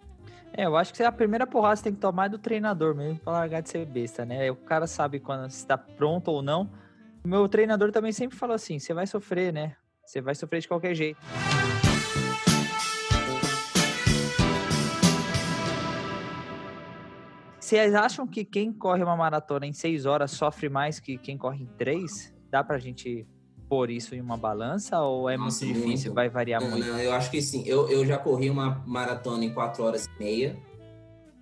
É, 0.58 0.65
eu 0.65 0.76
acho 0.76 0.91
que 0.91 1.04
a 1.04 1.12
primeira 1.12 1.46
porrada 1.46 1.76
você 1.76 1.84
tem 1.84 1.93
que 1.93 2.00
tomar 2.00 2.26
é 2.26 2.30
do 2.30 2.39
treinador 2.39 2.96
mesmo, 2.96 3.20
pra 3.20 3.32
largar 3.32 3.62
de 3.62 3.70
ser 3.70 3.86
besta, 3.86 4.26
né? 4.26 4.50
O 4.50 4.56
cara 4.56 4.88
sabe 4.88 5.20
quando 5.20 5.48
você 5.48 5.63
tá 5.63 5.78
pronto 5.78 6.30
ou 6.30 6.41
não. 6.41 6.67
O 7.24 7.28
meu 7.28 7.48
treinador 7.48 7.91
também 7.91 8.12
sempre 8.12 8.36
falou 8.36 8.56
assim: 8.56 8.80
você 8.80 8.91
vai 8.91 9.06
sofrer, 9.06 9.54
né? 9.54 9.76
Você 10.04 10.20
vai 10.20 10.34
sofrer 10.34 10.62
de 10.62 10.67
qualquer 10.67 10.96
jeito. 10.96 11.20
Vocês 17.60 17.93
acham 17.93 18.26
que 18.26 18.43
quem 18.43 18.74
corre 18.74 19.04
uma 19.04 19.15
maratona 19.15 19.67
em 19.67 19.74
seis 19.74 20.08
horas 20.08 20.32
sofre 20.32 20.70
mais 20.70 21.00
que 21.00 21.20
quem 21.20 21.38
corre 21.38 21.65
em 21.65 21.67
três? 21.78 22.34
Dá 22.50 22.63
pra 22.63 22.80
gente 22.80 23.28
pôr 23.68 23.90
isso 23.90 24.16
em 24.16 24.22
uma 24.22 24.38
balança 24.38 25.00
ou 25.02 25.30
é 25.30 25.38
Nossa, 25.38 25.66
muito 25.66 25.76
difícil? 25.78 26.08
muito. 26.12 26.14
Vai 26.16 26.30
variar 26.30 26.62
Não, 26.62 26.72
muito? 26.72 26.86
não, 26.88 27.00
eu 27.00 27.12
acho 27.14 27.30
que 27.30 27.42
sim. 27.42 27.64
Eu, 27.66 27.90
eu 27.90 28.06
já 28.06 28.18
corri 28.18 28.50
uma 28.50 28.84
maratona 28.86 29.44
em 29.46 29.54
4 29.54 29.84
horas 29.84 30.06
e 30.06 30.20
meia. 30.24 30.58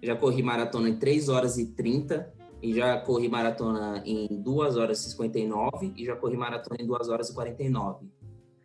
Já 0.02 0.16
corri 0.16 0.42
maratona 0.44 0.90
em 0.90 0.96
3 0.98 1.30
horas 1.30 1.58
e 1.58 1.68
30. 1.68 2.34
E 2.62 2.74
já 2.74 2.98
corri 2.98 3.30
maratona 3.30 4.02
em 4.06 4.28
2 4.42 4.78
horas 4.78 5.06
e 5.06 5.10
59. 5.12 5.94
E 5.96 6.06
já 6.06 6.16
corri 6.16 6.36
maratona 6.38 6.78
em 6.82 6.86
2 6.88 7.10
horas 7.10 7.30
e 7.30 7.34
49. 7.34 8.08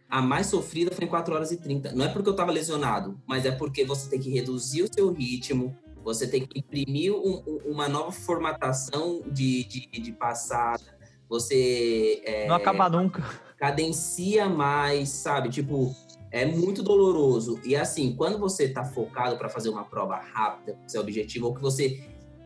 A 0.09 0.21
mais 0.23 0.47
sofrida 0.49 0.91
foi 0.95 1.05
em 1.05 1.09
4 1.09 1.35
horas 1.35 1.53
e 1.53 1.57
30. 1.57 1.93
Não 1.93 2.05
é 2.05 2.09
porque 2.09 2.29
eu 2.29 2.33
estava 2.33 2.51
lesionado, 2.51 3.21
mas 3.27 3.45
é 3.47 3.51
porque 3.53 3.85
você 3.85 4.09
tem 4.11 4.19
que 4.19 4.31
reduzir 4.31 4.83
o 4.83 4.89
seu 4.93 5.13
ritmo. 5.13 5.77
Você 6.03 6.27
tem 6.27 6.47
que 6.47 6.59
imprimir 6.59 7.13
um- 7.15 7.43
um- 7.47 7.61
uma 7.73 7.89
nova 7.89 8.11
formatação 8.11 9.23
de, 9.31 9.65
de, 9.65 9.87
de 10.01 10.13
passada. 10.13 10.83
Você. 11.29 12.23
é, 12.25 12.49
Não 12.49 12.57
acaba 12.57 12.89
nunca. 12.89 13.23
Cadencia 13.61 14.49
mais, 14.49 15.11
sabe? 15.11 15.51
Tipo, 15.51 15.95
é 16.31 16.47
muito 16.47 16.83
doloroso. 16.83 17.61
E 17.63 17.77
assim, 17.77 18.17
quando 18.17 18.39
você 18.39 18.67
tá 18.71 18.83
focado 18.85 19.37
para 19.37 19.51
fazer 19.51 19.69
uma 19.69 19.85
prova 19.85 20.17
rápida, 20.17 20.79
seu 20.87 21.03
objetivo, 21.03 21.47
ou 21.47 21.55
que 21.55 21.61
você 21.61 22.03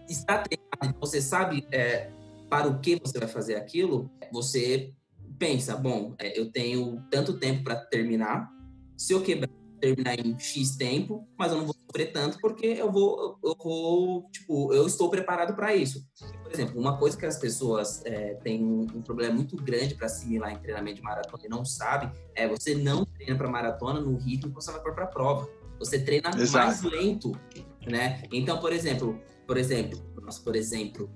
está 0.09 0.39
treinado, 0.43 0.99
você 1.01 1.23
sabe 1.23 1.65
é, 1.71 2.11
para 2.51 2.67
o 2.67 2.81
que 2.81 3.01
você 3.01 3.17
vai 3.17 3.29
fazer 3.29 3.55
aquilo, 3.55 4.11
você 4.33 4.93
pensa, 5.39 5.77
bom, 5.77 6.15
é, 6.19 6.39
eu 6.39 6.51
tenho 6.51 7.01
tanto 7.09 7.39
tempo 7.39 7.63
para 7.63 7.77
terminar. 7.77 8.51
Se 8.97 9.13
eu 9.13 9.23
quebrar, 9.23 9.49
terminar 9.85 10.19
em 10.19 10.39
X 10.39 10.77
tempo, 10.77 11.29
mas 11.39 11.53
eu 11.53 11.59
não 11.59 11.67
vou 11.67 11.75
sofrer 11.75 12.11
tanto 12.11 12.39
porque 12.41 12.67
eu 12.67 12.91
vou, 12.91 13.39
eu 13.45 13.55
vou, 13.63 14.31
tipo, 14.31 14.73
eu 14.73 14.87
estou 14.87 15.11
preparado 15.11 15.55
para 15.55 15.75
isso. 15.75 16.09
Por 16.43 16.51
exemplo, 16.51 16.81
uma 16.81 16.97
coisa 16.97 17.19
que 17.19 17.27
as 17.27 17.39
pessoas 17.39 18.01
é, 18.07 18.35
têm 18.37 18.65
um, 18.65 18.87
um 18.95 19.03
problema 19.03 19.35
muito 19.35 19.57
grande 19.57 19.95
para 19.95 20.07
assimilar 20.07 20.53
em 20.53 20.59
treinamento 20.59 20.97
de 20.97 21.03
maratona 21.03 21.43
e 21.45 21.49
não 21.49 21.65
sabe 21.67 22.11
é 22.35 22.49
você 22.49 22.75
não 22.75 23.05
treina 23.05 23.37
para 23.37 23.49
maratona 23.49 24.01
no 24.01 24.17
ritmo 24.17 24.49
que 24.49 24.55
você 24.55 24.73
vai 24.73 24.83
pôr 24.83 24.95
para 24.95 25.07
prova. 25.07 25.49
Você 25.79 25.99
treina 25.99 26.31
Exato. 26.31 26.67
mais 26.67 26.83
lento, 26.83 27.33
né? 27.87 28.23
Então, 28.33 28.59
por 28.59 28.73
exemplo, 28.73 29.21
por 29.47 29.59
exemplo, 29.59 30.01
nossa, 30.23 30.41
por 30.41 30.57
exemplo, 30.57 31.11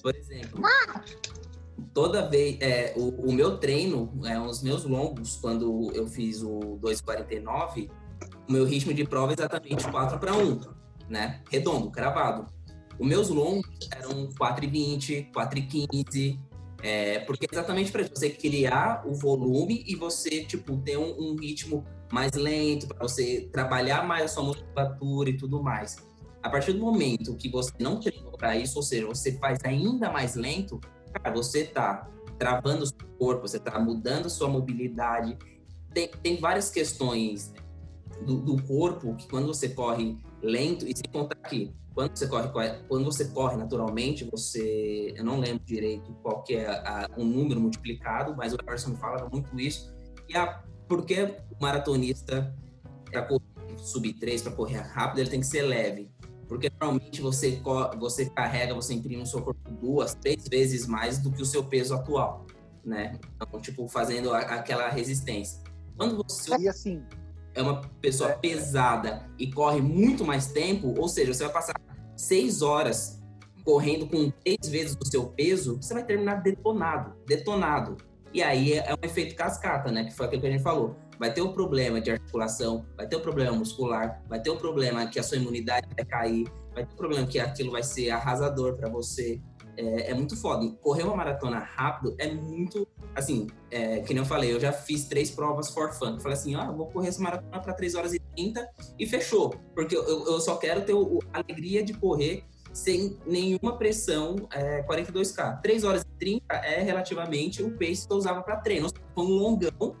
por 0.00 0.16
exemplo, 0.16 0.60
toda 1.92 2.28
vez 2.28 2.58
é, 2.60 2.94
o, 2.96 3.30
o 3.30 3.32
meu 3.32 3.58
treino, 3.58 4.12
é, 4.24 4.38
os 4.38 4.62
meus 4.62 4.84
longos, 4.84 5.36
quando 5.36 5.90
eu 5.94 6.06
fiz 6.06 6.42
o 6.42 6.78
2,49, 6.80 7.90
o 8.48 8.52
meu 8.52 8.64
ritmo 8.64 8.92
de 8.92 9.04
prova 9.04 9.32
é 9.32 9.34
exatamente 9.34 9.90
4 9.90 10.18
para 10.18 10.34
1, 10.34 10.60
né? 11.08 11.40
Redondo, 11.50 11.90
cravado. 11.90 12.46
Os 12.98 13.06
meus 13.06 13.28
longos 13.28 13.68
eram 13.90 14.28
4,20, 14.28 15.32
4,15, 15.32 16.38
é, 16.82 17.20
porque 17.20 17.46
é 17.46 17.48
exatamente 17.50 17.90
para 17.90 18.02
você 18.04 18.30
criar 18.30 19.06
o 19.06 19.14
volume 19.14 19.84
e 19.86 19.94
você, 19.94 20.44
tipo, 20.44 20.76
ter 20.78 20.96
um, 20.98 21.32
um 21.32 21.36
ritmo 21.36 21.84
mais 22.12 22.32
lento, 22.32 22.86
para 22.86 22.98
você 22.98 23.48
trabalhar 23.52 24.06
mais 24.06 24.24
a 24.24 24.28
sua 24.28 24.42
musculatura 24.42 25.30
e 25.30 25.36
tudo 25.36 25.62
mais. 25.62 25.96
A 26.42 26.50
partir 26.50 26.72
do 26.72 26.80
momento 26.80 27.34
que 27.36 27.48
você 27.48 27.72
não 27.78 28.00
treinou 28.00 28.32
para 28.32 28.56
isso, 28.56 28.76
ou 28.76 28.82
seja, 28.82 29.06
você 29.06 29.38
faz 29.38 29.58
ainda 29.64 30.10
mais 30.10 30.34
lento, 30.34 30.80
cara, 31.12 31.34
você 31.34 31.64
tá 31.64 32.08
travando 32.38 32.82
o 32.82 32.86
seu 32.86 33.08
corpo, 33.18 33.46
você 33.46 33.58
tá 33.58 33.78
mudando 33.78 34.28
sua 34.28 34.48
mobilidade. 34.48 35.36
Tem, 35.92 36.08
tem 36.08 36.40
várias 36.40 36.70
questões 36.70 37.52
do, 38.24 38.36
do 38.40 38.62
corpo 38.62 39.14
que 39.14 39.28
quando 39.28 39.46
você 39.46 39.68
corre 39.68 40.18
lento, 40.42 40.86
e 40.86 40.96
se 40.96 41.04
contar 41.04 41.36
aqui, 41.42 41.72
quando 41.94 42.16
você 42.16 42.26
corre, 42.26 42.48
quando 42.88 43.04
você 43.04 43.24
corre 43.26 43.56
naturalmente, 43.56 44.28
você, 44.30 45.14
eu 45.16 45.24
não 45.24 45.38
lembro 45.38 45.62
direito 45.64 46.12
qual 46.22 46.42
é 46.48 46.66
a, 46.66 47.08
o 47.16 47.24
número 47.24 47.60
multiplicado, 47.60 48.34
mas 48.36 48.52
o 48.52 48.56
Emerson 48.60 48.96
falava 48.96 49.28
muito 49.28 49.58
isso. 49.58 49.94
E 50.28 50.36
a, 50.36 50.62
porque 50.88 51.36
o 51.50 51.62
maratonista 51.62 52.54
para 53.10 53.22
correr 53.22 53.42
sub 53.76 54.12
3, 54.12 54.42
para 54.42 54.52
correr 54.52 54.78
rápido, 54.78 55.20
ele 55.20 55.30
tem 55.30 55.40
que 55.40 55.46
ser 55.46 55.62
leve. 55.62 56.10
Porque 56.52 56.70
normalmente 56.70 57.22
você, 57.22 57.62
você 57.98 58.28
carrega, 58.28 58.74
você 58.74 58.92
imprime 58.92 59.22
o 59.22 59.26
seu 59.26 59.40
corpo 59.40 59.70
duas, 59.70 60.14
três 60.14 60.46
vezes 60.46 60.86
mais 60.86 61.18
do 61.18 61.32
que 61.32 61.40
o 61.40 61.46
seu 61.46 61.64
peso 61.64 61.94
atual, 61.94 62.46
né? 62.84 63.18
Então, 63.34 63.58
tipo, 63.58 63.88
fazendo 63.88 64.34
aquela 64.34 64.90
resistência. 64.90 65.62
Quando 65.96 66.22
você 66.22 66.54
e 66.58 66.68
assim, 66.68 67.02
é 67.54 67.62
uma 67.62 67.80
pessoa 68.02 68.32
é, 68.32 68.34
pesada 68.34 69.26
e 69.38 69.50
corre 69.50 69.80
muito 69.80 70.26
mais 70.26 70.48
tempo, 70.48 70.94
ou 70.98 71.08
seja, 71.08 71.32
você 71.32 71.44
vai 71.44 71.52
passar 71.54 71.74
seis 72.14 72.60
horas 72.60 73.18
correndo 73.64 74.06
com 74.06 74.30
três 74.30 74.70
vezes 74.70 74.94
o 75.00 75.06
seu 75.06 75.28
peso, 75.28 75.78
você 75.80 75.94
vai 75.94 76.04
terminar 76.04 76.42
detonado, 76.42 77.14
detonado. 77.26 77.96
E 78.34 78.42
aí 78.42 78.74
é, 78.74 78.90
é 78.90 78.94
um 78.94 79.06
efeito 79.06 79.34
cascata, 79.34 79.90
né? 79.90 80.04
Que 80.04 80.12
foi 80.12 80.26
aquilo 80.26 80.42
que 80.42 80.48
a 80.48 80.50
gente 80.50 80.62
falou. 80.62 80.96
Vai 81.18 81.32
ter 81.32 81.40
o 81.40 81.52
problema 81.52 82.00
de 82.00 82.10
articulação, 82.10 82.84
vai 82.96 83.06
ter 83.06 83.16
o 83.16 83.20
problema 83.20 83.56
muscular, 83.56 84.22
vai 84.28 84.40
ter 84.40 84.50
o 84.50 84.56
problema 84.56 85.06
que 85.06 85.18
a 85.18 85.22
sua 85.22 85.36
imunidade 85.36 85.86
vai 85.94 86.04
cair, 86.04 86.44
vai 86.74 86.84
ter 86.84 86.92
o 86.92 86.96
problema 86.96 87.26
que 87.26 87.38
aquilo 87.38 87.70
vai 87.70 87.82
ser 87.82 88.10
arrasador 88.10 88.76
para 88.76 88.88
você. 88.88 89.40
É, 89.76 90.10
é, 90.10 90.14
muito 90.14 90.36
foda. 90.36 90.70
Correr 90.82 91.02
uma 91.02 91.16
maratona 91.16 91.58
rápido 91.58 92.14
é 92.18 92.30
muito, 92.30 92.86
assim, 93.14 93.46
é, 93.70 94.00
que 94.00 94.12
nem 94.12 94.22
eu 94.22 94.26
falei, 94.26 94.52
eu 94.52 94.60
já 94.60 94.70
fiz 94.70 95.04
três 95.06 95.30
provas 95.30 95.70
for 95.70 95.92
fun. 95.94 96.20
falei 96.20 96.36
assim, 96.36 96.54
ah, 96.54 96.70
vou 96.70 96.86
correr 96.88 97.08
essa 97.08 97.22
maratona 97.22 97.58
para 97.58 97.72
3 97.72 97.94
horas 97.94 98.12
e 98.12 98.18
30 98.18 98.68
e 98.98 99.06
fechou. 99.06 99.54
Porque 99.74 99.96
eu, 99.96 100.26
eu 100.26 100.40
só 100.40 100.56
quero 100.56 100.82
ter 100.82 100.92
a 101.32 101.38
alegria 101.38 101.82
de 101.82 101.94
correr 101.94 102.44
sem 102.72 103.18
nenhuma 103.26 103.76
pressão 103.76 104.36
é, 104.52 104.82
42K. 104.82 105.60
3 105.62 105.84
horas 105.84 106.02
e 106.02 106.18
30 106.18 106.54
é 106.54 106.82
relativamente 106.82 107.62
o 107.62 107.70
pace 107.70 108.06
que 108.06 108.12
eu 108.12 108.16
usava 108.16 108.42
para 108.42 108.56
treino. 108.56 108.88
Foi 109.14 109.24
um 109.24 109.28
longão 109.28 109.96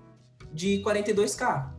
de 0.52 0.82
42K. 0.82 1.72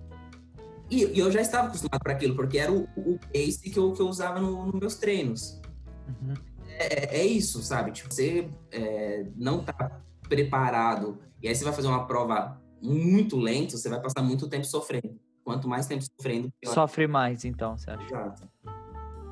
E, 0.89 1.05
e 1.05 1.19
eu 1.19 1.31
já 1.31 1.41
estava 1.41 1.67
acostumado 1.67 1.99
para 2.01 2.13
aquilo, 2.13 2.35
porque 2.35 2.57
era 2.57 2.71
o, 2.71 2.83
o 2.97 3.19
pace 3.31 3.69
que 3.69 3.77
eu, 3.77 3.93
que 3.93 4.01
eu 4.01 4.07
usava 4.07 4.39
nos 4.39 4.73
no 4.73 4.79
meus 4.79 4.95
treinos. 4.95 5.59
Uhum. 6.07 6.33
É, 6.67 7.19
é, 7.19 7.25
isso, 7.25 7.61
sabe? 7.61 7.91
Tipo, 7.91 8.13
você 8.13 8.49
é, 8.71 9.25
não 9.35 9.63
tá 9.63 10.01
preparado 10.27 11.19
e 11.41 11.47
aí 11.47 11.55
você 11.55 11.63
vai 11.63 11.73
fazer 11.73 11.87
uma 11.87 12.05
prova 12.05 12.59
muito 12.81 13.37
lenta, 13.37 13.77
você 13.77 13.89
vai 13.89 14.01
passar 14.01 14.21
muito 14.21 14.47
tempo 14.47 14.65
sofrendo. 14.65 15.19
Quanto 15.43 15.67
mais 15.67 15.87
tempo 15.87 16.03
sofrendo, 16.03 16.49
pior. 16.59 16.73
Sofre 16.73 17.05
mais, 17.05 17.43
então, 17.43 17.77
você 17.77 17.91
acha? 17.91 18.03
Exato. 18.05 18.47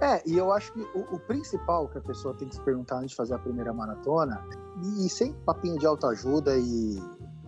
É, 0.01 0.21
e 0.27 0.35
eu 0.35 0.51
acho 0.51 0.73
que 0.73 0.81
o, 0.81 1.15
o, 1.15 1.19
principal 1.19 1.87
que 1.87 1.97
a 1.97 2.01
pessoa 2.01 2.33
tem 2.33 2.47
que 2.47 2.55
se 2.55 2.61
perguntar 2.61 2.97
antes 2.97 3.11
de 3.11 3.15
fazer 3.15 3.35
a 3.35 3.39
primeira 3.39 3.71
maratona, 3.71 4.43
e, 4.83 5.05
e 5.05 5.09
sem 5.09 5.31
papinho 5.45 5.77
de 5.77 5.85
autoajuda 5.85 6.57
e 6.57 6.99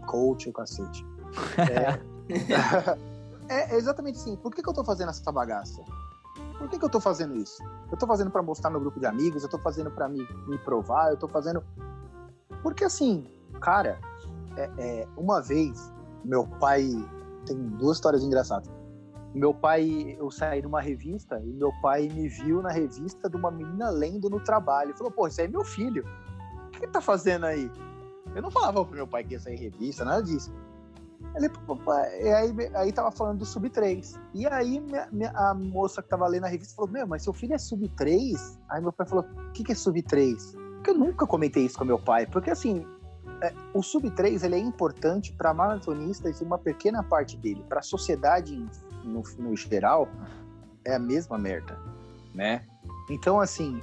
coach 0.05 0.49
o 0.49 0.53
cacete. 0.53 1.03
É, 3.49 3.73
é, 3.73 3.75
exatamente 3.75 4.17
assim. 4.17 4.37
Por 4.37 4.53
que, 4.53 4.63
que 4.63 4.69
eu 4.69 4.73
tô 4.73 4.83
fazendo 4.83 5.09
essa 5.09 5.29
bagaça? 5.31 5.83
Por 6.57 6.69
que, 6.69 6.79
que 6.79 6.85
eu 6.85 6.89
tô 6.89 7.01
fazendo 7.01 7.35
isso? 7.35 7.61
Eu 7.91 7.97
tô 7.97 8.07
fazendo 8.07 8.31
para 8.31 8.41
mostrar 8.41 8.69
no 8.69 8.79
grupo 8.79 8.99
de 8.99 9.05
amigos, 9.05 9.43
eu 9.43 9.49
tô 9.49 9.59
fazendo 9.59 9.91
para 9.91 10.07
me, 10.07 10.25
me 10.47 10.57
provar, 10.57 11.11
eu 11.11 11.17
tô 11.17 11.27
fazendo. 11.27 11.61
Porque 12.61 12.85
assim, 12.85 13.27
cara, 13.59 13.99
é, 14.55 14.69
é, 14.77 15.07
uma 15.17 15.41
vez, 15.41 15.91
meu 16.23 16.47
pai. 16.47 16.89
Tem 17.45 17.57
duas 17.57 17.97
histórias 17.97 18.23
engraçadas. 18.23 18.71
Meu 19.33 19.53
pai, 19.53 20.15
eu 20.17 20.31
saí 20.31 20.61
numa 20.61 20.79
revista 20.79 21.41
e 21.43 21.51
meu 21.51 21.73
pai 21.81 22.07
me 22.07 22.29
viu 22.29 22.61
na 22.61 22.69
revista 22.69 23.29
de 23.29 23.35
uma 23.35 23.51
menina 23.51 23.89
lendo 23.89 24.29
no 24.29 24.39
trabalho. 24.39 24.91
Ele 24.91 24.97
falou: 24.97 25.11
pô, 25.11 25.27
isso 25.27 25.41
aí 25.41 25.47
é 25.47 25.49
meu 25.49 25.65
filho. 25.65 26.05
O 26.67 26.71
que 26.71 26.85
ele 26.85 26.91
tá 26.91 27.01
fazendo 27.01 27.45
aí? 27.45 27.69
Eu 28.33 28.41
não 28.41 28.49
falava 28.49 28.85
pro 28.85 28.95
meu 28.95 29.07
pai 29.07 29.23
que 29.23 29.33
ia 29.33 29.39
sair 29.39 29.57
revista, 29.57 30.05
nada 30.05 30.23
disso. 30.23 30.53
Ele, 31.35 31.49
e 32.21 32.29
aí, 32.29 32.53
aí 32.75 32.91
tava 32.91 33.11
falando 33.11 33.39
do 33.39 33.45
Sub 33.45 33.67
3. 33.67 34.19
E 34.35 34.45
aí 34.45 34.79
minha, 34.79 35.07
minha, 35.11 35.31
a 35.31 35.53
moça 35.53 36.01
que 36.01 36.09
tava 36.09 36.27
lendo 36.27 36.45
a 36.45 36.47
revista 36.47 36.75
falou: 36.75 36.91
Meu, 36.91 37.07
mas 37.07 37.23
seu 37.23 37.33
filho 37.33 37.53
é 37.53 37.57
Sub 37.57 37.87
3? 37.89 38.59
Aí 38.69 38.81
meu 38.81 38.93
pai 38.93 39.07
falou: 39.07 39.25
O 39.25 39.51
que, 39.51 39.63
que 39.63 39.71
é 39.71 39.75
Sub 39.75 39.99
3? 40.01 40.55
Porque 40.75 40.91
eu 40.91 40.95
nunca 40.95 41.25
comentei 41.25 41.65
isso 41.65 41.77
com 41.77 41.85
meu 41.85 41.97
pai. 41.97 42.27
Porque 42.27 42.51
assim, 42.51 42.85
é, 43.41 43.51
o 43.73 43.81
Sub 43.81 44.09
3 44.11 44.43
ele 44.43 44.55
é 44.55 44.59
importante 44.59 45.33
para 45.33 45.53
maratonistas 45.53 46.39
e 46.39 46.43
uma 46.43 46.59
pequena 46.59 47.01
parte 47.01 47.35
dele. 47.35 47.65
Para 47.67 47.79
a 47.79 47.83
sociedade 47.83 48.55
no, 49.03 49.23
no 49.39 49.55
geral, 49.55 50.07
é 50.85 50.95
a 50.95 50.99
mesma 50.99 51.37
merda, 51.37 51.79
né? 52.33 52.65
Então, 53.09 53.39
assim, 53.39 53.81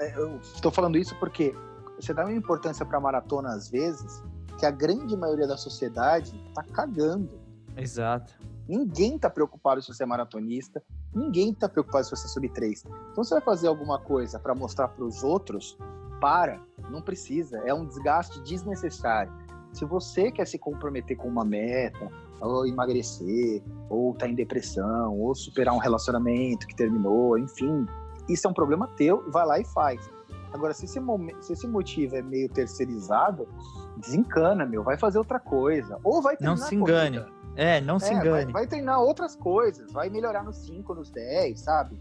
é, 0.00 0.18
eu 0.18 0.36
estou 0.38 0.72
falando 0.72 0.98
isso 0.98 1.14
porque 1.20 1.54
você 1.96 2.12
dá 2.12 2.24
uma 2.24 2.32
importância 2.32 2.84
para 2.84 2.98
maratona 3.00 3.50
às 3.50 3.68
vezes 3.68 4.22
que 4.58 4.66
a 4.66 4.70
grande 4.70 5.16
maioria 5.16 5.46
da 5.46 5.56
sociedade 5.56 6.32
tá 6.54 6.62
cagando. 6.64 7.40
Exato. 7.76 8.34
Ninguém 8.68 9.18
tá 9.18 9.30
preocupado 9.30 9.80
se 9.80 9.88
você 9.88 10.02
é 10.02 10.06
maratonista, 10.06 10.82
ninguém 11.14 11.54
tá 11.54 11.68
preocupado 11.68 12.04
se 12.04 12.10
você 12.10 12.26
é 12.26 12.28
sub 12.28 12.48
3. 12.48 12.84
Então 13.12 13.24
você 13.24 13.34
vai 13.34 13.42
fazer 13.42 13.68
alguma 13.68 13.98
coisa 13.98 14.38
para 14.38 14.54
mostrar 14.54 14.88
para 14.88 15.04
os 15.04 15.22
outros, 15.22 15.78
para, 16.20 16.60
não 16.90 17.00
precisa, 17.00 17.58
é 17.64 17.72
um 17.72 17.86
desgaste 17.86 18.42
desnecessário. 18.42 19.32
Se 19.72 19.84
você 19.84 20.32
quer 20.32 20.46
se 20.46 20.58
comprometer 20.58 21.16
com 21.16 21.28
uma 21.28 21.44
meta, 21.44 22.10
ou 22.40 22.66
emagrecer, 22.66 23.62
ou 23.88 24.12
tá 24.14 24.28
em 24.28 24.34
depressão, 24.34 25.18
ou 25.18 25.34
superar 25.34 25.74
um 25.74 25.78
relacionamento 25.78 26.66
que 26.66 26.74
terminou, 26.74 27.38
enfim, 27.38 27.86
isso 28.28 28.46
é 28.46 28.50
um 28.50 28.54
problema 28.54 28.88
teu, 28.96 29.30
vai 29.30 29.46
lá 29.46 29.60
e 29.60 29.64
faz. 29.64 30.10
Agora, 30.52 30.72
se 30.72 30.86
esse, 30.86 30.98
momento, 30.98 31.42
se 31.42 31.52
esse 31.52 31.66
motivo 31.66 32.16
é 32.16 32.22
meio 32.22 32.48
terceirizado, 32.48 33.48
desencana, 33.96 34.64
meu, 34.64 34.82
vai 34.82 34.96
fazer 34.96 35.18
outra 35.18 35.38
coisa. 35.38 35.98
Ou 36.02 36.22
vai 36.22 36.36
treinar. 36.36 36.58
Não 36.58 36.66
se 36.66 36.74
engane. 36.74 37.24
É, 37.56 37.80
não 37.80 37.96
é, 37.96 37.98
se 37.98 38.12
engane. 38.12 38.52
Vai, 38.52 38.52
vai, 38.52 38.66
treinar 38.66 39.00
outras 39.00 39.34
coisas, 39.34 39.92
vai 39.92 40.08
melhorar 40.08 40.44
nos 40.44 40.56
5, 40.58 40.94
nos 40.94 41.10
10, 41.10 41.60
sabe? 41.60 42.00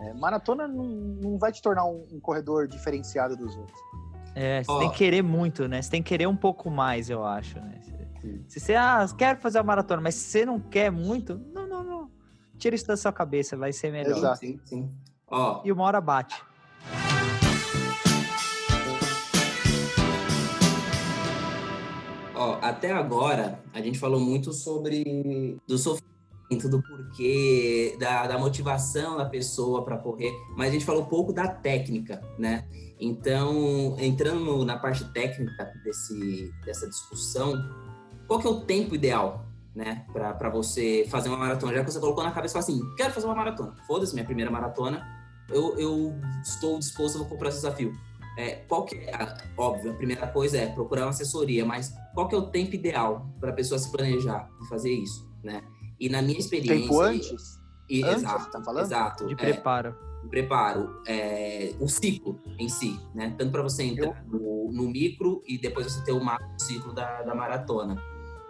É, 0.00 0.14
maratona 0.14 0.68
não, 0.68 0.84
não, 0.84 1.38
vai 1.38 1.52
te 1.52 1.62
tornar 1.62 1.84
um, 1.84 2.06
um, 2.12 2.20
corredor 2.20 2.68
diferenciado 2.68 3.36
dos 3.36 3.56
outros. 3.56 3.78
É, 4.34 4.62
você 4.62 4.70
oh. 4.70 4.78
tem 4.78 4.90
que 4.90 4.98
querer 4.98 5.22
muito, 5.22 5.66
né? 5.66 5.82
Você 5.82 5.90
tem 5.90 6.02
que 6.02 6.08
querer 6.08 6.26
um 6.26 6.36
pouco 6.36 6.70
mais, 6.70 7.10
eu 7.10 7.24
acho, 7.24 7.58
né? 7.60 7.80
Se, 7.80 8.44
se 8.48 8.60
você, 8.60 8.74
ah, 8.74 9.06
quer 9.16 9.38
fazer 9.38 9.58
a 9.58 9.62
maratona, 9.62 10.02
mas 10.02 10.14
se 10.14 10.30
você 10.30 10.44
não 10.44 10.60
quer 10.60 10.90
muito, 10.90 11.40
não, 11.52 11.66
não, 11.66 11.82
não. 11.82 12.10
Tira 12.56 12.74
isso 12.74 12.86
da 12.86 12.96
sua 12.96 13.12
cabeça, 13.12 13.56
vai 13.56 13.72
ser 13.72 13.92
melhor. 13.92 14.16
Exato. 14.16 14.38
Sim, 14.38 14.60
sim. 14.64 14.90
Oh. 15.30 15.60
E 15.64 15.70
uma 15.70 15.84
hora 15.84 16.00
bate. 16.00 16.42
Ó, 22.38 22.56
até 22.62 22.92
agora, 22.92 23.60
a 23.74 23.80
gente 23.80 23.98
falou 23.98 24.20
muito 24.20 24.52
sobre 24.52 25.60
do 25.66 25.76
sofrimento, 25.76 26.68
do 26.70 26.80
porquê, 26.80 27.96
da, 27.98 28.28
da 28.28 28.38
motivação 28.38 29.16
da 29.16 29.24
pessoa 29.24 29.84
para 29.84 29.98
correr, 29.98 30.32
mas 30.56 30.68
a 30.68 30.72
gente 30.72 30.84
falou 30.84 31.06
pouco 31.06 31.32
da 31.32 31.48
técnica, 31.48 32.22
né? 32.38 32.64
Então, 33.00 33.96
entrando 33.98 34.64
na 34.64 34.78
parte 34.78 35.04
técnica 35.12 35.68
desse, 35.84 36.54
dessa 36.64 36.88
discussão, 36.88 37.54
qual 38.28 38.38
que 38.38 38.46
é 38.46 38.50
o 38.50 38.60
tempo 38.60 38.94
ideal, 38.94 39.44
né, 39.74 40.06
para 40.12 40.48
você 40.48 41.06
fazer 41.10 41.28
uma 41.28 41.38
maratona? 41.38 41.74
Já 41.74 41.84
que 41.84 41.90
você 41.90 41.98
colocou 41.98 42.22
na 42.22 42.30
cabeça 42.30 42.60
assim, 42.60 42.80
quero 42.96 43.12
fazer 43.12 43.26
uma 43.26 43.34
maratona, 43.34 43.74
foda-se, 43.84 44.14
minha 44.14 44.24
primeira 44.24 44.50
maratona, 44.50 45.04
eu, 45.50 45.76
eu 45.76 46.14
estou 46.42 46.78
disposto, 46.78 47.20
a 47.20 47.24
comprar 47.24 47.48
esse 47.48 47.58
desafio 47.58 47.92
é, 48.38 48.64
qual 48.68 48.84
que 48.84 48.94
é, 48.94 49.36
óbvio, 49.56 49.90
a 49.90 49.94
primeira 49.94 50.28
coisa 50.28 50.58
é 50.58 50.66
procurar 50.66 51.02
uma 51.02 51.10
assessoria, 51.10 51.64
mas 51.64 51.92
qual 52.14 52.28
que 52.28 52.36
é 52.36 52.38
o 52.38 52.46
tempo 52.46 52.72
ideal 52.72 53.28
para 53.40 53.50
a 53.50 53.52
pessoa 53.52 53.80
se 53.80 53.90
planejar 53.90 54.48
e 54.62 54.68
fazer 54.68 54.92
isso, 54.92 55.28
né? 55.42 55.60
E 55.98 56.08
na 56.08 56.22
minha 56.22 56.38
experiência... 56.38 56.82
Tempo 56.82 57.00
antes? 57.00 57.60
E, 57.90 58.04
antes, 58.04 58.22
exato, 58.22 58.50
tá 58.52 58.62
falando? 58.62 58.84
Exato. 58.84 59.26
De 59.26 59.34
preparo. 59.34 59.88
É, 59.88 60.22
de 60.22 60.28
preparo. 60.28 61.02
É, 61.04 61.74
o 61.80 61.88
ciclo 61.88 62.40
em 62.60 62.68
si, 62.68 62.96
né? 63.12 63.34
Tanto 63.36 63.50
para 63.50 63.62
você 63.62 63.82
entrar 63.82 64.24
Eu... 64.32 64.38
no, 64.38 64.70
no, 64.72 64.88
micro 64.88 65.42
e 65.44 65.58
depois 65.58 65.92
você 65.92 66.04
ter 66.04 66.12
o 66.12 66.22
macro 66.22 66.46
ciclo 66.58 66.92
da, 66.92 67.22
da 67.22 67.34
maratona. 67.34 68.00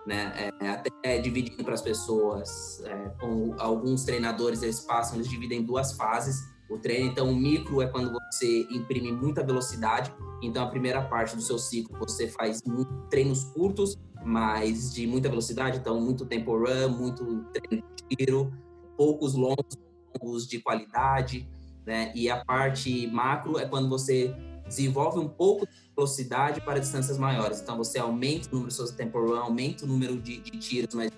Né? 0.07 0.53
É, 0.61 0.68
até 0.68 1.18
dividindo 1.18 1.64
para 1.64 1.72
as 1.72 1.82
pessoas, 1.82 2.82
é, 2.84 2.95
com 3.18 3.55
alguns 3.59 4.05
treinadores 4.05 4.62
eles 4.62 4.80
passam, 4.80 5.16
eles 5.16 5.28
dividem 5.28 5.61
em 5.61 5.64
duas 5.64 5.95
fases, 5.95 6.47
o 6.68 6.78
treino, 6.78 7.10
então, 7.10 7.30
o 7.30 7.34
micro 7.34 7.80
é 7.80 7.86
quando 7.86 8.12
você 8.12 8.66
imprime 8.70 9.10
muita 9.10 9.42
velocidade. 9.42 10.12
Então, 10.42 10.62
a 10.62 10.66
primeira 10.66 11.02
parte 11.02 11.34
do 11.34 11.40
seu 11.40 11.58
ciclo 11.58 11.98
você 11.98 12.28
faz 12.28 12.62
treinos 13.08 13.44
curtos, 13.44 13.96
mas 14.22 14.92
de 14.92 15.06
muita 15.06 15.30
velocidade. 15.30 15.78
Então, 15.78 15.98
muito 16.00 16.26
tempo 16.26 16.58
run, 16.58 16.90
muito 16.90 17.44
treino 17.52 17.84
de 17.96 18.16
tiro, 18.16 18.52
poucos 18.96 19.34
longos, 19.34 19.78
longos 20.20 20.46
de 20.46 20.60
qualidade. 20.60 21.48
Né? 21.86 22.12
E 22.14 22.28
a 22.28 22.44
parte 22.44 23.06
macro 23.06 23.58
é 23.58 23.66
quando 23.66 23.88
você 23.88 24.34
desenvolve 24.66 25.18
um 25.18 25.28
pouco 25.28 25.66
de 25.66 25.72
velocidade 25.96 26.60
para 26.60 26.78
distâncias 26.78 27.16
maiores. 27.16 27.62
Então, 27.62 27.78
você 27.78 27.98
aumenta 27.98 28.48
o 28.48 28.52
número 28.52 28.68
de 28.68 28.74
seus 28.74 28.90
tempo 28.90 29.18
run, 29.18 29.36
aumenta 29.36 29.86
o 29.86 29.88
número 29.88 30.20
de, 30.20 30.38
de 30.40 30.50
tiros, 30.58 30.94
mas 30.94 31.10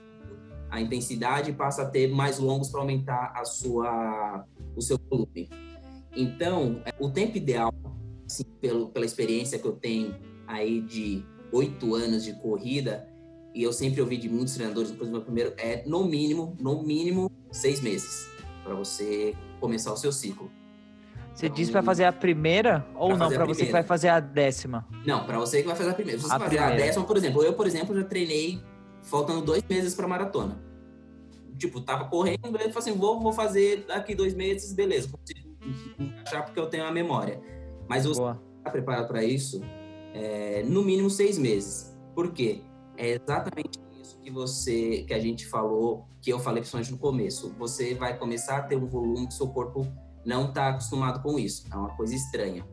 a 0.70 0.80
intensidade 0.80 1.52
passa 1.52 1.82
a 1.82 1.86
ter 1.86 2.08
mais 2.08 2.38
longos 2.38 2.68
para 2.68 2.80
aumentar 2.80 3.32
a 3.34 3.44
sua 3.44 4.44
o 4.76 4.80
seu 4.80 4.98
volume. 5.10 5.50
Então, 6.16 6.80
é, 6.84 6.92
o 6.98 7.10
tempo 7.10 7.36
ideal, 7.36 7.72
assim, 8.26 8.44
pelo, 8.60 8.88
pela 8.88 9.04
experiência 9.04 9.58
que 9.58 9.66
eu 9.66 9.72
tenho 9.72 10.14
aí 10.46 10.80
de 10.80 11.24
oito 11.52 11.94
anos 11.94 12.24
de 12.24 12.32
corrida, 12.34 13.08
e 13.54 13.62
eu 13.62 13.72
sempre 13.72 14.00
ouvi 14.00 14.16
de 14.16 14.28
muitos 14.28 14.54
treinadores, 14.54 14.90
do 14.92 15.06
meu 15.06 15.22
primeiro, 15.22 15.52
é 15.56 15.82
no 15.86 16.04
mínimo, 16.04 16.56
no 16.60 16.82
mínimo, 16.82 17.30
seis 17.50 17.80
meses 17.80 18.28
para 18.62 18.74
você 18.74 19.34
começar 19.58 19.92
o 19.92 19.96
seu 19.96 20.12
ciclo. 20.12 20.50
Você 21.34 21.48
disse 21.48 21.72
para 21.72 21.82
fazer 21.82 22.04
a 22.04 22.12
primeira 22.12 22.86
ou 22.94 23.16
não? 23.16 23.26
a 23.26 23.30
Para 23.30 23.44
você 23.46 23.66
que 23.66 23.72
vai 23.72 23.82
fazer 23.82 24.08
a 24.08 24.20
décima. 24.20 24.86
Não, 25.06 25.24
pra 25.24 25.38
você 25.38 25.62
que 25.62 25.66
vai 25.66 25.76
fazer 25.76 25.90
a 25.90 25.94
primeira. 25.94 26.20
Se 26.20 26.26
você 26.26 26.34
A 26.34 26.38
fazer 26.38 26.58
a 26.58 26.62
primeira. 26.66 26.86
décima, 26.86 27.04
por 27.04 27.16
exemplo, 27.16 27.42
eu, 27.42 27.52
por 27.54 27.66
exemplo, 27.66 27.94
já 27.96 28.04
treinei 28.04 28.60
faltando 29.02 29.42
dois 29.42 29.62
meses 29.68 29.94
pra 29.94 30.06
maratona. 30.06 30.62
Tipo, 31.58 31.80
tava 31.80 32.08
correndo, 32.08 32.46
eu 32.46 32.52
falei 32.52 32.72
assim, 32.74 32.96
vou, 32.96 33.20
vou 33.20 33.32
fazer 33.32 33.84
daqui 33.86 34.14
dois 34.14 34.34
meses, 34.34 34.72
beleza, 34.72 35.08
consigo 35.08 35.50
encaixar 35.98 36.44
porque 36.44 36.58
eu 36.58 36.66
tenho 36.66 36.84
a 36.84 36.90
memória. 36.90 37.40
Mas 37.88 38.06
você 38.06 38.20
Boa. 38.20 38.40
está 38.58 38.70
preparado 38.70 39.08
para 39.08 39.22
isso? 39.22 39.60
É, 40.14 40.62
no 40.62 40.82
mínimo 40.82 41.10
seis 41.10 41.36
meses. 41.36 41.96
Por 42.14 42.32
quê? 42.32 42.62
É 42.96 43.10
exatamente 43.10 43.78
isso 44.00 44.18
que 44.20 44.30
você, 44.30 45.04
que 45.06 45.12
a 45.12 45.18
gente 45.18 45.46
falou, 45.46 46.06
que 46.20 46.32
eu 46.32 46.38
falei 46.38 46.60
principalmente 46.60 46.92
no 46.92 46.98
começo. 46.98 47.54
Você 47.58 47.94
vai 47.94 48.16
começar 48.18 48.58
a 48.58 48.62
ter 48.62 48.76
um 48.76 48.86
volume 48.86 49.26
que 49.26 49.34
seu 49.34 49.48
corpo 49.48 49.86
não 50.24 50.48
está 50.48 50.68
acostumado 50.68 51.22
com 51.22 51.38
isso. 51.38 51.66
É 51.70 51.76
uma 51.76 51.94
coisa 51.96 52.14
estranha. 52.14 52.66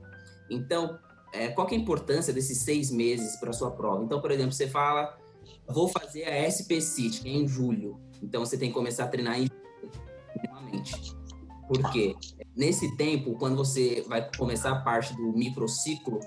Então, 0.49 0.97
é, 1.34 1.49
qual 1.49 1.67
que 1.67 1.75
é 1.75 1.78
a 1.78 1.82
importância 1.82 2.34
desses 2.34 2.59
seis 2.59 2.91
meses 2.91 3.36
para 3.38 3.51
sua 3.53 3.71
prova? 3.71 4.03
Então, 4.03 4.21
por 4.21 4.32
exemplo, 4.32 4.51
você 4.51 4.67
fala, 4.67 5.17
vou 5.68 5.88
fazer 5.88 6.26
a 6.26 6.50
SP 6.50 6.82
City, 6.82 7.22
que 7.22 7.30
é 7.30 7.34
em 7.34 7.48
julho. 7.48 8.00
Então, 8.22 8.43
você 8.45 8.58
tem 8.58 8.70
que 8.70 8.74
começar 8.74 9.06
a 9.06 9.08
treinar 9.08 9.39
em 9.39 9.48
julho, 9.48 9.91
minimamente. 10.36 11.16
Por 11.68 11.91
quê? 11.91 12.16
Nesse 12.56 12.95
tempo, 12.95 13.36
quando 13.38 13.56
você 13.56 14.04
vai 14.08 14.30
começar 14.38 14.72
a 14.72 14.82
parte 14.82 15.16
do 15.16 15.34
microciclo, 15.34 16.20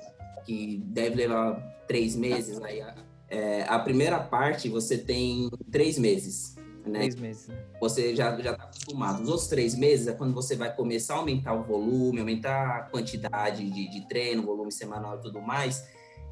que 0.45 0.83
deve 0.87 1.17
levar 1.17 1.55
três 1.87 2.15
meses, 2.15 2.61
aí 2.61 2.81
a, 2.81 2.95
é, 3.29 3.63
a 3.63 3.79
primeira 3.79 4.19
parte 4.19 4.69
você 4.69 4.99
tem 4.99 5.49
três 5.71 5.99
meses, 5.99 6.57
né? 6.85 7.01
Três 7.01 7.17
meses. 7.17 7.49
né? 7.49 7.65
você 7.81 8.15
já 8.15 8.37
já 8.41 8.53
está 8.53 8.65
acostumado. 8.65 9.23
Os 9.23 9.29
outros 9.29 9.49
três 9.49 9.75
meses 9.75 10.07
é 10.09 10.13
quando 10.13 10.35
você 10.35 10.57
vai 10.57 10.75
começar 10.75 11.15
a 11.15 11.19
aumentar 11.19 11.55
o 11.55 11.63
volume, 11.63 12.21
aumentar 12.21 12.77
a 12.77 12.83
quantidade 12.83 13.69
de, 13.71 13.89
de 13.89 14.09
treino, 14.09 14.43
volume 14.43 14.73
semanal 14.73 15.19
e 15.19 15.23
tudo 15.23 15.41
mais. 15.41 15.85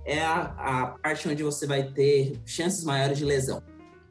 É 0.08 0.20
a, 0.22 0.40
a 0.56 0.86
parte 0.86 1.28
onde 1.28 1.42
você 1.42 1.66
vai 1.66 1.82
ter 1.92 2.40
chances 2.46 2.82
maiores 2.82 3.18
de 3.18 3.26
lesão, 3.26 3.62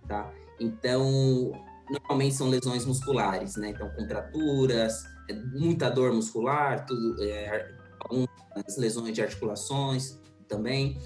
tá? 0.07 0.31
Então, 0.59 1.51
normalmente 1.89 2.35
são 2.35 2.47
lesões 2.49 2.85
musculares, 2.85 3.55
né? 3.55 3.69
Então, 3.69 3.89
contraturas, 3.89 5.03
é, 5.27 5.33
muita 5.33 5.89
dor 5.89 6.13
muscular, 6.13 6.85
tudo, 6.85 7.23
é, 7.23 7.71
algumas 7.99 8.77
lesões 8.77 9.11
de 9.11 9.23
articulações 9.23 10.19
também. 10.47 10.99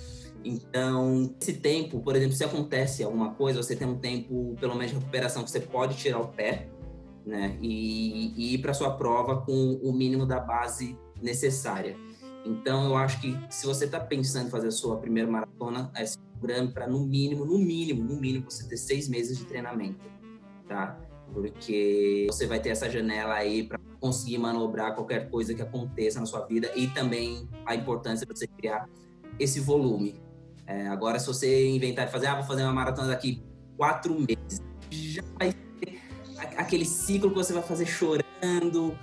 Então, 0.43 1.33
esse 1.39 1.53
tempo, 1.53 2.01
por 2.01 2.13
exemplo, 2.17 2.35
se 2.35 2.43
acontece 2.43 3.01
alguma 3.01 3.33
coisa, 3.33 3.63
você 3.63 3.77
tem 3.77 3.87
um 3.87 3.97
tempo, 3.97 4.57
pelo 4.59 4.75
menos, 4.75 4.91
de 4.91 4.97
recuperação 4.97 5.41
que 5.45 5.51
você 5.51 5.61
pode 5.61 5.95
tirar 5.95 6.19
o 6.19 6.27
pé, 6.27 6.67
né? 7.25 7.57
E, 7.61 8.33
e 8.35 8.55
ir 8.55 8.57
para 8.57 8.73
sua 8.73 8.97
prova 8.97 9.41
com 9.41 9.79
o 9.81 9.93
mínimo 9.93 10.25
da 10.25 10.41
base 10.41 10.97
necessária. 11.21 11.95
Então, 12.45 12.85
eu 12.85 12.95
acho 12.95 13.21
que 13.21 13.37
se 13.49 13.65
você 13.65 13.85
está 13.85 13.99
pensando 13.99 14.47
em 14.47 14.49
fazer 14.49 14.67
a 14.67 14.71
sua 14.71 14.97
primeira 14.97 15.29
maratona, 15.29 15.91
é 15.95 16.05
se 16.05 16.17
programe 16.39 16.71
para, 16.71 16.87
no 16.87 17.05
mínimo, 17.05 17.45
no 17.45 17.57
mínimo, 17.59 18.03
no 18.03 18.19
mínimo, 18.19 18.49
você 18.49 18.67
ter 18.67 18.77
seis 18.77 19.07
meses 19.07 19.37
de 19.37 19.45
treinamento, 19.45 19.99
tá? 20.67 20.99
Porque 21.31 22.27
você 22.29 22.47
vai 22.47 22.59
ter 22.59 22.69
essa 22.69 22.89
janela 22.89 23.35
aí 23.35 23.63
para 23.63 23.79
conseguir 23.99 24.39
manobrar 24.39 24.95
qualquer 24.95 25.29
coisa 25.29 25.53
que 25.53 25.61
aconteça 25.61 26.19
na 26.19 26.25
sua 26.25 26.45
vida 26.47 26.71
e 26.75 26.87
também 26.87 27.47
a 27.65 27.75
importância 27.75 28.25
de 28.25 28.33
você 28.33 28.47
criar 28.47 28.89
esse 29.39 29.59
volume. 29.59 30.19
É, 30.65 30.87
agora, 30.87 31.19
se 31.19 31.27
você 31.27 31.69
inventar 31.69 32.07
de 32.07 32.11
fazer, 32.11 32.27
ah, 32.27 32.35
vou 32.35 32.43
fazer 32.43 32.63
uma 32.63 32.73
maratona 32.73 33.09
daqui 33.09 33.43
quatro 33.77 34.13
meses, 34.13 34.61
já 34.89 35.21
vai 35.37 35.53
ter 35.79 35.99
aquele 36.57 36.85
ciclo 36.85 37.29
que 37.29 37.35
você 37.35 37.53
vai 37.53 37.63
fazer 37.63 37.85
chorando, 37.85 38.97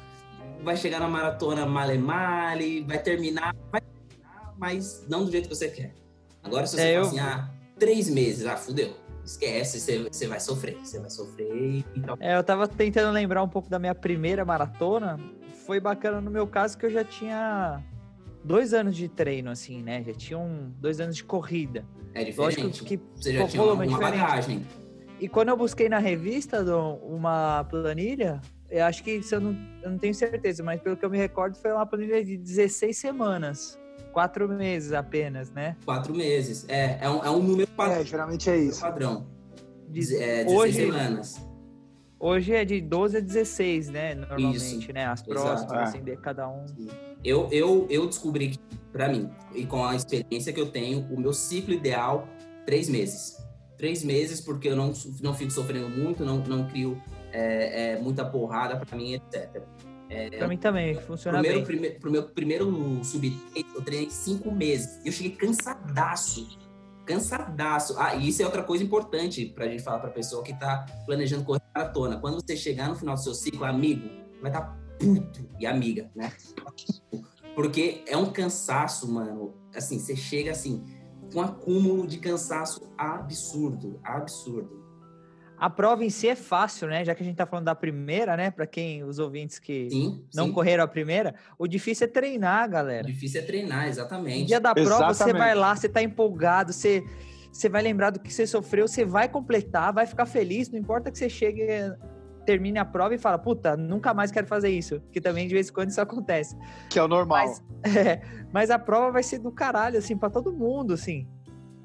vai 0.63 0.77
chegar 0.77 1.01
na 1.01 1.09
maratona 1.09 1.65
male 1.67 1.99
male, 1.99 2.83
vai 2.83 2.99
terminar, 2.99 3.55
vai 3.71 3.81
terminar, 3.81 4.55
mas 4.59 5.05
não 5.09 5.25
do 5.25 5.31
jeito 5.31 5.49
que 5.49 5.55
você 5.55 5.69
quer. 5.69 5.95
Agora, 6.43 6.67
se 6.67 6.77
você 6.77 6.83
É, 6.83 6.97
eu- 6.97 7.03
assim, 7.03 7.19
ah, 7.19 7.51
três 7.79 8.09
meses, 8.09 8.47
ah, 8.47 8.57
fudeu. 8.57 8.95
Esquece, 9.25 9.79
você, 10.11 10.27
vai 10.27 10.41
sofrer, 10.41 10.79
você 10.83 10.99
vai 10.99 11.11
sofrer 11.11 11.85
e 11.95 12.01
tal. 12.01 12.17
É, 12.19 12.37
eu 12.37 12.43
tava 12.43 12.67
tentando 12.67 13.13
lembrar 13.13 13.43
um 13.43 13.49
pouco 13.49 13.69
da 13.69 13.79
minha 13.79 13.95
primeira 13.95 14.43
maratona. 14.45 15.21
Foi 15.67 15.79
bacana 15.79 16.19
no 16.21 16.31
meu 16.31 16.47
caso 16.47 16.79
que 16.79 16.87
eu 16.87 16.91
já 16.91 17.05
tinha 17.05 17.83
dois 18.43 18.73
anos 18.73 18.97
de 18.97 19.07
treino, 19.07 19.51
assim, 19.51 19.83
né? 19.83 20.03
Já 20.03 20.15
tinha 20.15 20.39
um, 20.39 20.73
dois 20.79 20.99
anos 20.99 21.15
de 21.15 21.25
corrida. 21.25 21.85
É 22.15 22.21
Lógico 22.25 22.69
diferente. 22.71 22.85
que 22.85 22.99
Você 23.17 23.35
já 23.35 23.43
pô, 23.43 23.49
tinha 23.49 23.63
uma, 23.63 23.85
uma 23.85 23.99
bagagem. 23.99 24.67
E 25.21 25.29
quando 25.29 25.49
eu 25.51 25.57
busquei 25.59 25.91
na 25.91 25.99
revista 25.99 26.65
do- 26.65 26.95
uma 27.05 27.65
planilha, 27.65 28.41
eu 28.71 28.85
acho 28.85 29.03
que 29.03 29.13
isso 29.13 29.35
eu 29.35 29.41
não, 29.41 29.57
eu 29.83 29.91
não 29.91 29.99
tenho 29.99 30.15
certeza, 30.15 30.63
mas 30.63 30.81
pelo 30.81 30.97
que 30.97 31.05
eu 31.05 31.11
me 31.11 31.19
recordo, 31.19 31.57
foi 31.57 31.73
uma 31.73 31.87
planilha 31.87 32.25
de 32.25 32.37
16 32.37 32.97
semanas. 32.97 33.79
Quatro 34.13 34.49
meses 34.49 34.93
apenas, 34.93 35.51
né? 35.53 35.77
Quatro 35.85 36.15
meses. 36.15 36.65
É, 36.69 36.99
é 37.03 37.11
um, 37.11 37.25
é 37.25 37.31
um 37.31 37.43
número 37.43 37.69
padrão. 37.71 38.01
É, 38.01 38.05
geralmente 38.05 38.49
é 38.51 38.57
isso. 38.57 38.81
padrão. 38.81 39.27
De- 39.89 40.17
É, 40.17 40.45
16 40.45 40.53
hoje, 40.53 40.73
semanas. 40.75 41.47
hoje 42.19 42.53
é 42.55 42.65
de 42.65 42.81
12 42.81 43.17
a 43.19 43.21
16, 43.21 43.89
né? 43.91 44.15
Normalmente, 44.15 44.57
Isso. 44.57 44.93
né? 44.93 45.07
As 45.07 45.21
Exato. 45.27 45.31
próximas, 45.31 45.73
É. 45.73 45.83
assim, 45.83 46.03
de 46.03 46.17
cada 46.17 46.49
um. 46.49 46.65
Eu, 47.25 47.49
eu, 47.53 47.87
eu 47.91 48.07
descobri 48.07 48.49
que, 48.51 48.59
pra 48.93 49.09
mim, 49.09 49.31
e 49.55 49.65
com 49.67 49.85
a 49.85 49.95
experiência 49.95 50.53
que 50.53 50.61
eu 50.61 50.71
tenho, 50.71 51.01
o 51.13 51.19
meu 51.21 51.33
ciclo 51.33 51.73
ideal, 51.75 52.27
três 52.67 52.89
meses. 52.89 53.37
Três 53.77 54.03
meses, 54.03 54.41
porque 54.41 54.69
eu 54.69 54.77
não, 54.77 54.93
não 55.23 55.33
fico 55.35 55.51
sofrendo 55.53 55.89
muito, 55.89 56.25
não, 56.25 56.39
não 56.39 56.67
crio 56.67 57.01
é, 57.33 57.93
é, 57.93 58.01
muita 58.01 58.25
porrada 58.25 58.77
pra 58.77 58.97
mim, 58.97 59.15
etc. 59.15 59.63
Pra 60.39 60.49
mim 60.49 60.57
também, 60.57 60.95
funciona 61.03 61.39
Pro 61.39 61.49
meu, 61.49 61.67
bem. 61.67 61.99
pro 61.99 62.11
meu 62.11 62.23
primeiro 62.23 63.05
sub 63.05 63.39
eu 63.55 63.83
treinei 63.83 64.11
cinco 64.11 64.51
meses. 64.51 65.01
Eu 65.05 65.13
cheguei 65.13 65.33
cansadaço. 65.33 66.59
Cansadaço. 67.05 67.95
Ah, 67.99 68.15
e 68.15 68.29
isso 68.29 68.43
é 68.43 68.45
outra 68.47 68.63
coisa 68.63 68.83
importante 68.83 69.47
pra 69.47 69.67
gente 69.67 69.83
falar 69.83 69.99
pra 69.99 70.11
pessoa 70.11 70.43
que 70.43 70.55
tá 70.55 70.87
planejando 71.05 71.45
correr 71.45 71.61
maratona. 71.75 72.19
Quando 72.19 72.41
você 72.41 72.57
chegar 72.57 72.89
no 72.89 72.97
final 72.97 73.15
do 73.15 73.23
seu 73.23 73.35
ciclo, 73.35 73.65
amigo, 73.65 74.09
vai 74.41 74.51
estar 74.51 74.63
tá 74.63 74.79
puto. 74.99 75.49
E 75.59 75.67
amiga, 75.67 76.11
né? 76.15 76.33
Porque 77.55 78.03
é 78.07 78.17
um 78.17 78.31
cansaço, 78.31 79.11
mano. 79.13 79.55
Assim, 79.75 79.99
você 79.99 80.17
chega 80.17 80.53
assim, 80.53 80.85
com 81.33 81.41
um 81.41 81.43
acúmulo 81.43 82.07
de 82.07 82.19
cansaço 82.19 82.81
absurdo. 82.97 84.01
Absurdo. 84.03 84.88
A 85.61 85.69
prova 85.69 86.05
em 86.05 86.11
si 86.11 86.29
é 86.29 86.37
fácil, 86.37 86.87
né? 86.89 87.05
Já 87.05 87.15
que 87.15 87.23
a 87.23 87.27
gente 87.27 87.37
tá 87.37 87.45
falando 87.47 87.65
da 87.65 87.75
primeira, 87.75 88.37
né? 88.37 88.51
Pra 88.51 88.67
quem, 88.67 89.03
os 89.03 89.19
ouvintes 89.19 89.59
que 89.59 89.91
Sim. 89.91 90.25
não 90.35 90.47
sim. 90.47 90.53
correram 90.53 90.85
a 90.85 90.89
primeira, 90.89 91.35
o 91.59 91.67
difícil 91.67 92.07
é 92.07 92.09
treinar, 92.11 92.69
O 92.69 92.71
galera. 92.71 93.07
difícil 93.07 93.41
é 93.41 93.45
treinar, 93.45 93.83
No 93.85 93.89
exatamente. 93.89 94.47
dia 94.47 94.61
da 94.61 94.73
prova, 94.73 95.07
você 95.13 95.25
Exatamente. 95.25 95.39
vai 95.39 95.55
lá, 95.55 95.75
você 95.75 95.89
tá 95.89 96.01
empolgado, 96.03 96.73
você, 96.73 97.03
você 97.53 97.69
vai 97.69 97.83
lembrar 97.83 98.11
do 98.11 98.21
que 98.21 98.33
você 98.33 98.47
sofreu, 98.47 98.87
você 98.87 99.05
vai 99.05 99.29
completar, 99.29 99.93
vai 99.93 100.07
ficar 100.07 100.27
feliz, 100.27 100.71
não 100.71 100.79
importa 100.79 101.11
que 101.11 101.19
você 101.19 101.29
chegue, 101.29 101.67
termine 102.47 102.79
a 102.79 102.85
prova 102.85 103.15
e 103.15 103.19
fala, 103.19 103.37
puta, 103.39 103.77
nunca 103.77 104.15
mais 104.15 104.31
quero 104.31 104.47
fazer 104.47 104.71
isso. 104.71 105.03
Que 105.13 105.21
também 105.21 105.47
de 105.49 105.55
vez 105.55 105.69
em 105.69 105.73
quando 105.73 105.91
isso 105.91 106.01
acontece. 106.01 106.57
Que 106.89 106.99
é 106.99 107.03
o 107.03 107.09
normal. 107.09 107.45
Mas, 107.47 107.63
é, 107.97 108.23
mas 108.53 108.71
a 108.71 108.79
prova 108.79 109.11
vai 109.11 109.23
ser 109.23 109.39
do 109.39 109.51
caralho, 109.51 109.99
assim, 109.99 110.17
pra 110.17 110.31
todo 110.31 110.53
mundo, 110.53 110.95
assim. 110.95 111.27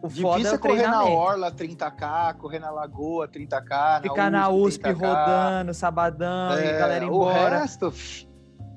O 0.04 0.10
foda 0.10 0.38
Difícil 0.40 0.52
é 0.52 0.54
é 0.54 0.58
o 0.58 0.60
correr 0.60 0.88
na. 0.88 1.04
Orla 1.06 1.50
30K, 1.52 2.34
correr 2.36 2.60
na 2.60 2.70
Lagoa 2.72 3.26
30K, 3.28 4.02
Ficar 4.02 4.30
na 4.30 4.50
USP 4.50 4.84
30K. 4.84 4.94
rodando, 4.96 5.74
sabadão, 5.74 6.60
e 6.60 6.64
É, 6.64 6.78
galera 6.78 7.06
o 7.06 7.08
embora. 7.08 7.60
resto, 7.60 7.90
pff, 7.90 8.28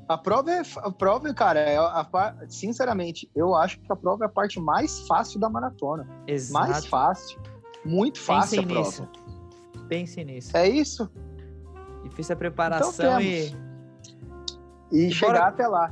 a 0.08 0.16
prova 0.16 0.52
é, 0.52 0.62
a 0.76 0.90
prova, 0.92 1.34
cara, 1.34 1.58
é 1.58 1.76
a, 1.76 2.04
par- 2.04 2.36
sinceramente, 2.48 3.28
eu 3.34 3.56
acho 3.56 3.80
que 3.80 3.92
a 3.92 3.96
prova 3.96 4.24
é 4.24 4.26
a 4.26 4.30
parte 4.30 4.60
mais 4.60 5.00
fácil 5.08 5.40
da 5.40 5.50
maratona. 5.50 6.04
Mais 6.52 6.70
Exato. 6.70 6.88
fácil. 6.88 7.40
Muito 7.84 8.20
fácil 8.20 8.62
Pensem 8.62 8.76
a 8.76 8.78
nisso. 8.80 9.02
prova. 9.02 9.88
Pense 9.88 10.24
nisso. 10.24 10.56
É 10.56 10.68
isso. 10.68 11.10
Difícil 12.04 12.34
a 12.34 12.38
preparação 12.38 12.90
Então 12.92 13.20
e, 13.20 13.52
E 14.92 15.06
E 15.08 15.10
chegar 15.12 15.32
bora- 15.32 15.46
até 15.48 15.66
lá. 15.66 15.90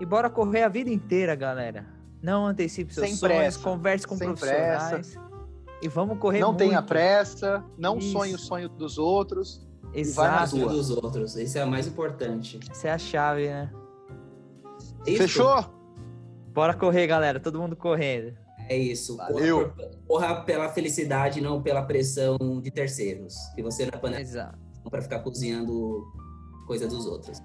e 0.00 0.04
bora 0.04 0.28
correr 0.28 0.64
a 0.64 0.68
vida 0.68 0.90
inteira, 0.90 1.36
galera. 1.36 1.86
Não 2.22 2.46
antecipe 2.46 2.94
seus 2.94 3.06
Sem 3.06 3.16
sonhos, 3.16 3.34
pressa. 3.34 3.58
converse 3.60 4.06
com 4.06 4.16
Sem 4.16 4.28
profissionais. 4.28 5.14
E 5.82 5.88
vamos 5.88 6.18
correr 6.18 6.40
não 6.40 6.48
muito. 6.48 6.58
tenha 6.60 6.80
pressa, 6.80 7.64
não 7.76 7.98
Isso. 7.98 8.12
sonhe 8.12 8.34
o 8.34 8.38
sonho 8.38 8.68
dos 8.68 8.96
outros. 8.98 9.66
Exato. 9.92 10.50
sua. 10.50 10.58
Sonho 10.60 10.68
dos 10.68 10.90
outros. 10.90 11.36
Esse 11.36 11.58
é 11.58 11.64
o 11.64 11.68
mais 11.68 11.86
importante. 11.86 12.60
Essa 12.70 12.88
é 12.88 12.90
a 12.92 12.98
chave, 12.98 13.48
né? 13.48 13.70
É 15.06 15.10
isso. 15.10 15.22
Fechou? 15.22 15.64
Bora 16.54 16.72
correr, 16.74 17.06
galera. 17.08 17.40
Todo 17.40 17.60
mundo 17.60 17.74
correndo. 17.74 18.36
É 18.68 18.76
isso. 18.76 19.16
Valeu. 19.16 19.70
Corra, 19.70 19.90
corra 20.06 20.40
pela 20.42 20.68
felicidade, 20.68 21.40
não 21.40 21.60
pela 21.60 21.82
pressão 21.82 22.38
de 22.62 22.70
terceiros. 22.70 23.34
Que 23.56 23.62
você 23.62 23.84
não 23.84 23.92
é 23.94 23.98
panela 23.98 24.20
Exato. 24.22 24.58
para 24.88 25.02
ficar 25.02 25.18
cozinhando 25.18 26.04
coisa 26.66 26.86
dos 26.86 27.04
outros. 27.06 27.38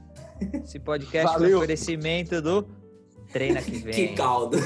Esse 0.64 0.80
podcast 0.80 1.34
foi 1.34 1.42
Valeu. 1.48 1.58
oferecimento 1.58 2.40
do 2.42 2.68
Treina 3.32 3.62
que 3.64 3.78
vem. 3.78 3.94
Que 3.94 4.08
caldo. 4.10 4.58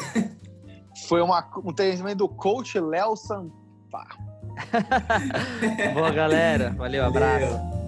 Foi 1.07 1.21
uma, 1.21 1.49
um 1.63 1.73
treinamento 1.73 2.19
do 2.19 2.29
coach 2.29 2.79
Léo 2.79 3.15
Sampaio. 3.15 4.31
Boa, 5.93 6.11
galera. 6.11 6.71
Valeu, 6.77 7.05
abraço. 7.05 7.45
Valeu. 7.45 7.80